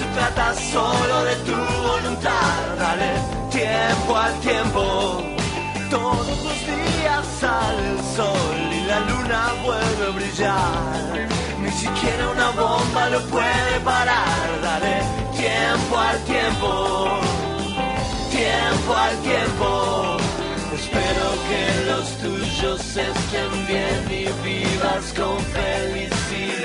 Se 0.00 0.06
trata 0.18 0.54
solo 0.54 1.24
de 1.24 1.36
tu 1.46 1.56
voluntad, 1.90 2.60
dale 2.78 3.10
tiempo 3.50 4.16
al 4.16 4.34
tiempo. 4.40 4.82
Todos 5.90 6.36
los 6.46 6.58
días 6.72 7.22
sale 7.38 7.82
el 7.94 8.00
sol 8.16 8.58
y 8.78 8.80
la 8.92 9.00
luna 9.10 9.40
vuelve 9.66 10.04
a 10.08 10.12
brillar. 10.18 11.28
Ni 11.62 11.70
siquiera 11.82 12.22
una 12.34 12.48
bomba 12.62 13.10
lo 13.10 13.20
puede 13.34 13.74
parar, 13.84 14.46
dale 14.62 14.96
tiempo 15.36 15.94
al 16.08 16.18
tiempo. 16.32 16.70
Tiempo 18.38 18.90
al 19.06 19.16
tiempo. 19.30 19.68
Espero 20.78 21.26
que 21.48 21.64
los 21.90 22.06
tuyos 22.24 22.80
estén 23.08 23.52
bien 23.66 24.02
y 24.20 24.24
vivas 24.48 25.04
con 25.18 25.36
felicidad. 25.56 26.09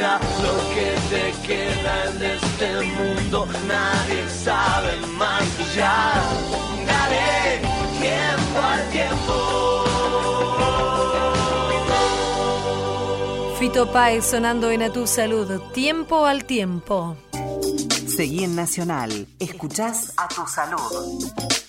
Lo 0.06 0.56
que 0.76 0.94
te 1.10 1.34
queda 1.48 1.94
en 2.12 2.22
este 2.22 2.68
mundo 2.96 3.48
nadie 3.68 4.30
sabe 4.30 4.94
más 5.18 5.42
allá. 5.60 6.14
Dale 6.86 7.60
tiempo 8.00 8.60
al 8.62 8.90
tiempo. 8.92 9.36
Fito 13.60 13.92
Páez 13.92 14.26
sonando 14.26 14.70
en 14.70 14.84
A 14.84 14.94
Tu 14.94 15.08
Salud. 15.08 15.60
Tiempo 15.74 16.28
al 16.28 16.46
tiempo. 16.46 17.18
Seguí 18.08 18.44
en 18.44 18.56
Nacional. 18.56 19.28
Escuchás 19.40 20.14
a 20.18 20.28
tu 20.28 20.46
salud. 20.46 21.65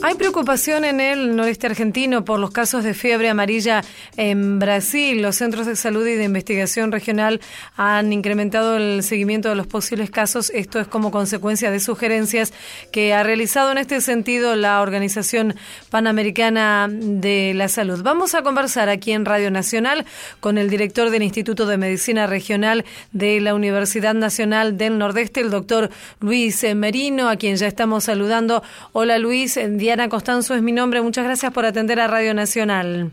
Hay 0.00 0.14
preocupación 0.14 0.84
en 0.84 1.00
el 1.00 1.34
noreste 1.34 1.66
argentino 1.66 2.24
por 2.24 2.38
los 2.38 2.52
casos 2.52 2.84
de 2.84 2.94
fiebre 2.94 3.28
amarilla 3.28 3.82
en 4.16 4.60
Brasil. 4.60 5.20
Los 5.20 5.36
centros 5.36 5.66
de 5.66 5.74
salud 5.74 6.06
y 6.06 6.14
de 6.14 6.22
investigación 6.22 6.92
regional 6.92 7.40
han 7.76 8.12
incrementado 8.12 8.76
el 8.76 9.02
seguimiento 9.02 9.48
de 9.48 9.56
los 9.56 9.66
posibles 9.66 10.10
casos. 10.10 10.50
Esto 10.50 10.78
es 10.78 10.86
como 10.86 11.10
consecuencia 11.10 11.72
de 11.72 11.80
sugerencias 11.80 12.52
que 12.92 13.12
ha 13.12 13.24
realizado 13.24 13.72
en 13.72 13.78
este 13.78 14.00
sentido 14.00 14.54
la 14.54 14.82
Organización 14.82 15.56
Panamericana 15.90 16.88
de 16.88 17.52
la 17.56 17.66
Salud. 17.66 18.00
Vamos 18.04 18.36
a 18.36 18.42
conversar 18.42 18.88
aquí 18.88 19.10
en 19.10 19.24
Radio 19.24 19.50
Nacional 19.50 20.06
con 20.38 20.58
el 20.58 20.70
director 20.70 21.10
del 21.10 21.24
Instituto 21.24 21.66
de 21.66 21.76
Medicina 21.76 22.28
Regional 22.28 22.84
de 23.10 23.40
la 23.40 23.52
Universidad 23.52 24.14
Nacional 24.14 24.78
del 24.78 24.96
Nordeste, 24.96 25.40
el 25.40 25.50
doctor 25.50 25.90
Luis 26.20 26.64
Merino, 26.76 27.28
a 27.28 27.34
quien 27.34 27.56
ya 27.56 27.66
estamos 27.66 28.04
saludando. 28.04 28.62
Hola 28.92 29.18
Luis, 29.18 29.58
Diana 29.88 30.10
Costanzo 30.10 30.54
es 30.54 30.60
mi 30.60 30.72
nombre. 30.72 31.00
Muchas 31.00 31.24
gracias 31.24 31.50
por 31.50 31.64
atender 31.64 31.98
a 31.98 32.06
Radio 32.06 32.34
Nacional. 32.34 33.10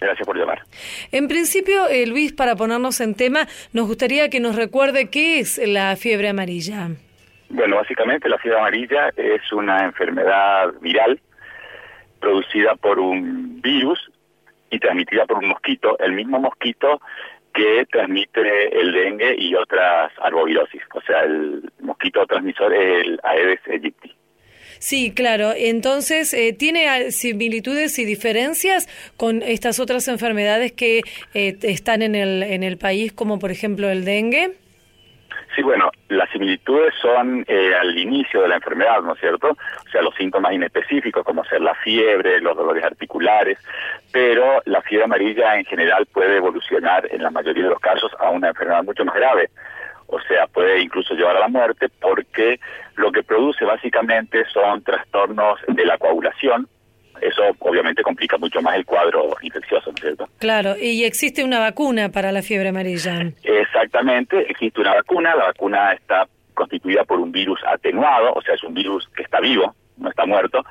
Gracias 0.00 0.26
por 0.26 0.36
llamar. 0.36 0.64
En 1.12 1.28
principio, 1.28 1.86
eh, 1.86 2.04
Luis, 2.04 2.32
para 2.32 2.56
ponernos 2.56 3.00
en 3.00 3.14
tema, 3.14 3.46
nos 3.72 3.86
gustaría 3.86 4.28
que 4.28 4.40
nos 4.40 4.56
recuerde 4.56 5.08
qué 5.08 5.38
es 5.38 5.60
la 5.64 5.94
fiebre 5.94 6.28
amarilla. 6.30 6.88
Bueno, 7.48 7.76
básicamente 7.76 8.28
la 8.28 8.38
fiebre 8.38 8.58
amarilla 8.58 9.10
es 9.16 9.52
una 9.52 9.84
enfermedad 9.84 10.74
viral 10.80 11.20
producida 12.18 12.74
por 12.74 12.98
un 12.98 13.62
virus 13.62 14.10
y 14.68 14.80
transmitida 14.80 15.26
por 15.26 15.38
un 15.38 15.50
mosquito, 15.50 15.96
el 16.00 16.14
mismo 16.14 16.40
mosquito 16.40 17.00
que 17.54 17.86
transmite 17.88 18.80
el 18.80 18.90
dengue 18.90 19.36
y 19.38 19.54
otras 19.54 20.10
arbovirosis. 20.20 20.82
O 20.92 21.00
sea, 21.02 21.20
el 21.20 21.70
mosquito 21.78 22.26
transmisor 22.26 22.74
es 22.74 23.06
el 23.06 23.20
Aedes 23.22 23.60
aegypti. 23.68 24.19
Sí, 24.80 25.12
claro. 25.12 25.52
Entonces, 25.54 26.32
eh, 26.32 26.54
¿tiene 26.58 27.10
similitudes 27.10 27.98
y 27.98 28.06
diferencias 28.06 28.88
con 29.18 29.42
estas 29.42 29.78
otras 29.78 30.08
enfermedades 30.08 30.72
que 30.72 31.02
eh, 31.34 31.58
están 31.62 32.00
en 32.00 32.14
el, 32.14 32.42
en 32.42 32.62
el 32.62 32.78
país, 32.78 33.12
como 33.12 33.38
por 33.38 33.50
ejemplo 33.50 33.90
el 33.90 34.06
dengue? 34.06 34.54
Sí, 35.54 35.62
bueno, 35.62 35.90
las 36.08 36.30
similitudes 36.30 36.94
son 37.02 37.44
eh, 37.46 37.74
al 37.78 37.98
inicio 37.98 38.40
de 38.40 38.48
la 38.48 38.54
enfermedad, 38.54 39.02
¿no 39.02 39.12
es 39.12 39.20
cierto? 39.20 39.50
O 39.50 39.90
sea, 39.90 40.00
los 40.00 40.14
síntomas 40.14 40.54
inespecíficos, 40.54 41.24
como 41.24 41.44
ser 41.44 41.60
la 41.60 41.74
fiebre, 41.74 42.40
los 42.40 42.56
dolores 42.56 42.82
articulares, 42.82 43.58
pero 44.10 44.62
la 44.64 44.80
fiebre 44.80 45.04
amarilla 45.04 45.58
en 45.58 45.66
general 45.66 46.06
puede 46.06 46.38
evolucionar 46.38 47.06
en 47.12 47.22
la 47.22 47.30
mayoría 47.30 47.64
de 47.64 47.70
los 47.70 47.80
casos 47.80 48.12
a 48.18 48.30
una 48.30 48.48
enfermedad 48.48 48.82
mucho 48.82 49.04
más 49.04 49.14
grave 49.14 49.50
o 50.10 50.20
sea, 50.22 50.46
puede 50.46 50.80
incluso 50.80 51.14
llevar 51.14 51.36
a 51.36 51.40
la 51.40 51.48
muerte 51.48 51.88
porque 52.00 52.60
lo 52.96 53.12
que 53.12 53.22
produce 53.22 53.64
básicamente 53.64 54.44
son 54.52 54.82
trastornos 54.82 55.60
de 55.68 55.86
la 55.86 55.98
coagulación. 55.98 56.68
Eso 57.20 57.42
obviamente 57.58 58.02
complica 58.02 58.38
mucho 58.38 58.62
más 58.62 58.76
el 58.76 58.86
cuadro 58.86 59.36
infeccioso, 59.42 59.90
¿no 59.90 59.96
es 59.96 60.00
cierto? 60.00 60.28
Claro, 60.38 60.74
y 60.80 61.04
existe 61.04 61.44
una 61.44 61.58
vacuna 61.58 62.08
para 62.10 62.32
la 62.32 62.42
fiebre 62.42 62.70
amarilla. 62.70 63.32
Exactamente, 63.42 64.50
existe 64.50 64.80
una 64.80 64.94
vacuna, 64.94 65.36
la 65.36 65.46
vacuna 65.46 65.92
está 65.92 66.26
constituida 66.54 67.04
por 67.04 67.20
un 67.20 67.30
virus 67.30 67.60
atenuado, 67.66 68.32
o 68.32 68.42
sea, 68.42 68.54
es 68.54 68.62
un 68.64 68.74
virus 68.74 69.06
que 69.14 69.22
está 69.22 69.38
vivo, 69.40 69.74
no 69.98 70.08
está 70.08 70.24
muerto, 70.24 70.64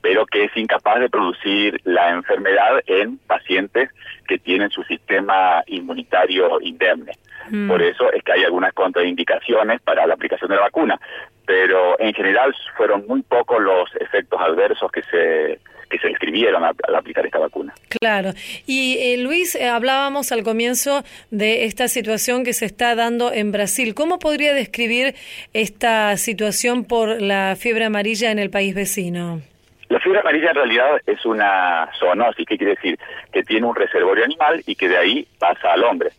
pero 0.00 0.26
que 0.26 0.44
es 0.44 0.56
incapaz 0.56 1.00
de 1.00 1.08
producir 1.08 1.80
la 1.84 2.10
enfermedad 2.10 2.80
en 2.86 3.18
pacientes 3.18 3.90
que 4.26 4.38
tienen 4.38 4.70
su 4.70 4.82
sistema 4.84 5.62
inmunitario 5.66 6.60
indemne. 6.60 7.12
Mm. 7.50 7.68
Por 7.68 7.82
eso 7.82 8.12
es 8.12 8.22
que 8.22 8.32
hay 8.32 8.44
algunas 8.44 8.72
contraindicaciones 8.74 9.80
para 9.80 10.06
la 10.06 10.14
aplicación 10.14 10.50
de 10.50 10.56
la 10.56 10.62
vacuna, 10.62 11.00
pero 11.46 11.98
en 11.98 12.12
general 12.12 12.54
fueron 12.76 13.06
muy 13.06 13.22
pocos 13.22 13.60
los 13.60 13.88
efectos 14.00 14.40
adversos 14.40 14.90
que 14.92 15.02
se 15.02 15.58
que 15.88 15.98
se 15.98 16.08
describieron 16.08 16.64
al, 16.64 16.74
al 16.86 16.94
aplicar 16.96 17.24
esta 17.24 17.38
vacuna. 17.38 17.74
Claro. 18.00 18.32
Y 18.66 18.98
eh, 19.00 19.16
Luis, 19.18 19.54
eh, 19.54 19.68
hablábamos 19.68 20.32
al 20.32 20.42
comienzo 20.42 21.02
de 21.30 21.64
esta 21.64 21.88
situación 21.88 22.44
que 22.44 22.52
se 22.52 22.66
está 22.66 22.94
dando 22.94 23.32
en 23.32 23.52
Brasil. 23.52 23.94
¿Cómo 23.94 24.18
podría 24.18 24.52
describir 24.52 25.14
esta 25.54 26.16
situación 26.16 26.84
por 26.84 27.22
la 27.22 27.56
fiebre 27.56 27.86
amarilla 27.86 28.30
en 28.30 28.38
el 28.38 28.50
país 28.50 28.74
vecino? 28.74 29.40
La 29.88 30.00
fiebre 30.00 30.20
amarilla 30.20 30.50
en 30.50 30.56
realidad 30.56 31.00
es 31.06 31.24
una 31.24 31.88
zoonosis, 31.98 32.46
¿qué 32.46 32.58
quiere 32.58 32.74
decir? 32.74 32.98
Que 33.32 33.42
tiene 33.42 33.66
un 33.66 33.74
reservorio 33.74 34.24
animal 34.24 34.62
y 34.66 34.74
que 34.74 34.88
de 34.88 34.98
ahí 34.98 35.28
pasa 35.38 35.72
al 35.72 35.84
hombre. 35.84 36.10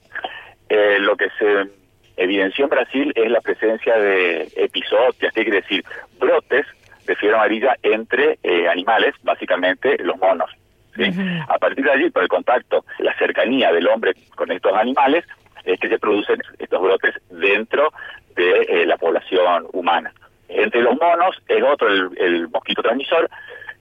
Eh, 0.69 0.97
lo 0.99 1.15
que 1.15 1.29
se 1.37 1.69
evidenció 2.17 2.65
en 2.65 2.69
Brasil 2.69 3.13
es 3.15 3.29
la 3.29 3.41
presencia 3.41 3.95
de 3.97 4.49
episodios, 4.55 5.15
¿qué 5.19 5.29
quiere 5.43 5.61
decir? 5.61 5.83
Brotes 6.19 6.65
de 7.05 7.15
fiebre 7.15 7.37
amarilla 7.37 7.75
entre 7.81 8.39
eh, 8.43 8.67
animales, 8.67 9.15
básicamente 9.23 9.97
los 10.03 10.17
monos. 10.17 10.49
¿sí? 10.95 11.03
A 11.47 11.57
partir 11.57 11.85
de 11.85 11.91
allí, 11.91 12.09
por 12.09 12.23
el 12.23 12.29
contacto, 12.29 12.85
la 12.99 13.15
cercanía 13.17 13.71
del 13.71 13.87
hombre 13.87 14.13
con 14.35 14.51
estos 14.51 14.73
animales, 14.73 15.25
es 15.63 15.79
que 15.79 15.89
se 15.89 15.99
producen 15.99 16.41
estos 16.57 16.81
brotes 16.81 17.15
dentro 17.29 17.91
de 18.35 18.61
eh, 18.61 18.85
la 18.85 18.97
población 18.97 19.67
humana. 19.73 20.11
Entre 20.47 20.81
los 20.81 20.99
monos 20.99 21.37
es 21.47 21.63
otro 21.63 21.87
el, 21.87 22.09
el 22.17 22.49
mosquito 22.49 22.81
transmisor, 22.81 23.29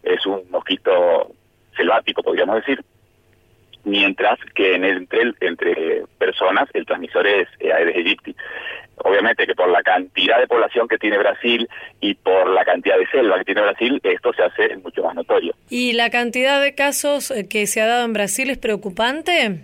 es 0.02 0.24
un 0.26 0.42
mosquito 0.50 1.32
selvático, 1.76 2.22
podríamos 2.22 2.56
decir, 2.56 2.82
mientras 3.84 4.38
que 4.54 4.74
en 4.74 4.84
el- 4.84 5.08
entre, 5.40 6.02
personas 6.18 6.68
el 6.74 6.84
transmisor 6.84 7.26
es 7.26 7.48
eh, 7.60 7.72
Aedes 7.72 7.96
aegypti. 7.96 8.34
Obviamente 9.04 9.46
que 9.46 9.54
por 9.54 9.68
la 9.70 9.82
cantidad 9.82 10.40
de 10.40 10.48
población 10.48 10.88
que 10.88 10.98
tiene 10.98 11.18
Brasil 11.18 11.68
y 12.00 12.14
por 12.14 12.50
la 12.50 12.64
cantidad 12.64 12.98
de 12.98 13.06
selva 13.06 13.38
que 13.38 13.44
tiene 13.44 13.62
Brasil, 13.62 14.00
esto 14.02 14.32
se 14.32 14.42
hace 14.42 14.76
mucho 14.78 15.04
más 15.04 15.14
notorio. 15.14 15.54
¿Y 15.70 15.92
la 15.92 16.10
cantidad 16.10 16.60
de 16.60 16.74
casos 16.74 17.30
eh, 17.30 17.46
que 17.48 17.66
se 17.68 17.80
ha 17.80 17.86
dado 17.86 18.04
en 18.04 18.12
Brasil 18.12 18.50
es 18.50 18.58
preocupante? 18.58 19.60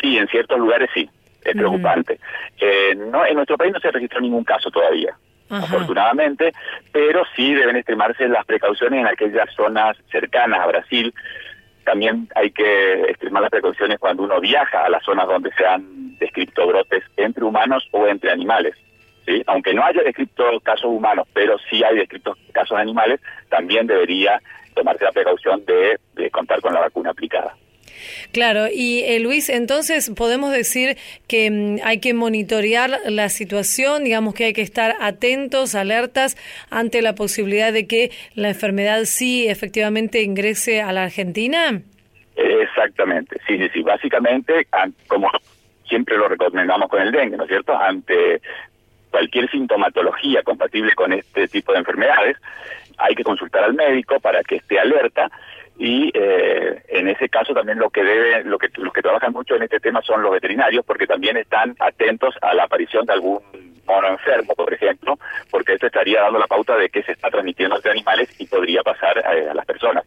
Sí, 0.00 0.18
en 0.18 0.26
ciertos 0.28 0.58
lugares 0.58 0.90
sí, 0.92 1.08
es 1.44 1.52
preocupante. 1.54 2.18
Eh, 2.60 2.96
no, 2.96 3.24
en 3.24 3.34
nuestro 3.36 3.56
país 3.56 3.72
no 3.72 3.78
se 3.80 3.92
registró 3.92 4.20
ningún 4.20 4.42
caso 4.44 4.70
todavía, 4.70 5.16
afortunadamente, 5.48 6.52
pero 6.92 7.22
sí 7.34 7.54
deben 7.54 7.76
extremarse 7.76 8.28
las 8.28 8.44
precauciones 8.44 9.00
en 9.00 9.06
aquellas 9.06 9.52
zonas 9.54 9.96
cercanas 10.10 10.60
a 10.60 10.66
Brasil. 10.66 11.14
También 11.84 12.28
hay 12.34 12.50
que 12.50 13.02
extremar 13.02 13.42
las 13.42 13.50
precauciones 13.50 13.98
cuando 13.98 14.24
uno 14.24 14.40
viaja 14.40 14.84
a 14.84 14.90
las 14.90 15.04
zonas 15.04 15.28
donde 15.28 15.52
se 15.52 15.64
han 15.64 16.16
descrito 16.18 16.66
brotes 16.66 17.04
entre 17.16 17.44
humanos 17.44 17.86
o 17.92 18.06
entre 18.06 18.30
animales. 18.32 18.74
¿sí? 19.24 19.42
Aunque 19.46 19.72
no 19.72 19.84
haya 19.84 20.02
descrito 20.02 20.60
casos 20.60 20.86
humanos, 20.86 21.28
pero 21.32 21.56
sí 21.70 21.82
hay 21.84 21.96
descritos 21.96 22.36
casos 22.52 22.78
animales, 22.78 23.20
también 23.48 23.86
debería 23.86 24.40
tomarse 24.74 25.04
la 25.04 25.12
precaución 25.12 25.64
de, 25.64 25.98
de 26.14 26.30
contar 26.30 26.60
con 26.60 26.74
la 26.74 26.80
vacuna 26.80 27.10
aplicada. 27.10 27.54
Claro, 28.32 28.66
y 28.72 29.02
eh, 29.04 29.20
Luis, 29.20 29.48
entonces 29.48 30.10
podemos 30.10 30.52
decir 30.52 30.96
que 31.28 31.50
mm, 31.50 31.76
hay 31.84 32.00
que 32.00 32.14
monitorear 32.14 32.98
la 33.06 33.28
situación, 33.28 34.04
digamos 34.04 34.34
que 34.34 34.46
hay 34.46 34.52
que 34.52 34.62
estar 34.62 34.96
atentos, 35.00 35.74
alertas 35.74 36.36
ante 36.70 37.02
la 37.02 37.14
posibilidad 37.14 37.72
de 37.72 37.86
que 37.86 38.10
la 38.34 38.48
enfermedad 38.48 39.04
sí 39.04 39.48
efectivamente 39.48 40.22
ingrese 40.22 40.82
a 40.82 40.92
la 40.92 41.04
Argentina. 41.04 41.82
Exactamente, 42.36 43.36
sí, 43.46 43.56
sí, 43.58 43.68
sí. 43.72 43.82
Básicamente, 43.82 44.66
como 45.06 45.30
siempre 45.88 46.16
lo 46.16 46.28
recomendamos 46.28 46.88
con 46.88 47.00
el 47.00 47.12
dengue, 47.12 47.36
¿no 47.36 47.44
es 47.44 47.48
cierto? 47.48 47.76
Ante 47.76 48.40
cualquier 49.10 49.50
sintomatología 49.50 50.42
compatible 50.42 50.94
con 50.94 51.12
este 51.12 51.48
tipo 51.48 51.72
de 51.72 51.78
enfermedades, 51.78 52.36
hay 52.98 53.14
que 53.14 53.24
consultar 53.24 53.64
al 53.64 53.74
médico 53.74 54.20
para 54.20 54.42
que 54.42 54.56
esté 54.56 54.78
alerta 54.78 55.30
y, 55.78 56.10
eh, 56.14 56.82
en 56.88 57.08
ese 57.08 57.28
caso 57.28 57.52
también 57.52 57.78
lo 57.78 57.90
que 57.90 58.02
debe, 58.02 58.44
lo 58.44 58.58
que 58.58 58.68
los 58.76 58.92
que 58.92 59.02
trabajan 59.02 59.32
mucho 59.32 59.56
en 59.56 59.64
este 59.64 59.80
tema 59.80 60.00
son 60.02 60.22
los 60.22 60.32
veterinarios 60.32 60.84
porque 60.84 61.06
también 61.06 61.36
están 61.36 61.76
atentos 61.78 62.34
a 62.40 62.54
la 62.54 62.64
aparición 62.64 63.04
de 63.04 63.12
algún 63.12 63.40
mono 63.86 64.08
enfermo, 64.08 64.54
por 64.54 64.72
ejemplo, 64.72 65.18
porque 65.50 65.74
esto 65.74 65.86
estaría 65.86 66.20
dando 66.20 66.38
la 66.38 66.46
pauta 66.46 66.76
de 66.76 66.88
que 66.88 67.02
se 67.02 67.12
está 67.12 67.30
transmitiendo 67.30 67.76
entre 67.76 67.92
animales 67.92 68.28
y 68.38 68.46
podría 68.46 68.82
pasar 68.82 69.18
eh, 69.18 69.48
a 69.50 69.54
las 69.54 69.64
personas. 69.64 70.04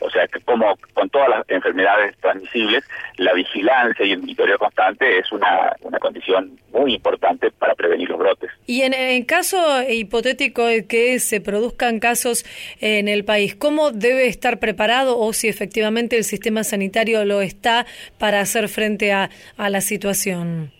O 0.00 0.10
sea, 0.10 0.26
que 0.26 0.40
como 0.40 0.76
con 0.94 1.08
todas 1.10 1.28
las 1.28 1.48
enfermedades 1.48 2.16
transmisibles, 2.18 2.84
la 3.18 3.32
vigilancia 3.34 4.04
y 4.04 4.12
el 4.12 4.20
monitoreo 4.20 4.58
constante 4.58 5.18
es 5.18 5.30
una, 5.30 5.76
una 5.82 5.98
condición 5.98 6.58
muy 6.72 6.94
importante 6.94 7.50
para 7.52 7.74
prevenir 7.74 8.08
los 8.08 8.18
brotes. 8.18 8.50
Y 8.66 8.82
en, 8.82 8.94
en 8.94 9.24
caso 9.24 9.58
hipotético 9.88 10.64
de 10.64 10.86
que 10.86 11.18
se 11.18 11.40
produzcan 11.40 12.00
casos 12.00 12.44
en 12.80 13.08
el 13.08 13.24
país, 13.24 13.54
¿cómo 13.54 13.90
debe 13.90 14.26
estar 14.26 14.58
preparado 14.58 15.09
o 15.18 15.32
si 15.32 15.48
efectivamente 15.48 16.16
el 16.16 16.24
sistema 16.24 16.64
sanitario 16.64 17.24
lo 17.24 17.40
está 17.40 17.86
para 18.18 18.40
hacer 18.40 18.68
frente 18.68 19.12
a, 19.12 19.30
a 19.56 19.70
la 19.70 19.80
situación? 19.80 20.72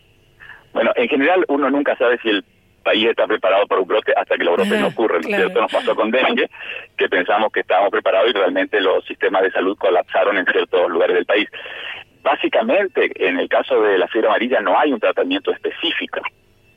Bueno, 0.72 0.92
en 0.96 1.08
general 1.08 1.44
uno 1.48 1.70
nunca 1.70 1.96
sabe 1.96 2.18
si 2.22 2.28
el 2.28 2.44
país 2.82 3.06
está 3.06 3.26
preparado 3.26 3.66
para 3.66 3.80
un 3.80 3.88
brote 3.88 4.12
hasta 4.16 4.36
que 4.36 4.44
los 4.44 4.54
brotes 4.54 4.80
no 4.80 4.88
ocurren, 4.88 5.20
¿no 5.20 5.20
es 5.20 5.26
claro. 5.26 5.44
¿cierto? 5.44 5.60
Nos 5.60 5.72
pasó 5.72 5.94
con 5.94 6.10
dengue, 6.10 6.48
que 6.96 7.08
pensamos 7.08 7.52
que 7.52 7.60
estábamos 7.60 7.90
preparados 7.90 8.30
y 8.30 8.32
realmente 8.32 8.80
los 8.80 9.04
sistemas 9.04 9.42
de 9.42 9.50
salud 9.50 9.76
colapsaron 9.76 10.38
en 10.38 10.46
ciertos 10.46 10.90
lugares 10.90 11.16
del 11.16 11.26
país. 11.26 11.48
Básicamente, 12.22 13.10
en 13.16 13.38
el 13.38 13.48
caso 13.48 13.80
de 13.82 13.98
la 13.98 14.08
fiebre 14.08 14.28
amarilla 14.28 14.60
no 14.60 14.78
hay 14.78 14.92
un 14.92 15.00
tratamiento 15.00 15.52
específico 15.52 16.20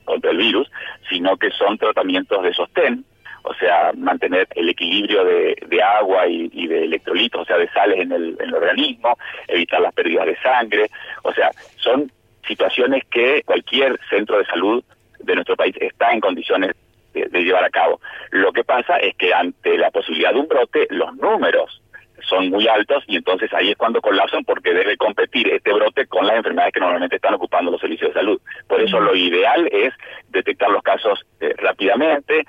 contra 0.04 0.30
el 0.30 0.38
virus, 0.38 0.70
sino 1.08 1.36
que 1.36 1.50
son 1.50 1.78
tratamientos 1.78 2.42
de 2.42 2.54
sostén, 2.54 3.04
o 3.44 3.54
sea, 3.54 3.92
mantener 3.96 4.48
el 4.54 4.68
equilibrio 4.70 5.24
de, 5.24 5.56
de 5.68 5.82
agua 5.82 6.26
y, 6.26 6.50
y 6.52 6.66
de 6.66 6.84
electrolitos, 6.84 7.42
o 7.42 7.44
sea, 7.44 7.58
de 7.58 7.68
sales 7.68 8.00
en 8.00 8.12
el, 8.12 8.36
en 8.40 8.48
el 8.48 8.54
organismo, 8.54 9.16
evitar 9.48 9.80
las 9.80 9.94
pérdidas 9.94 10.26
de 10.26 10.36
sangre, 10.38 10.90
o 11.22 11.32
sea, 11.32 11.50
son 11.76 12.10
situaciones 12.46 13.04
que 13.10 13.42
cualquier 13.44 13.98
centro 14.08 14.38
de 14.38 14.46
salud 14.46 14.82
de 15.20 15.34
nuestro 15.34 15.56
país 15.56 15.74
está 15.78 16.12
en 16.12 16.20
condiciones 16.20 16.74
de, 17.12 17.26
de 17.26 17.44
llevar 17.44 17.64
a 17.64 17.70
cabo. 17.70 18.00
Lo 18.30 18.52
que 18.52 18.64
pasa 18.64 18.96
es 18.96 19.14
que 19.16 19.32
ante 19.32 19.78
la 19.78 19.90
posibilidad 19.90 20.32
de 20.32 20.40
un 20.40 20.48
brote, 20.48 20.86
los 20.90 21.14
números 21.16 21.80
son 22.28 22.48
muy 22.48 22.66
altos 22.68 23.04
y 23.06 23.16
entonces 23.16 23.52
ahí 23.52 23.70
es 23.70 23.76
cuando 23.76 24.00
colapsan 24.00 24.44
porque 24.44 24.72
debe 24.72 24.96
competir 24.96 25.48
este 25.52 25.72
brote 25.72 26.06
con 26.06 26.26
las 26.26 26.36
enfermedades 26.36 26.72
que 26.72 26.80
normalmente 26.80 27.16
están 27.16 27.34
ocupando 27.34 27.70
los 27.70 27.80
servicios 27.80 28.14
de 28.14 28.20
salud. 28.20 28.40
Por 28.66 28.80
eso 28.80 29.00
lo 29.00 29.14
ideal 29.14 29.68
es 29.70 29.92
detectar 30.28 30.70
los 30.70 30.82
casos 30.82 31.24
eh, 31.40 31.54
rápidamente, 31.58 32.44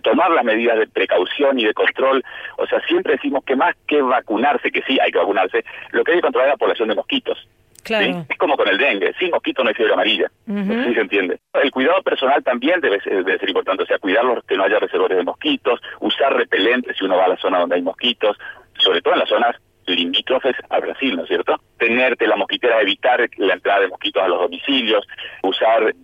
tomar 0.00 0.30
las 0.30 0.44
medidas 0.44 0.78
de 0.78 0.86
precaución 0.86 1.58
y 1.58 1.64
de 1.64 1.74
control. 1.74 2.22
O 2.58 2.66
sea, 2.66 2.80
siempre 2.86 3.14
decimos 3.14 3.44
que 3.44 3.56
más 3.56 3.74
que 3.86 4.02
vacunarse, 4.02 4.70
que 4.70 4.82
sí 4.82 4.98
hay 5.00 5.10
que 5.10 5.18
vacunarse, 5.18 5.64
lo 5.92 6.04
que 6.04 6.12
hay 6.12 6.18
que 6.18 6.22
controlar 6.22 6.48
es 6.48 6.54
la 6.54 6.58
población 6.58 6.88
de 6.88 6.94
mosquitos. 6.94 7.38
¿sí? 7.38 7.82
Claro. 7.82 8.26
Es 8.28 8.38
como 8.38 8.56
con 8.56 8.68
el 8.68 8.78
dengue, 8.78 9.14
sin 9.18 9.30
mosquito 9.30 9.62
no 9.62 9.68
hay 9.68 9.74
fiebre 9.74 9.94
amarilla. 9.94 10.30
Ujú. 10.46 10.84
¿Sí 10.84 10.94
se 10.94 11.00
entiende? 11.00 11.38
El 11.54 11.70
cuidado 11.70 12.02
personal 12.02 12.42
también 12.42 12.80
debe 12.80 13.00
ser, 13.00 13.24
debe 13.24 13.38
ser 13.38 13.48
importante, 13.48 13.84
o 13.84 13.86
sea, 13.86 13.98
cuidarlos 13.98 14.44
que 14.44 14.56
no 14.56 14.64
haya 14.64 14.78
reservorios 14.78 15.18
de 15.18 15.24
mosquitos, 15.24 15.80
usar 16.00 16.34
repelentes 16.34 16.96
si 16.96 17.04
uno 17.04 17.16
va 17.16 17.24
a 17.24 17.28
la 17.28 17.36
zona 17.36 17.60
donde 17.60 17.76
hay 17.76 17.82
mosquitos, 17.82 18.36
sobre 18.78 19.00
todo 19.02 19.14
en 19.14 19.20
las 19.20 19.28
zonas 19.28 19.56
limítrofes 19.86 20.56
a 20.68 20.80
Brasil, 20.80 21.16
¿no 21.16 21.22
es 21.22 21.28
cierto? 21.28 21.60
Tenerte 21.78 22.26
la 22.26 22.36
mosquitera, 22.36 22.80
evitar 22.80 23.24
la 23.36 23.54
entrada 23.54 23.80
de 23.80 23.88
mosquitos 23.88 24.22
a 24.22 24.28
los 24.28 24.40
domicilios, 24.40 25.06
usar 25.42 25.94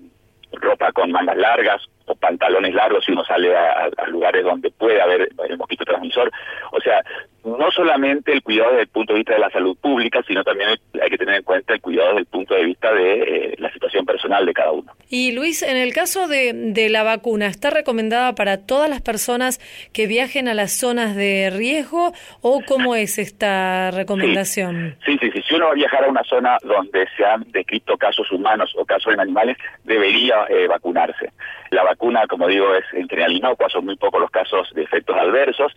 ropa 0.53 0.93
con 0.93 1.11
mangas 1.11 1.37
largas 1.37 1.83
o 2.07 2.15
pantalones 2.15 2.75
largos 2.75 3.05
si 3.05 3.13
uno 3.13 3.25
sale 3.25 3.57
a, 3.57 3.89
a 3.97 4.07
lugares 4.09 4.45
donde 4.45 4.71
puede 4.71 5.01
haber 5.01 5.29
el 5.49 5.59
mosquito 5.59 5.85
transmisor. 5.85 6.31
O 6.73 6.81
sea, 6.81 7.03
no 7.45 7.71
solamente 7.73 8.33
el 8.33 8.43
cuidado 8.43 8.71
desde 8.71 8.83
el 8.83 8.89
punto 8.89 9.13
de 9.13 9.19
vista 9.19 9.35
de 9.35 9.41
la 9.41 9.51
salud 9.51 9.77
pública, 9.77 10.23
sino 10.27 10.45
también 10.45 10.71
hay 10.71 11.11
que 11.11 11.19
tener 11.19 11.37
en 11.37 11.43
cuenta 11.43 11.75
el 11.75 11.81
cuidado 11.81 12.11
desde 12.11 12.21
el 12.21 12.27
punto 12.27 12.55
de 12.55 12.65
vista 12.65 12.93
de 12.93 13.23
eh, 13.23 13.55
la 13.59 13.73
situación 13.73 14.05
personal 14.07 14.47
de 14.47 14.53
cada 14.53 14.71
uno. 14.71 14.93
Y 15.09 15.33
Luis, 15.33 15.63
en 15.63 15.77
el 15.77 15.93
caso 15.93 16.29
de, 16.29 16.53
de 16.55 16.89
la 16.89 17.03
vacuna, 17.03 17.49
¿está 17.49 17.71
recomendada 17.71 18.35
para 18.35 18.59
todas 18.59 18.89
las 18.89 19.03
personas 19.03 19.61
que 19.93 20.07
viajen 20.07 20.49
a 20.49 20.55
las 20.55 20.73
zonas 20.73 21.17
de 21.17 21.51
riesgo 21.51 22.13
o 22.41 22.63
cómo 22.67 22.95
es 22.95 23.19
esta 23.19 23.91
recomendación? 23.91 24.97
Sí, 25.05 25.19
sí, 25.21 25.31
sí. 25.33 25.42
Si 25.53 25.57
uno 25.57 25.67
va 25.67 25.73
a 25.73 25.75
viajar 25.75 26.03
a 26.03 26.09
una 26.09 26.25
zona 26.25 26.57
donde 26.63 27.07
se 27.15 27.27
han 27.27 27.45
descrito 27.53 27.99
casos 27.99 28.33
humanos 28.33 28.73
o 28.75 28.87
casos 28.87 29.13
en 29.13 29.21
animales, 29.21 29.59
debería 29.85 30.47
eh, 30.49 30.67
vacunarse. 30.67 31.31
La 31.69 31.85
vacuna, 31.85 32.27
como 32.27 32.49
digo, 32.49 32.75
es 32.75 32.85
en 32.95 33.07
general 33.07 33.33
inocua, 33.35 33.69
son 33.69 33.85
muy 33.85 33.97
pocos 33.97 34.19
los 34.19 34.31
casos 34.31 34.73
de 34.73 34.83
efectos 34.83 35.15
adversos. 35.15 35.77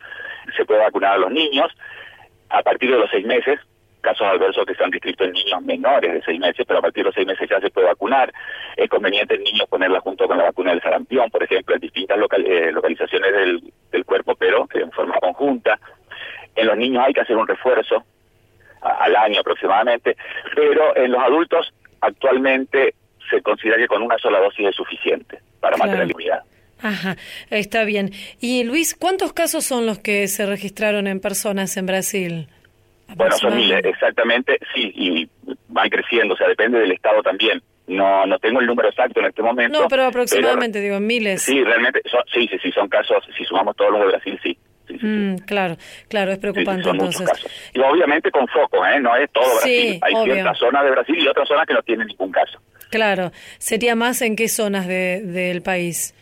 Se 0.55 0.63
puede 0.63 0.79
vacunar 0.79 1.15
a 1.15 1.17
los 1.17 1.29
niños 1.29 1.69
a 2.47 2.63
partir 2.63 2.89
de 2.89 2.99
los 2.99 3.09
seis 3.11 3.25
meses, 3.25 3.59
casos 3.99 4.25
adversos 4.25 4.65
que 4.65 4.75
se 4.75 4.83
han 4.85 4.91
descrito 4.91 5.25
en 5.25 5.33
niños 5.33 5.61
menores 5.63 6.13
de 6.13 6.21
seis 6.21 6.39
meses, 6.39 6.65
pero 6.65 6.79
a 6.79 6.81
partir 6.81 7.03
de 7.03 7.09
los 7.09 7.15
seis 7.15 7.27
meses 7.27 7.49
ya 7.49 7.59
se 7.59 7.69
puede 7.69 7.87
vacunar. 7.87 8.31
Es 8.77 8.89
conveniente 8.89 9.35
en 9.35 9.43
niños 9.43 9.67
ponerla 9.67 9.99
junto 9.99 10.25
con 10.25 10.37
la 10.37 10.45
vacuna 10.45 10.71
del 10.71 10.81
sarampión, 10.81 11.29
por 11.29 11.43
ejemplo, 11.43 11.75
en 11.75 11.81
distintas 11.81 12.17
eh, 12.17 12.71
localizaciones 12.71 13.33
del, 13.33 13.73
del 13.91 14.05
cuerpo, 14.05 14.35
pero 14.35 14.69
en 14.73 14.89
forma 14.93 15.19
conjunta. 15.19 15.77
En 16.55 16.65
los 16.65 16.77
niños 16.77 17.03
hay 17.05 17.13
que 17.13 17.19
hacer 17.19 17.35
un 17.35 17.45
refuerzo 17.45 18.05
al 18.85 19.15
año 19.15 19.39
aproximadamente, 19.41 20.15
pero 20.55 20.95
en 20.95 21.11
los 21.11 21.21
adultos 21.21 21.73
actualmente 22.01 22.93
se 23.29 23.41
considera 23.41 23.77
que 23.77 23.87
con 23.87 24.01
una 24.01 24.17
sola 24.17 24.39
dosis 24.39 24.67
es 24.67 24.75
suficiente 24.75 25.39
para 25.59 25.75
Claro. 25.75 25.89
mantener 25.89 26.05
la 26.07 26.11
inmunidad. 26.11 26.43
Ajá, 26.81 27.15
está 27.49 27.83
bien. 27.85 28.11
Y 28.39 28.63
Luis, 28.63 28.93
¿cuántos 28.95 29.33
casos 29.33 29.63
son 29.65 29.85
los 29.85 29.97
que 29.99 30.27
se 30.27 30.45
registraron 30.45 31.07
en 31.07 31.19
personas 31.19 31.75
en 31.77 31.85
Brasil? 31.87 32.47
Bueno, 33.15 33.35
son 33.37 33.55
miles, 33.55 33.83
exactamente, 33.85 34.59
sí, 34.73 34.91
y 34.95 35.29
van 35.69 35.89
creciendo, 35.89 36.33
o 36.33 36.37
sea, 36.37 36.47
depende 36.47 36.79
del 36.79 36.91
estado 36.91 37.21
también. 37.23 37.61
No 37.87 38.25
no 38.25 38.39
tengo 38.39 38.59
el 38.59 38.65
número 38.65 38.89
exacto 38.89 39.19
en 39.19 39.27
este 39.27 39.43
momento. 39.43 39.79
No, 39.79 39.87
pero 39.87 40.05
aproximadamente, 40.05 40.81
digo, 40.81 40.95
en 40.95 41.05
miles. 41.07 41.43
Sí, 41.43 41.63
realmente, 41.63 42.01
son, 42.05 42.21
sí, 42.33 42.47
sí, 42.51 42.57
sí, 42.61 42.71
son 42.71 42.87
casos, 42.89 43.23
si 43.37 43.45
sumamos 43.45 43.75
todos 43.75 43.91
los 43.91 44.01
de 44.01 44.07
Brasil, 44.07 44.39
sí. 44.43 44.57
Mm, 45.01 45.35
claro, 45.45 45.77
claro, 46.07 46.31
es 46.31 46.37
preocupante 46.37 46.83
son 46.83 46.97
muchos 46.97 47.21
entonces. 47.21 47.43
casos. 47.43 47.71
Y 47.73 47.79
obviamente 47.79 48.31
con 48.31 48.47
foco, 48.47 48.85
¿eh? 48.85 48.99
No 48.99 49.15
es 49.15 49.29
todo 49.31 49.45
Brasil. 49.55 49.99
Hay 50.01 50.13
obvio. 50.13 50.33
ciertas 50.33 50.57
zonas 50.57 50.83
de 50.83 50.91
Brasil 50.91 51.15
y 51.19 51.27
otras 51.27 51.47
zonas 51.47 51.65
que 51.67 51.73
no 51.73 51.81
tienen 51.83 52.07
ningún 52.07 52.31
caso. 52.31 52.59
Claro, 52.89 53.31
sería 53.57 53.95
más 53.95 54.21
en 54.21 54.35
qué 54.35 54.47
zonas 54.47 54.87
de, 54.87 55.21
del 55.21 55.61
país. 55.61 56.13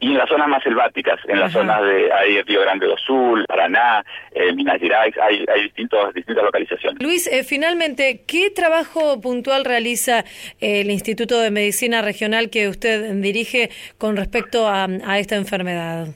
Y 0.00 0.12
en 0.12 0.18
las 0.18 0.28
zonas 0.28 0.46
más 0.46 0.62
selváticas, 0.62 1.18
en 1.26 1.40
las 1.40 1.52
zonas 1.52 1.82
de 1.82 2.12
hay 2.12 2.40
Río 2.42 2.60
Grande 2.60 2.86
do 2.86 2.96
Sul, 2.96 3.44
Paraná, 3.48 4.04
eh, 4.30 4.52
Minas 4.52 4.78
Gerais, 4.80 5.12
hay, 5.20 5.44
hay 5.52 5.64
distintos, 5.64 6.14
distintas 6.14 6.44
localizaciones. 6.44 7.02
Luis, 7.02 7.26
eh, 7.26 7.42
finalmente, 7.42 8.22
¿qué 8.24 8.50
trabajo 8.50 9.20
puntual 9.20 9.64
realiza 9.64 10.20
eh, 10.60 10.82
el 10.82 10.92
Instituto 10.92 11.40
de 11.40 11.50
Medicina 11.50 12.00
Regional 12.00 12.48
que 12.48 12.68
usted 12.68 13.12
dirige 13.14 13.70
con 13.98 14.16
respecto 14.16 14.68
a, 14.68 14.86
a 15.04 15.18
esta 15.18 15.34
enfermedad? 15.34 16.06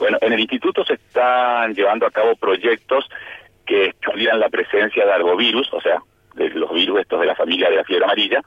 Bueno, 0.00 0.18
en 0.22 0.32
el 0.32 0.40
instituto 0.40 0.84
se 0.84 0.94
están 0.94 1.74
llevando 1.74 2.06
a 2.06 2.10
cabo 2.10 2.34
proyectos 2.34 3.08
que 3.66 3.86
estudian 3.86 4.40
la 4.40 4.48
presencia 4.48 5.04
de 5.04 5.12
arbovirus, 5.12 5.72
o 5.72 5.80
sea, 5.80 6.02
de 6.34 6.48
los 6.50 6.72
virus 6.72 7.00
estos 7.00 7.20
de 7.20 7.26
la 7.26 7.36
familia 7.36 7.68
de 7.70 7.76
la 7.76 7.84
fiebre 7.84 8.04
amarilla, 8.06 8.40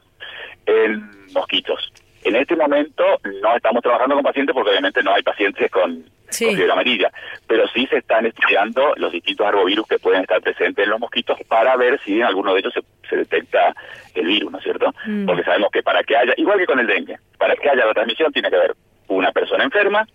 en 0.66 1.10
mosquitos. 1.34 1.94
En 2.24 2.36
este 2.36 2.56
momento 2.56 3.04
no 3.42 3.56
estamos 3.56 3.84
trabajando 3.84 4.16
con 4.16 4.24
pacientes 4.24 4.54
porque 4.54 4.72
obviamente 4.72 5.04
no 5.04 5.14
hay 5.14 5.22
pacientes 5.24 5.70
con, 5.70 6.04
Sí. 6.30 6.46
con 6.46 6.56
fiebre 6.56 6.72
amarilla, 6.74 7.12
pero 7.46 7.68
sí 7.68 7.86
se 7.88 7.98
están 7.98 8.26
estudiando 8.26 8.94
los 8.96 9.12
distintos 9.12 9.46
arbovirus 9.46 9.86
que 9.88 10.00
pueden 10.00 10.22
estar 10.22 10.42
presentes 10.42 10.84
en 10.84 10.90
los 10.90 11.00
mosquitos 11.00 11.38
para 11.48 11.76
ver 11.78 12.00
si 12.04 12.16
en 12.16 12.24
alguno 12.24 12.54
de 12.54 12.62
ellos 12.62 12.74
se, 12.74 12.82
se 13.08 13.18
detecta 13.18 13.76
el 14.16 14.26
virus, 14.26 14.52
¿no 14.52 14.58
es 14.58 14.64
cierto? 14.64 14.92
Mm. 15.06 15.26
Porque 15.28 15.44
sabemos 15.44 15.70
que 15.72 15.84
para 15.84 16.02
que 16.04 16.18
haya, 16.18 16.34
igual 16.38 16.58
que 16.58 16.66
con 16.66 16.80
el 16.80 16.88
dengue, 16.88 17.18
para 17.38 17.56
que 17.56 17.70
haya 17.70 17.86
la 17.86 17.94
transmisión 17.94 18.32
tiene 18.34 18.50
que 18.50 18.56
haber 18.56 18.74
una 19.10 19.32
persona 19.32 19.64
enferma, 19.64 20.08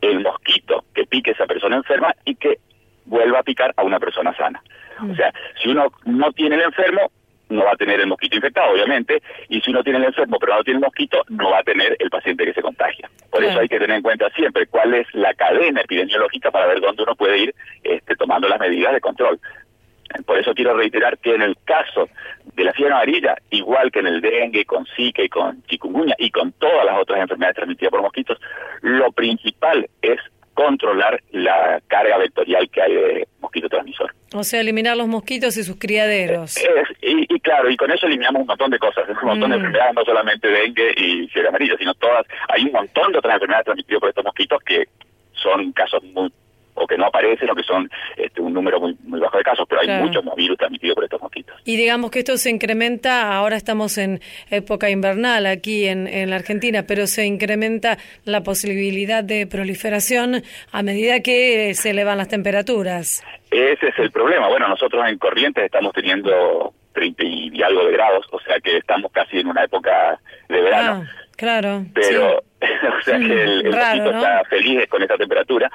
el 0.00 0.20
mosquito 0.20 0.84
que 0.94 1.06
pique 1.06 1.30
a 1.30 1.34
esa 1.34 1.46
persona 1.46 1.76
enferma 1.76 2.14
y 2.24 2.34
que 2.34 2.58
vuelva 3.04 3.40
a 3.40 3.42
picar 3.42 3.72
a 3.76 3.82
una 3.82 3.98
persona 3.98 4.34
sana. 4.36 4.62
O 5.10 5.14
sea, 5.14 5.32
si 5.62 5.68
uno 5.68 5.86
no 6.04 6.32
tiene 6.32 6.56
el 6.56 6.62
enfermo, 6.62 7.10
no 7.48 7.64
va 7.64 7.72
a 7.72 7.76
tener 7.76 8.00
el 8.00 8.06
mosquito 8.06 8.36
infectado, 8.36 8.72
obviamente, 8.72 9.22
y 9.48 9.60
si 9.60 9.70
uno 9.70 9.82
tiene 9.82 9.98
el 9.98 10.04
enfermo 10.06 10.38
pero 10.38 10.54
no 10.54 10.62
tiene 10.62 10.78
el 10.78 10.84
mosquito, 10.84 11.22
no 11.28 11.50
va 11.50 11.58
a 11.58 11.62
tener 11.62 11.96
el 11.98 12.08
paciente 12.08 12.44
que 12.44 12.54
se 12.54 12.62
contagia. 12.62 13.10
Por 13.30 13.44
eso 13.44 13.58
hay 13.58 13.68
que 13.68 13.78
tener 13.78 13.96
en 13.96 14.02
cuenta 14.02 14.30
siempre 14.30 14.66
cuál 14.66 14.94
es 14.94 15.06
la 15.14 15.34
cadena 15.34 15.80
epidemiológica 15.80 16.50
para 16.50 16.66
ver 16.66 16.80
dónde 16.80 17.02
uno 17.02 17.14
puede 17.16 17.38
ir 17.38 17.54
este, 17.82 18.14
tomando 18.16 18.48
las 18.48 18.60
medidas 18.60 18.92
de 18.92 19.00
control. 19.00 19.40
Por 20.26 20.38
eso 20.38 20.54
quiero 20.54 20.76
reiterar 20.76 21.18
que 21.18 21.34
en 21.34 21.42
el 21.42 21.56
caso 21.64 22.08
de 22.54 22.64
la 22.64 22.72
fiebre 22.72 22.94
amarilla, 22.94 23.36
igual 23.50 23.90
que 23.92 24.00
en 24.00 24.06
el 24.08 24.20
dengue, 24.20 24.64
con 24.64 24.86
Zika 24.96 25.22
y 25.22 25.28
con 25.28 25.62
chikungunya 25.64 26.14
y 26.18 26.30
con 26.30 26.52
todas 26.52 26.84
las 26.84 26.98
otras 27.00 27.20
enfermedades 27.20 27.56
transmitidas 27.56 27.90
por 27.90 28.02
mosquitos, 28.02 28.38
lo 28.82 29.10
principal 29.12 29.88
es 30.02 30.18
controlar 30.54 31.22
la 31.30 31.80
carga 31.86 32.18
vectorial 32.18 32.68
que 32.70 32.82
hay 32.82 32.92
de 32.92 33.28
mosquito 33.40 33.68
transmisor. 33.68 34.12
O 34.34 34.44
sea, 34.44 34.60
eliminar 34.60 34.96
los 34.96 35.06
mosquitos 35.08 35.56
y 35.56 35.62
sus 35.64 35.76
criaderos. 35.78 36.56
Es- 36.56 36.66
y, 37.02 37.34
y 37.34 37.40
claro, 37.40 37.70
y 37.70 37.76
con 37.76 37.90
eso 37.90 38.06
eliminamos 38.06 38.42
un 38.42 38.46
montón 38.48 38.70
de 38.70 38.78
cosas, 38.78 39.08
un 39.08 39.28
montón 39.28 39.50
de 39.50 39.56
Mm. 39.56 39.60
enfermedades, 39.60 39.94
no 39.94 40.04
solamente 40.04 40.48
dengue 40.48 40.92
y 40.96 41.28
fiebre 41.28 41.48
amarilla, 41.48 41.76
sino 41.78 41.94
todas, 41.94 42.26
hay 42.48 42.64
un 42.64 42.72
montón 42.72 43.12
de 43.12 43.18
otras 43.18 43.34
enfermedades 43.34 43.64
transmitidas 43.64 44.00
por 44.00 44.08
estos 44.10 44.24
mosquitos 44.24 44.62
que 44.64 44.84
son 45.32 45.72
casos 45.72 46.02
muy 46.04 46.30
o 46.80 46.86
que 46.86 46.96
no 46.96 47.06
aparecen 47.06 47.48
o 47.50 47.54
que 47.54 47.62
son 47.62 47.88
este, 48.16 48.40
un 48.40 48.52
número 48.52 48.80
muy, 48.80 48.96
muy 49.04 49.20
bajo 49.20 49.36
de 49.38 49.44
casos, 49.44 49.66
pero 49.68 49.80
hay 49.82 49.86
Claro. 49.86 50.06
muchos 50.06 50.24
virus 50.36 50.56
transmitidos 50.58 50.94
por 50.94 51.04
estos 51.04 51.20
mosquitos. 51.20 51.56
Y 51.64 51.76
digamos 51.76 52.10
que 52.10 52.20
esto 52.20 52.36
se 52.36 52.50
incrementa, 52.50 53.34
ahora 53.34 53.56
estamos 53.56 53.98
en 53.98 54.20
época 54.50 54.88
invernal 54.90 55.46
aquí 55.46 55.86
en, 55.86 56.06
en 56.06 56.30
la 56.30 56.36
Argentina, 56.36 56.84
pero 56.86 57.06
se 57.06 57.26
incrementa 57.26 57.98
la 58.24 58.42
posibilidad 58.42 59.22
de 59.24 59.46
proliferación 59.46 60.42
a 60.72 60.82
medida 60.82 61.20
que 61.20 61.74
se 61.74 61.90
elevan 61.90 62.18
las 62.18 62.28
temperaturas. 62.28 63.22
Ese 63.50 63.88
es 63.88 63.98
el 63.98 64.10
problema. 64.10 64.48
Bueno, 64.48 64.68
nosotros 64.68 65.02
en 65.08 65.18
Corrientes 65.18 65.64
estamos 65.64 65.92
teniendo 65.92 66.72
30 66.92 67.22
y 67.24 67.62
algo 67.62 67.84
de 67.84 67.92
grados, 67.92 68.26
o 68.30 68.40
sea 68.40 68.58
que 68.60 68.76
estamos 68.76 69.10
casi 69.12 69.38
en 69.40 69.48
una 69.48 69.64
época 69.64 70.18
de 70.48 70.60
verano. 70.60 71.04
Ah, 71.06 71.10
claro. 71.36 71.84
pero 71.94 72.38
o 72.60 73.02
sea 73.04 73.18
que 73.18 73.24
el, 73.24 73.66
el 73.66 73.72
Raro, 73.72 73.96
mosquito 74.04 74.12
¿no? 74.12 74.18
está 74.18 74.44
feliz 74.48 74.86
con 74.88 75.02
esta 75.02 75.16
temperatura. 75.16 75.70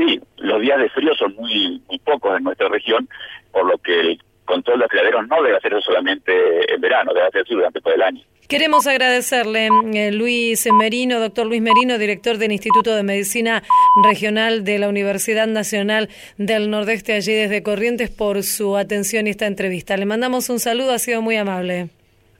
Sí, 0.00 0.18
los 0.38 0.62
días 0.62 0.78
de 0.78 0.88
frío 0.88 1.14
son 1.14 1.34
muy, 1.34 1.82
muy 1.86 1.98
pocos 1.98 2.34
en 2.34 2.44
nuestra 2.44 2.68
región, 2.68 3.06
por 3.52 3.66
lo 3.66 3.76
que 3.78 4.00
el 4.00 4.22
control 4.46 4.80
de 4.80 4.86
criaderos 4.86 5.28
no 5.28 5.42
debe 5.42 5.58
hacerse 5.58 5.82
solamente 5.82 6.32
en 6.72 6.80
verano, 6.80 7.12
debe 7.12 7.26
hacerse 7.26 7.54
durante 7.54 7.80
todo 7.82 7.94
el 7.94 8.02
año. 8.02 8.22
Queremos 8.48 8.86
agradecerle, 8.86 9.68
eh, 9.92 10.10
Luis 10.10 10.66
Merino, 10.72 11.20
doctor 11.20 11.46
Luis 11.46 11.60
Merino, 11.60 11.98
director 11.98 12.38
del 12.38 12.50
Instituto 12.50 12.96
de 12.96 13.02
Medicina 13.02 13.62
Regional 14.02 14.64
de 14.64 14.78
la 14.78 14.88
Universidad 14.88 15.46
Nacional 15.46 16.08
del 16.38 16.70
Nordeste, 16.70 17.12
allí 17.12 17.34
desde 17.34 17.62
Corrientes, 17.62 18.10
por 18.10 18.42
su 18.42 18.78
atención 18.78 19.26
y 19.26 19.30
esta 19.30 19.46
entrevista. 19.46 19.98
Le 19.98 20.06
mandamos 20.06 20.48
un 20.48 20.60
saludo, 20.60 20.92
ha 20.92 20.98
sido 20.98 21.20
muy 21.20 21.36
amable. 21.36 21.90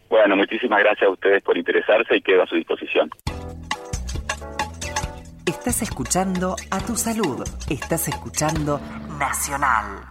Bueno, 0.08 0.34
muchísimas 0.34 0.80
gracias 0.80 1.06
a 1.08 1.12
ustedes 1.12 1.42
por 1.42 1.58
interesarse 1.58 2.16
y 2.16 2.22
quedo 2.22 2.42
a 2.42 2.46
su 2.46 2.56
disposición. 2.56 3.11
Estás 5.61 5.82
escuchando 5.82 6.56
a 6.70 6.80
tu 6.80 6.96
salud. 6.96 7.46
Estás 7.68 8.08
escuchando 8.08 8.80
Nacional. 9.18 10.09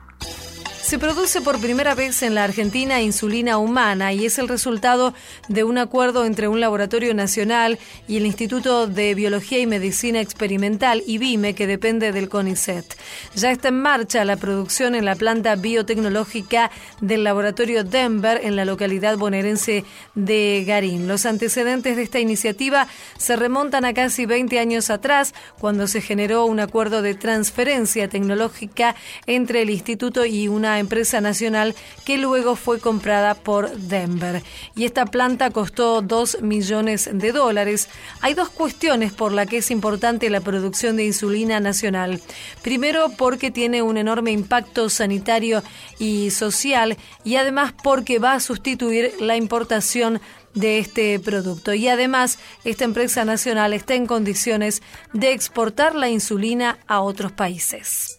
Se 0.89 0.97
produce 0.97 1.41
por 1.41 1.61
primera 1.61 1.93
vez 1.93 2.23
en 2.23 2.33
la 2.33 2.43
Argentina 2.43 2.99
insulina 2.99 3.59
humana 3.59 4.11
y 4.11 4.25
es 4.25 4.39
el 4.39 4.47
resultado 4.47 5.13
de 5.47 5.63
un 5.63 5.77
acuerdo 5.77 6.25
entre 6.25 6.47
un 6.47 6.59
laboratorio 6.59 7.13
nacional 7.13 7.77
y 8.07 8.17
el 8.17 8.25
Instituto 8.25 8.87
de 8.87 9.13
Biología 9.13 9.59
y 9.59 9.67
Medicina 9.67 10.19
Experimental, 10.19 11.03
IBIME, 11.05 11.53
que 11.53 11.67
depende 11.67 12.11
del 12.11 12.27
CONICET. 12.27 12.97
Ya 13.35 13.51
está 13.51 13.67
en 13.67 13.79
marcha 13.79 14.25
la 14.25 14.37
producción 14.37 14.95
en 14.95 15.05
la 15.05 15.15
planta 15.15 15.55
biotecnológica 15.55 16.71
del 17.01 17.23
laboratorio 17.23 17.83
Denver 17.83 18.39
en 18.43 18.55
la 18.55 18.65
localidad 18.65 19.15
bonaerense 19.15 19.85
de 20.15 20.63
Garín. 20.65 21.07
Los 21.07 21.27
antecedentes 21.27 21.97
de 21.97 22.01
esta 22.01 22.19
iniciativa 22.19 22.87
se 23.15 23.35
remontan 23.35 23.85
a 23.85 23.93
casi 23.93 24.25
20 24.25 24.57
años 24.57 24.89
atrás, 24.89 25.35
cuando 25.59 25.85
se 25.85 26.01
generó 26.01 26.45
un 26.45 26.59
acuerdo 26.59 27.03
de 27.03 27.13
transferencia 27.13 28.09
tecnológica 28.09 28.95
entre 29.27 29.61
el 29.61 29.69
instituto 29.69 30.25
y 30.25 30.47
empresa 30.80 31.21
nacional 31.21 31.75
que 32.05 32.17
luego 32.17 32.55
fue 32.55 32.80
comprada 32.80 33.36
por 33.36 33.71
Denver. 33.71 34.43
Y 34.75 34.86
esta 34.86 35.05
planta 35.05 35.51
costó 35.51 36.01
2 36.01 36.41
millones 36.41 37.09
de 37.11 37.32
dólares. 37.32 37.89
Hay 38.21 38.34
dos 38.34 38.49
cuestiones 38.49 39.13
por 39.13 39.32
las 39.32 39.47
que 39.47 39.57
es 39.57 39.71
importante 39.71 40.30
la 40.30 40.41
producción 40.41 40.95
de 40.95 41.05
insulina 41.05 41.59
nacional. 41.59 42.21
Primero, 42.61 43.09
porque 43.17 43.51
tiene 43.51 43.82
un 43.82 43.97
enorme 43.97 44.32
impacto 44.32 44.89
sanitario 44.89 45.63
y 45.99 46.32
social 46.32 46.97
y 47.23 47.36
además 47.36 47.73
porque 47.84 48.19
va 48.19 48.34
a 48.34 48.39
sustituir 48.39 49.13
la 49.19 49.36
importación 49.36 50.19
de 50.53 50.80
este 50.80 51.19
producto. 51.19 51.73
Y 51.73 51.88
además, 51.88 52.39
esta 52.63 52.86
empresa 52.86 53.25
nacional 53.25 53.73
está 53.73 53.95
en 53.95 54.07
condiciones 54.07 54.82
de 55.13 55.34
exportar 55.34 55.95
la 55.95 56.09
insulina 56.09 56.80
a 56.88 57.01
otros 57.01 57.32
países. 57.32 58.18